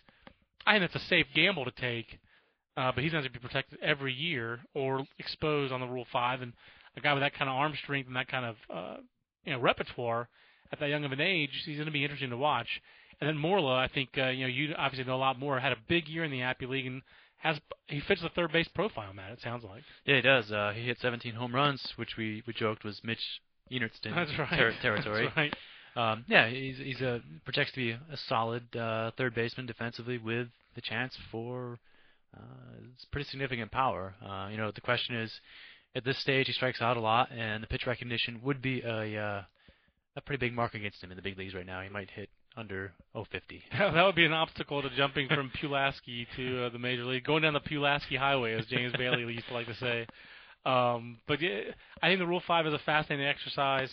I 0.65 0.73
think 0.73 0.91
that's 0.91 1.03
a 1.03 1.07
safe 1.07 1.27
gamble 1.35 1.65
to 1.65 1.71
take, 1.71 2.19
uh, 2.77 2.91
but 2.93 3.03
he's 3.03 3.11
going 3.11 3.23
to 3.23 3.29
be 3.29 3.39
protected 3.39 3.79
every 3.81 4.13
year 4.13 4.61
or 4.73 5.05
exposed 5.19 5.73
on 5.73 5.81
the 5.81 5.87
Rule 5.87 6.07
Five. 6.11 6.41
And 6.41 6.53
a 6.95 7.01
guy 7.01 7.13
with 7.13 7.23
that 7.23 7.33
kind 7.33 7.49
of 7.49 7.55
arm 7.55 7.73
strength 7.83 8.07
and 8.07 8.15
that 8.15 8.27
kind 8.27 8.45
of 8.45 8.55
uh, 8.73 8.97
you 9.45 9.53
know 9.53 9.59
repertoire 9.59 10.29
at 10.71 10.79
that 10.79 10.89
young 10.89 11.05
of 11.05 11.11
an 11.11 11.21
age, 11.21 11.49
he's 11.65 11.75
going 11.75 11.85
to 11.85 11.91
be 11.91 12.03
interesting 12.03 12.29
to 12.29 12.37
watch. 12.37 12.81
And 13.19 13.27
then 13.27 13.37
Morla, 13.37 13.77
I 13.77 13.87
think 13.87 14.09
uh, 14.17 14.29
you 14.29 14.41
know 14.41 14.47
you 14.47 14.73
obviously 14.77 15.05
know 15.05 15.15
a 15.15 15.17
lot 15.17 15.39
more. 15.39 15.59
Had 15.59 15.71
a 15.71 15.77
big 15.87 16.07
year 16.07 16.23
in 16.23 16.31
the 16.31 16.41
Appy 16.41 16.65
League 16.65 16.87
and 16.87 17.01
has 17.43 17.59
he 17.87 17.99
fits 17.99 18.21
the 18.21 18.29
third 18.29 18.53
base 18.53 18.69
profile, 18.69 19.13
Matt. 19.13 19.33
It 19.33 19.41
sounds 19.41 19.65
like. 19.65 19.83
Yeah, 20.05 20.15
he 20.15 20.21
does. 20.21 20.49
Uh, 20.49 20.71
he 20.73 20.83
hit 20.85 20.97
17 21.01 21.33
home 21.33 21.53
runs, 21.53 21.85
which 21.97 22.15
we, 22.17 22.41
we 22.47 22.53
joked 22.53 22.85
was 22.85 23.01
Mitch 23.03 23.19
Einertson 23.69 24.15
That's 24.15 24.31
right. 24.39 24.49
ter- 24.49 24.73
territory. 24.81 25.25
That's 25.25 25.37
right. 25.37 25.55
Um, 25.95 26.23
yeah, 26.27 26.47
he's 26.49 26.77
he's 26.77 27.01
a 27.01 27.21
projects 27.43 27.71
to 27.73 27.77
be 27.77 27.91
a 27.91 28.17
solid 28.27 28.63
uh, 28.75 29.11
third 29.17 29.35
baseman 29.35 29.65
defensively 29.65 30.17
with 30.17 30.47
the 30.73 30.81
chance 30.81 31.15
for 31.31 31.77
uh, 32.35 32.39
it's 32.95 33.05
pretty 33.05 33.29
significant 33.29 33.71
power. 33.71 34.15
Uh, 34.25 34.47
you 34.49 34.57
know, 34.57 34.71
the 34.71 34.81
question 34.81 35.15
is, 35.15 35.31
at 35.95 36.03
this 36.03 36.17
stage, 36.19 36.47
he 36.47 36.53
strikes 36.53 36.81
out 36.81 36.97
a 36.97 36.99
lot, 36.99 37.29
and 37.31 37.61
the 37.61 37.67
pitch 37.67 37.85
recognition 37.85 38.39
would 38.41 38.61
be 38.61 38.81
a 38.81 39.17
uh, 39.19 39.41
a 40.15 40.21
pretty 40.21 40.39
big 40.39 40.55
mark 40.55 40.73
against 40.73 41.03
him 41.03 41.11
in 41.11 41.17
the 41.17 41.21
big 41.21 41.37
leagues 41.37 41.53
right 41.53 41.65
now. 41.65 41.81
He 41.81 41.89
might 41.89 42.09
hit 42.09 42.29
under 42.57 42.91
050. 43.13 43.63
that 43.77 44.03
would 44.03 44.15
be 44.15 44.25
an 44.25 44.33
obstacle 44.33 44.81
to 44.81 44.89
jumping 44.95 45.27
from 45.27 45.51
Pulaski 45.59 46.27
to 46.35 46.65
uh, 46.65 46.69
the 46.69 46.79
major 46.79 47.05
league, 47.05 47.23
going 47.23 47.43
down 47.43 47.53
the 47.53 47.59
Pulaski 47.59 48.15
Highway, 48.15 48.53
as 48.53 48.65
James 48.67 48.93
Bailey 48.97 49.21
used 49.33 49.47
to 49.47 49.53
like 49.53 49.67
to 49.67 49.75
say. 49.75 50.07
Um, 50.65 51.17
but 51.27 51.41
yeah, 51.41 51.61
I 52.01 52.07
think 52.07 52.19
the 52.19 52.27
Rule 52.27 52.41
Five 52.47 52.67
is 52.67 52.73
a 52.73 52.79
fascinating 52.79 53.25
exercise. 53.25 53.89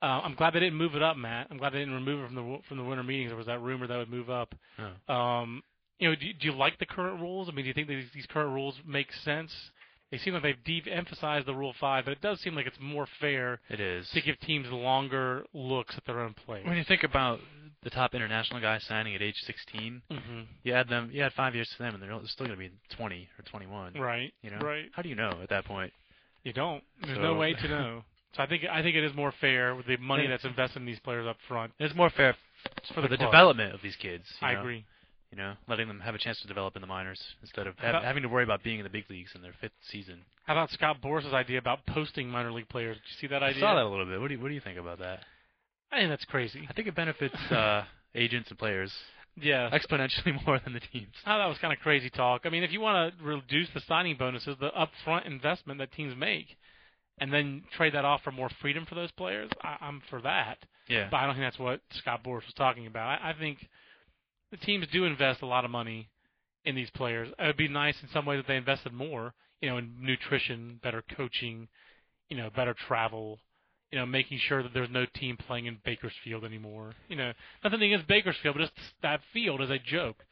Uh, 0.00 0.20
I'm 0.22 0.34
glad 0.34 0.54
they 0.54 0.60
didn't 0.60 0.78
move 0.78 0.94
it 0.94 1.02
up, 1.02 1.16
Matt. 1.16 1.48
I'm 1.50 1.58
glad 1.58 1.72
they 1.72 1.80
didn't 1.80 1.94
remove 1.94 2.22
it 2.24 2.26
from 2.26 2.34
the 2.36 2.58
from 2.68 2.76
the 2.78 2.84
winter 2.84 3.02
meetings. 3.02 3.30
There 3.30 3.36
was 3.36 3.46
that 3.46 3.60
rumor 3.60 3.86
that 3.86 3.96
would 3.96 4.10
move 4.10 4.30
up. 4.30 4.54
Oh. 4.78 5.12
Um, 5.12 5.62
you 5.98 6.08
know, 6.08 6.14
do, 6.14 6.26
do 6.32 6.46
you 6.46 6.52
like 6.52 6.78
the 6.78 6.86
current 6.86 7.20
rules? 7.20 7.48
I 7.48 7.52
mean, 7.52 7.64
do 7.64 7.68
you 7.68 7.74
think 7.74 7.88
these, 7.88 8.06
these 8.14 8.26
current 8.26 8.54
rules 8.54 8.76
make 8.86 9.08
sense? 9.24 9.52
They 10.10 10.18
seem 10.18 10.32
like 10.32 10.42
they've 10.42 10.64
de-emphasized 10.64 11.46
the 11.46 11.54
Rule 11.54 11.74
Five, 11.78 12.04
but 12.06 12.12
it 12.12 12.22
does 12.22 12.40
seem 12.40 12.54
like 12.54 12.66
it's 12.66 12.78
more 12.80 13.06
fair 13.20 13.60
It 13.68 13.80
is. 13.80 14.08
to 14.14 14.22
give 14.22 14.40
teams 14.40 14.68
longer 14.70 15.44
looks 15.52 15.94
at 15.98 16.06
their 16.06 16.20
own 16.20 16.34
players. 16.46 16.66
When 16.66 16.78
you 16.78 16.84
think 16.84 17.02
about 17.02 17.40
the 17.82 17.90
top 17.90 18.14
international 18.14 18.60
guys 18.60 18.82
signing 18.84 19.14
at 19.14 19.22
age 19.22 19.36
16, 19.46 20.02
hmm 20.10 20.40
you 20.64 20.72
add 20.74 20.88
them, 20.88 21.10
you 21.12 21.22
add 21.22 21.32
five 21.34 21.54
years 21.54 21.68
to 21.76 21.82
them, 21.82 21.94
and 21.94 22.02
they're 22.02 22.10
still 22.26 22.46
going 22.46 22.58
to 22.58 22.68
be 22.68 22.70
20 22.96 23.28
or 23.38 23.42
21. 23.50 23.94
Right. 23.94 24.32
You 24.42 24.50
know, 24.50 24.58
Right. 24.58 24.86
how 24.92 25.02
do 25.02 25.08
you 25.08 25.14
know 25.14 25.38
at 25.42 25.48
that 25.50 25.64
point? 25.64 25.92
You 26.44 26.52
don't. 26.52 26.82
There's 27.02 27.16
So- 27.16 27.22
no 27.22 27.34
way 27.34 27.54
to 27.54 27.68
know. 27.68 28.04
So 28.36 28.42
I 28.42 28.46
think 28.46 28.62
I 28.70 28.82
think 28.82 28.94
it 28.94 29.02
is 29.04 29.14
more 29.14 29.32
fair 29.40 29.74
with 29.74 29.86
the 29.86 29.96
money 29.96 30.24
Yeah. 30.24 30.28
that's 30.30 30.44
invested 30.44 30.80
in 30.80 30.84
these 30.86 30.98
players 31.00 31.26
up 31.26 31.38
front. 31.48 31.72
It's 31.78 31.94
more 31.94 32.10
fair 32.10 32.36
It's 32.76 32.90
for 32.92 33.00
the, 33.00 33.08
the 33.08 33.16
development 33.16 33.72
of 33.74 33.80
these 33.80 33.96
kids. 33.96 34.24
you 34.42 34.46
I 34.46 34.52
know? 34.52 34.60
agree. 34.60 34.84
You 35.32 35.38
know, 35.38 35.54
letting 35.66 35.88
them 35.88 35.98
have 36.00 36.14
a 36.14 36.18
chance 36.18 36.38
to 36.42 36.46
develop 36.46 36.76
in 36.76 36.82
the 36.82 36.86
minors 36.86 37.20
instead 37.40 37.66
of 37.66 37.78
How 37.78 37.88
about- 37.88 38.04
having 38.04 38.22
to 38.24 38.28
worry 38.28 38.44
about 38.44 38.62
being 38.62 38.78
in 38.80 38.84
the 38.84 38.90
big 38.90 39.08
leagues 39.08 39.34
in 39.34 39.40
their 39.40 39.54
fifth 39.62 39.72
season. 39.90 40.20
How 40.44 40.52
about 40.52 40.70
Scott 40.70 41.00
Boras's 41.00 41.32
idea 41.32 41.56
about 41.58 41.86
posting 41.86 42.28
minor 42.28 42.52
league 42.52 42.68
players? 42.68 42.96
Did 42.98 43.04
you 43.08 43.16
see 43.18 43.26
that 43.28 43.42
idea? 43.42 43.56
I 43.56 43.60
saw 43.66 43.74
that 43.76 43.84
a 43.84 43.88
little 43.88 44.04
bit. 44.06 44.20
What 44.20 44.28
do 44.28 44.34
you, 44.34 44.40
what 44.40 44.48
do 44.48 44.54
you 44.54 44.60
think 44.60 44.78
about 44.78 44.98
that? 44.98 45.20
I 45.92 45.98
think 45.98 46.10
that's 46.10 46.24
crazy. 46.26 46.66
I 46.68 46.72
think 46.72 46.88
it 46.88 46.94
benefits 46.94 47.34
uh, 47.50 47.84
agents 48.14 48.50
and 48.50 48.58
players 48.58 48.92
Yeah. 49.36 49.70
exponentially 49.70 50.34
more 50.46 50.60
than 50.62 50.74
the 50.74 50.80
teams. 50.80 51.12
Oh, 51.26 51.38
that 51.38 51.46
was 51.46 51.58
kind 51.58 51.72
of 51.72 51.78
crazy 51.80 52.10
talk. 52.10 52.42
I 52.44 52.50
mean, 52.50 52.62
if 52.62 52.72
you 52.72 52.80
want 52.80 53.16
to 53.18 53.24
reduce 53.24 53.68
the 53.74 53.80
signing 53.88 54.16
bonuses, 54.16 54.56
the 54.60 54.70
upfront 54.70 55.26
investment 55.26 55.78
that 55.80 55.92
teams 55.92 56.14
make, 56.16 56.56
and 57.20 57.32
then 57.32 57.62
trade 57.76 57.94
that 57.94 58.04
off 58.04 58.22
for 58.22 58.30
more 58.32 58.50
freedom 58.60 58.86
for 58.86 58.94
those 58.94 59.10
players, 59.12 59.50
I, 59.62 59.76
I'm 59.80 60.02
for 60.10 60.20
that. 60.22 60.58
Yeah. 60.88 61.08
But 61.10 61.16
I 61.18 61.26
don't 61.26 61.34
think 61.34 61.46
that's 61.46 61.58
what 61.58 61.80
Scott 61.92 62.22
Boras 62.24 62.44
was 62.46 62.54
talking 62.56 62.86
about. 62.86 63.20
I, 63.20 63.30
I 63.30 63.32
think 63.38 63.58
the 64.50 64.56
teams 64.56 64.86
do 64.92 65.04
invest 65.04 65.42
a 65.42 65.46
lot 65.46 65.64
of 65.64 65.70
money 65.70 66.08
in 66.64 66.74
these 66.74 66.90
players. 66.90 67.28
It 67.38 67.46
would 67.46 67.56
be 67.56 67.68
nice 67.68 67.96
in 68.02 68.08
some 68.12 68.24
ways 68.26 68.38
that 68.38 68.46
they 68.46 68.56
invested 68.56 68.92
more, 68.92 69.32
you 69.60 69.68
know, 69.68 69.78
in 69.78 69.94
nutrition, 70.00 70.80
better 70.82 71.02
coaching, 71.16 71.68
you 72.28 72.36
know, 72.36 72.50
better 72.54 72.74
travel, 72.86 73.38
you 73.90 73.98
know, 73.98 74.06
making 74.06 74.38
sure 74.38 74.62
that 74.62 74.74
there's 74.74 74.90
no 74.90 75.06
team 75.14 75.36
playing 75.36 75.66
in 75.66 75.78
Bakersfield 75.84 76.44
anymore. 76.44 76.92
You 77.08 77.16
know, 77.16 77.32
nothing 77.64 77.82
against 77.82 78.06
Bakersfield, 78.06 78.56
but 78.56 78.62
just 78.62 78.72
that 79.02 79.20
field 79.32 79.62
is 79.62 79.70
a 79.70 79.78
joke. 79.78 80.24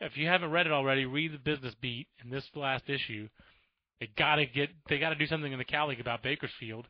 If 0.00 0.16
you 0.16 0.26
haven't 0.26 0.50
read 0.50 0.66
it 0.66 0.72
already, 0.72 1.04
read 1.04 1.32
the 1.32 1.38
Business 1.38 1.74
Beat 1.80 2.08
in 2.24 2.30
this 2.30 2.44
last 2.54 2.88
issue. 2.88 3.28
They 4.00 4.08
gotta 4.16 4.46
get, 4.46 4.70
they 4.88 4.98
gotta 4.98 5.14
do 5.14 5.26
something 5.26 5.52
in 5.52 5.58
the 5.58 5.64
Cal 5.64 5.88
League 5.88 6.00
about 6.00 6.22
Bakersfield. 6.22 6.86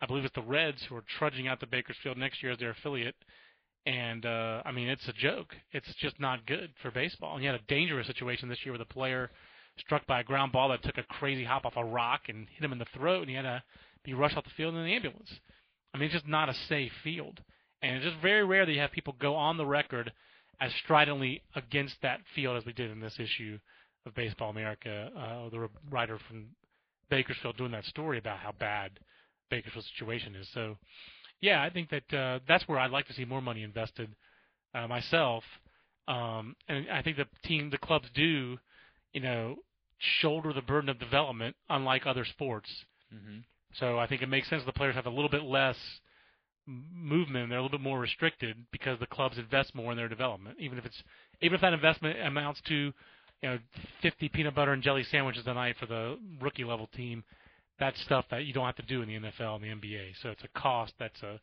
I 0.00 0.06
believe 0.06 0.24
it's 0.24 0.34
the 0.34 0.42
Reds 0.42 0.82
who 0.88 0.96
are 0.96 1.04
trudging 1.18 1.46
out 1.46 1.60
to 1.60 1.66
Bakersfield 1.66 2.16
next 2.16 2.42
year 2.42 2.52
as 2.52 2.58
their 2.58 2.70
affiliate. 2.70 3.14
And 3.86 4.26
uh, 4.26 4.62
I 4.64 4.72
mean, 4.72 4.88
it's 4.88 5.06
a 5.06 5.12
joke. 5.12 5.54
It's 5.72 5.94
just 6.00 6.18
not 6.18 6.44
good 6.46 6.70
for 6.82 6.90
baseball. 6.90 7.34
And 7.34 7.44
you 7.44 7.50
had 7.50 7.60
a 7.60 7.64
dangerous 7.64 8.08
situation 8.08 8.48
this 8.48 8.58
year 8.64 8.72
with 8.72 8.80
a 8.80 8.86
player 8.86 9.30
struck 9.78 10.06
by 10.06 10.20
a 10.20 10.24
ground 10.24 10.52
ball 10.52 10.70
that 10.70 10.82
took 10.82 10.98
a 10.98 11.02
crazy 11.04 11.44
hop 11.44 11.64
off 11.64 11.76
a 11.76 11.84
rock 11.84 12.22
and 12.28 12.48
hit 12.50 12.64
him 12.64 12.72
in 12.72 12.78
the 12.78 12.86
throat, 12.96 13.20
and 13.20 13.28
he 13.28 13.36
had 13.36 13.42
to 13.42 13.62
be 14.04 14.14
rushed 14.14 14.36
off 14.36 14.44
the 14.44 14.50
field 14.56 14.74
in 14.74 14.80
an 14.80 14.88
ambulance. 14.88 15.30
I 15.96 15.98
mean, 15.98 16.06
it's 16.06 16.14
just 16.14 16.28
not 16.28 16.50
a 16.50 16.54
safe 16.68 16.92
field. 17.02 17.40
And 17.80 17.96
it's 17.96 18.04
just 18.04 18.20
very 18.20 18.44
rare 18.44 18.66
that 18.66 18.72
you 18.72 18.80
have 18.80 18.92
people 18.92 19.16
go 19.18 19.34
on 19.34 19.56
the 19.56 19.64
record 19.64 20.12
as 20.60 20.70
stridently 20.84 21.42
against 21.54 21.96
that 22.02 22.20
field 22.34 22.58
as 22.58 22.66
we 22.66 22.74
did 22.74 22.90
in 22.90 23.00
this 23.00 23.18
issue 23.18 23.58
of 24.04 24.14
Baseball 24.14 24.50
America. 24.50 25.10
Uh, 25.16 25.48
the 25.48 25.68
writer 25.90 26.18
from 26.28 26.48
Bakersfield 27.08 27.56
doing 27.56 27.72
that 27.72 27.84
story 27.86 28.18
about 28.18 28.38
how 28.38 28.52
bad 28.52 28.98
Bakersfield's 29.50 29.88
situation 29.88 30.34
is. 30.34 30.46
So, 30.52 30.76
yeah, 31.40 31.62
I 31.62 31.70
think 31.70 31.88
that 31.88 32.14
uh, 32.14 32.40
that's 32.46 32.68
where 32.68 32.78
I'd 32.78 32.90
like 32.90 33.06
to 33.06 33.14
see 33.14 33.24
more 33.24 33.40
money 33.40 33.62
invested 33.62 34.14
uh, 34.74 34.86
myself. 34.86 35.44
Um, 36.08 36.56
and 36.68 36.90
I 36.90 37.00
think 37.00 37.16
the 37.16 37.26
team, 37.42 37.70
the 37.70 37.78
clubs 37.78 38.08
do, 38.14 38.58
you 39.14 39.20
know, 39.20 39.56
shoulder 40.20 40.52
the 40.52 40.60
burden 40.60 40.90
of 40.90 40.98
development, 40.98 41.56
unlike 41.70 42.06
other 42.06 42.26
sports. 42.26 42.70
hmm 43.10 43.38
So 43.78 43.98
I 43.98 44.06
think 44.06 44.22
it 44.22 44.28
makes 44.28 44.48
sense 44.48 44.62
the 44.64 44.72
players 44.72 44.94
have 44.94 45.06
a 45.06 45.10
little 45.10 45.28
bit 45.28 45.42
less 45.42 45.76
movement. 46.66 47.50
They're 47.50 47.58
a 47.58 47.62
little 47.62 47.78
bit 47.78 47.84
more 47.84 48.00
restricted 48.00 48.56
because 48.72 48.98
the 48.98 49.06
clubs 49.06 49.38
invest 49.38 49.74
more 49.74 49.92
in 49.92 49.96
their 49.96 50.08
development. 50.08 50.56
Even 50.58 50.78
if 50.78 50.84
it's 50.84 51.02
even 51.42 51.54
if 51.54 51.60
that 51.60 51.72
investment 51.72 52.20
amounts 52.20 52.60
to 52.68 52.92
you 53.42 53.48
know 53.48 53.58
50 54.02 54.28
peanut 54.30 54.54
butter 54.54 54.72
and 54.72 54.82
jelly 54.82 55.04
sandwiches 55.10 55.46
a 55.46 55.54
night 55.54 55.76
for 55.78 55.86
the 55.86 56.18
rookie 56.40 56.64
level 56.64 56.88
team, 56.96 57.22
that's 57.78 58.00
stuff 58.02 58.24
that 58.30 58.44
you 58.44 58.52
don't 58.52 58.66
have 58.66 58.76
to 58.76 58.82
do 58.82 59.02
in 59.02 59.08
the 59.08 59.14
NFL 59.14 59.56
and 59.56 59.64
the 59.64 59.86
NBA. 59.88 60.12
So 60.22 60.30
it's 60.30 60.44
a 60.44 60.58
cost 60.58 60.92
that's 60.98 61.22
a 61.22 61.40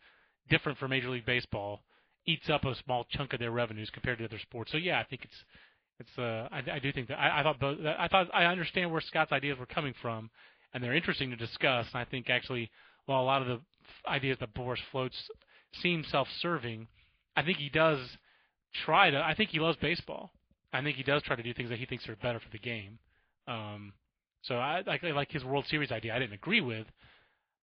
different 0.49 0.77
for 0.77 0.87
Major 0.87 1.09
League 1.09 1.25
Baseball. 1.25 1.81
Eats 2.25 2.49
up 2.49 2.63
a 2.63 2.73
small 2.83 3.05
chunk 3.11 3.33
of 3.33 3.39
their 3.39 3.51
revenues 3.51 3.89
compared 3.91 4.17
to 4.19 4.25
other 4.25 4.39
sports. 4.39 4.71
So 4.71 4.77
yeah, 4.77 4.99
I 4.99 5.03
think 5.03 5.23
it's 5.23 5.43
it's 5.99 6.17
uh 6.17 6.47
I, 6.51 6.63
I 6.75 6.79
do 6.79 6.91
think 6.91 7.07
that 7.09 7.19
I, 7.19 7.39
I 7.39 7.43
thought 7.43 7.59
both 7.59 7.77
I 7.85 8.07
thought 8.07 8.27
I 8.33 8.45
understand 8.45 8.91
where 8.91 9.01
Scott's 9.01 9.31
ideas 9.31 9.59
were 9.59 9.65
coming 9.65 9.93
from 10.01 10.29
and 10.73 10.83
they're 10.83 10.95
interesting 10.95 11.29
to 11.29 11.35
discuss. 11.35 11.87
And 11.93 12.01
I 12.01 12.05
think 12.05 12.29
actually, 12.29 12.71
while 13.05 13.21
a 13.21 13.23
lot 13.23 13.41
of 13.41 13.47
the 13.47 13.59
ideas 14.09 14.37
that 14.39 14.53
Boras 14.53 14.77
floats 14.91 15.15
seem 15.81 16.03
self-serving, 16.09 16.87
I 17.35 17.43
think 17.43 17.57
he 17.57 17.69
does 17.69 17.99
try 18.85 19.09
to. 19.09 19.17
I 19.17 19.35
think 19.35 19.49
he 19.49 19.59
loves 19.59 19.77
baseball. 19.77 20.31
I 20.71 20.81
think 20.81 20.97
he 20.97 21.03
does 21.03 21.21
try 21.23 21.35
to 21.35 21.43
do 21.43 21.53
things 21.53 21.69
that 21.69 21.79
he 21.79 21.85
thinks 21.85 22.07
are 22.09 22.15
better 22.15 22.39
for 22.39 22.49
the 22.51 22.59
game. 22.59 22.97
Um, 23.47 23.93
so 24.41 24.55
I 24.55 24.81
like 24.85 25.03
like 25.03 25.31
his 25.31 25.43
World 25.43 25.65
Series 25.67 25.91
idea. 25.91 26.15
I 26.15 26.19
didn't 26.19 26.33
agree 26.33 26.61
with, 26.61 26.87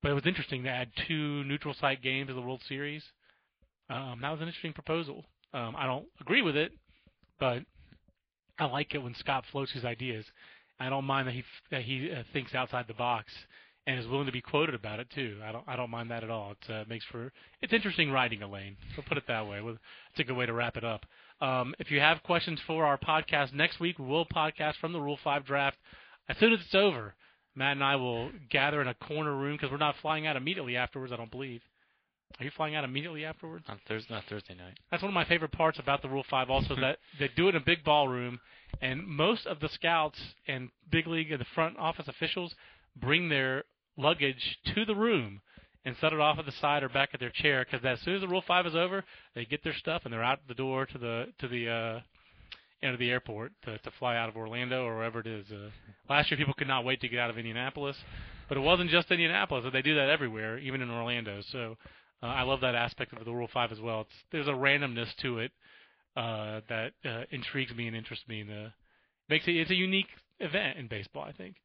but 0.02 0.10
it 0.10 0.14
was 0.14 0.26
interesting 0.26 0.62
to 0.64 0.70
add 0.70 0.90
two 1.08 1.44
neutral 1.44 1.74
site 1.74 2.02
games 2.02 2.28
to 2.28 2.34
the 2.34 2.40
World 2.40 2.62
Series. 2.68 3.02
Um, 3.88 4.20
that 4.22 4.30
was 4.30 4.40
an 4.40 4.46
interesting 4.46 4.72
proposal. 4.72 5.24
Um, 5.52 5.74
I 5.76 5.86
don't 5.86 6.06
agree 6.20 6.42
with 6.42 6.56
it, 6.56 6.72
but 7.40 7.64
I 8.58 8.66
like 8.66 8.94
it 8.94 9.02
when 9.02 9.14
Scott 9.14 9.44
floats 9.50 9.72
his 9.72 9.84
ideas. 9.84 10.24
I 10.80 10.88
don't 10.88 11.04
mind 11.04 11.28
that 11.28 11.34
he 11.34 11.44
that 11.70 11.82
he 11.82 12.10
uh, 12.10 12.22
thinks 12.32 12.54
outside 12.54 12.86
the 12.88 12.94
box 12.94 13.30
and 13.86 13.98
is 13.98 14.06
willing 14.06 14.26
to 14.26 14.32
be 14.32 14.40
quoted 14.40 14.74
about 14.74 15.00
it 15.00 15.08
too. 15.14 15.38
I 15.44 15.52
don't 15.52 15.64
I 15.66 15.76
don't 15.76 15.90
mind 15.90 16.10
that 16.10 16.24
at 16.24 16.30
all. 16.30 16.52
It 16.52 16.72
uh, 16.72 16.84
makes 16.88 17.04
for 17.06 17.32
it's 17.60 17.72
interesting 17.72 18.10
writing, 18.10 18.42
Elaine. 18.42 18.76
So 18.96 19.02
put 19.06 19.18
it 19.18 19.24
that 19.28 19.46
way. 19.46 19.60
It's 19.64 20.20
a 20.20 20.24
good 20.24 20.36
way 20.36 20.46
to 20.46 20.52
wrap 20.52 20.76
it 20.76 20.84
up. 20.84 21.04
Um, 21.40 21.74
if 21.78 21.90
you 21.90 22.00
have 22.00 22.22
questions 22.22 22.60
for 22.66 22.84
our 22.84 22.98
podcast 22.98 23.52
next 23.52 23.78
week, 23.80 23.98
we 23.98 24.06
will 24.06 24.26
podcast 24.26 24.74
from 24.80 24.92
the 24.92 25.00
Rule 25.00 25.18
Five 25.22 25.44
draft 25.44 25.76
as 26.28 26.36
soon 26.38 26.52
as 26.52 26.60
it's 26.60 26.74
over. 26.74 27.14
Matt 27.54 27.72
and 27.72 27.84
I 27.84 27.96
will 27.96 28.30
gather 28.48 28.80
in 28.80 28.88
a 28.88 28.94
corner 28.94 29.34
room 29.34 29.56
because 29.56 29.70
we're 29.70 29.76
not 29.76 29.96
flying 30.00 30.26
out 30.26 30.36
immediately 30.36 30.76
afterwards. 30.76 31.12
I 31.12 31.16
don't 31.16 31.30
believe. 31.30 31.60
Are 32.38 32.44
you 32.44 32.50
flying 32.56 32.76
out 32.76 32.84
immediately 32.84 33.24
afterwards? 33.24 33.64
On 33.68 33.78
Thursday, 33.88 34.14
not 34.14 34.24
Thursday 34.28 34.54
night. 34.54 34.78
That's 34.90 35.02
one 35.02 35.10
of 35.10 35.14
my 35.14 35.24
favorite 35.24 35.52
parts 35.52 35.78
about 35.78 36.00
the 36.00 36.08
Rule 36.08 36.24
Five. 36.30 36.48
Also, 36.48 36.74
that 36.80 36.98
they 37.18 37.28
do 37.36 37.48
it 37.48 37.56
in 37.56 37.62
a 37.62 37.64
big 37.64 37.82
ballroom, 37.84 38.38
and 38.80 39.06
most 39.06 39.46
of 39.46 39.60
the 39.60 39.68
scouts 39.68 40.18
and 40.48 40.70
big 40.90 41.06
league 41.06 41.30
and 41.30 41.40
the 41.40 41.46
front 41.54 41.76
office 41.78 42.08
officials 42.08 42.54
bring 42.96 43.28
their 43.28 43.64
luggage 43.96 44.58
to 44.74 44.84
the 44.84 44.94
room 44.94 45.40
and 45.84 45.96
set 46.00 46.12
it 46.12 46.20
off 46.20 46.38
at 46.38 46.46
the 46.46 46.52
side 46.52 46.82
or 46.82 46.88
back 46.88 47.10
at 47.14 47.20
their 47.20 47.30
chair 47.30 47.64
because 47.64 47.84
as 47.84 48.00
soon 48.00 48.14
as 48.14 48.20
the 48.20 48.28
Rule 48.28 48.44
Five 48.46 48.66
is 48.66 48.74
over, 48.74 49.04
they 49.34 49.44
get 49.44 49.64
their 49.64 49.74
stuff 49.74 50.02
and 50.04 50.12
they're 50.12 50.22
out 50.22 50.40
the 50.48 50.54
door 50.54 50.86
to 50.86 50.98
the 50.98 51.26
to 51.38 51.48
the 51.48 51.68
uh, 51.68 52.00
into 52.82 52.96
the 52.96 53.10
airport 53.10 53.52
to, 53.64 53.78
to 53.78 53.90
fly 53.98 54.16
out 54.16 54.28
of 54.28 54.36
Orlando 54.36 54.84
or 54.84 54.96
wherever 54.96 55.20
it 55.20 55.26
is. 55.26 55.46
Uh, 55.50 55.70
last 56.08 56.30
year, 56.30 56.38
people 56.38 56.54
could 56.54 56.68
not 56.68 56.84
wait 56.84 57.00
to 57.02 57.08
get 57.08 57.18
out 57.18 57.30
of 57.30 57.36
Indianapolis, 57.36 57.96
but 58.48 58.56
it 58.56 58.60
wasn't 58.60 58.90
just 58.90 59.10
Indianapolis. 59.10 59.64
They 59.72 59.82
do 59.82 59.94
that 59.96 60.08
everywhere, 60.08 60.58
even 60.58 60.80
in 60.80 60.90
Orlando. 60.90 61.40
So 61.52 61.76
uh, 62.22 62.26
I 62.26 62.42
love 62.42 62.60
that 62.62 62.74
aspect 62.74 63.12
of 63.12 63.24
the 63.24 63.32
Rule 63.32 63.48
Five 63.52 63.72
as 63.72 63.80
well. 63.80 64.02
It's, 64.02 64.14
there's 64.32 64.48
a 64.48 64.52
randomness 64.52 65.14
to 65.22 65.38
it 65.38 65.52
uh, 66.16 66.60
that 66.68 66.92
uh, 67.04 67.22
intrigues 67.30 67.74
me 67.74 67.86
and 67.86 67.96
interests 67.96 68.26
me, 68.28 68.40
and 68.40 68.50
uh, 68.50 68.68
makes 69.28 69.46
it 69.46 69.52
it's 69.56 69.70
a 69.70 69.74
unique 69.74 70.08
event 70.40 70.78
in 70.78 70.88
baseball. 70.88 71.24
I 71.24 71.32
think 71.32 71.56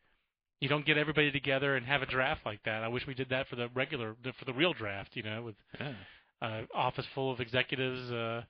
you 0.59 0.69
don't 0.69 0.85
get 0.85 0.97
everybody 0.97 1.31
together 1.31 1.75
and 1.75 1.85
have 1.85 2.01
a 2.01 2.05
draft 2.05 2.41
like 2.45 2.61
that. 2.65 2.83
I 2.83 2.87
wish 2.87 3.05
we 3.07 3.13
did 3.13 3.29
that 3.29 3.47
for 3.47 3.55
the 3.55 3.67
regular 3.73 4.15
for 4.39 4.45
the 4.45 4.53
real 4.53 4.73
draft. 4.73 5.11
You 5.13 5.23
know, 5.23 5.43
with 5.43 5.55
Yeah. 5.79 5.93
uh, 6.41 6.61
office 6.73 7.05
full 7.13 7.31
of 7.31 7.39
executives 7.39 8.11
uh, 8.11 8.43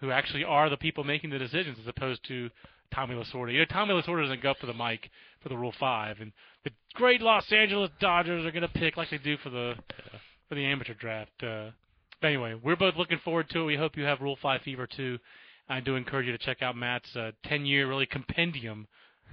who 0.00 0.10
actually 0.10 0.44
are 0.44 0.68
the 0.68 0.76
people 0.76 1.04
making 1.04 1.30
the 1.30 1.38
decisions, 1.38 1.78
as 1.80 1.86
opposed 1.86 2.26
to 2.28 2.50
Tommy 2.94 3.14
Lasorda. 3.14 3.52
You 3.52 3.60
know, 3.60 3.64
Tommy 3.66 3.94
Lasorda 3.94 4.22
doesn't 4.24 4.42
go 4.42 4.50
up 4.50 4.58
to 4.60 4.66
the 4.66 4.74
mic 4.74 5.10
for 5.42 5.48
the 5.48 5.56
Rule 5.56 5.74
Five, 5.78 6.20
and 6.20 6.32
the 6.64 6.70
great 6.94 7.20
Los 7.20 7.50
Angeles 7.52 7.90
Dodgers 8.00 8.44
are 8.44 8.50
going 8.50 8.62
to 8.62 8.68
pick 8.68 8.96
like 8.96 9.10
they 9.10 9.18
do 9.18 9.36
for 9.38 9.50
the 9.50 9.74
for 10.48 10.54
the 10.54 10.64
amateur 10.64 10.94
draft. 10.94 11.42
Uh, 11.42 11.70
anyway, 12.22 12.54
we're 12.62 12.76
both 12.76 12.96
looking 12.96 13.20
forward 13.24 13.48
to 13.50 13.60
it. 13.60 13.64
We 13.64 13.76
hope 13.76 13.96
you 13.96 14.04
have 14.04 14.20
Rule 14.20 14.38
Five 14.40 14.62
fever 14.62 14.86
too. 14.86 15.18
I 15.68 15.80
do 15.80 15.96
encourage 15.96 16.26
you 16.26 16.32
to 16.32 16.38
check 16.38 16.62
out 16.62 16.76
Matt's 16.76 17.14
uh, 17.16 17.32
10-year 17.46 17.88
really 17.88 18.06
compendium 18.06 18.86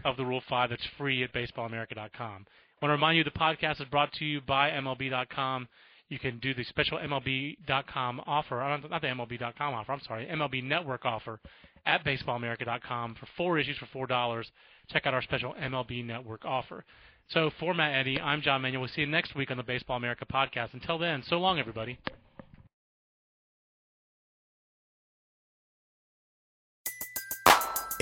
of 0.04 0.17
the 0.17 0.26
Rule 0.26 0.41
5 0.50 0.69
that's 0.72 0.88
free 0.98 1.24
at 1.24 1.32
baseballamerica.com. 1.32 2.46
I 2.82 2.86
want 2.86 2.89
to 2.89 2.89
remind 2.89 3.17
you 3.17 3.24
the 3.24 3.32
podcast 3.32 3.80
is 3.82 3.88
brought 3.89 4.12
to 4.13 4.26
you 4.26 4.41
by 4.41 4.72
MLB.com. 4.72 5.67
You 6.10 6.19
can 6.19 6.39
do 6.39 6.54
the 6.54 6.63
special 6.65 6.98
MLB.com 6.98 8.22
offer, 8.26 8.62
uh, 8.62 8.78
not 8.78 9.02
the 9.02 9.08
MLB.com 9.08 9.74
offer, 9.74 9.91
I'm 9.91 10.02
sorry, 10.02 10.26
MLB 10.26 10.63
Network 10.63 11.06
offer 11.06 11.39
at 11.86 12.04
baseballamerica.com 12.04 13.15
for 13.15 13.28
four 13.38 13.60
issues 13.60 13.78
for 13.78 14.08
$4. 14.08 14.43
Check 14.89 15.06
out 15.06 15.13
our 15.13 15.22
special 15.22 15.54
MLB 15.54 16.06
Network 16.06 16.46
offer. 16.46 16.84
So 17.30 17.52
for 17.60 17.74
Matt 17.74 17.96
Eddy, 17.96 18.19
I'm 18.19 18.41
John 18.41 18.62
Manuel. 18.62 18.82
We'll 18.82 18.91
see 18.93 19.02
you 19.02 19.08
next 19.08 19.36
week 19.36 19.50
on 19.50 19.58
the 19.58 19.63
Baseball 19.63 19.98
America 19.98 20.26
podcast. 20.32 20.74
Until 20.74 20.98
then, 20.98 21.24
so 21.28 21.39
long, 21.39 21.58
everybody. 21.60 21.98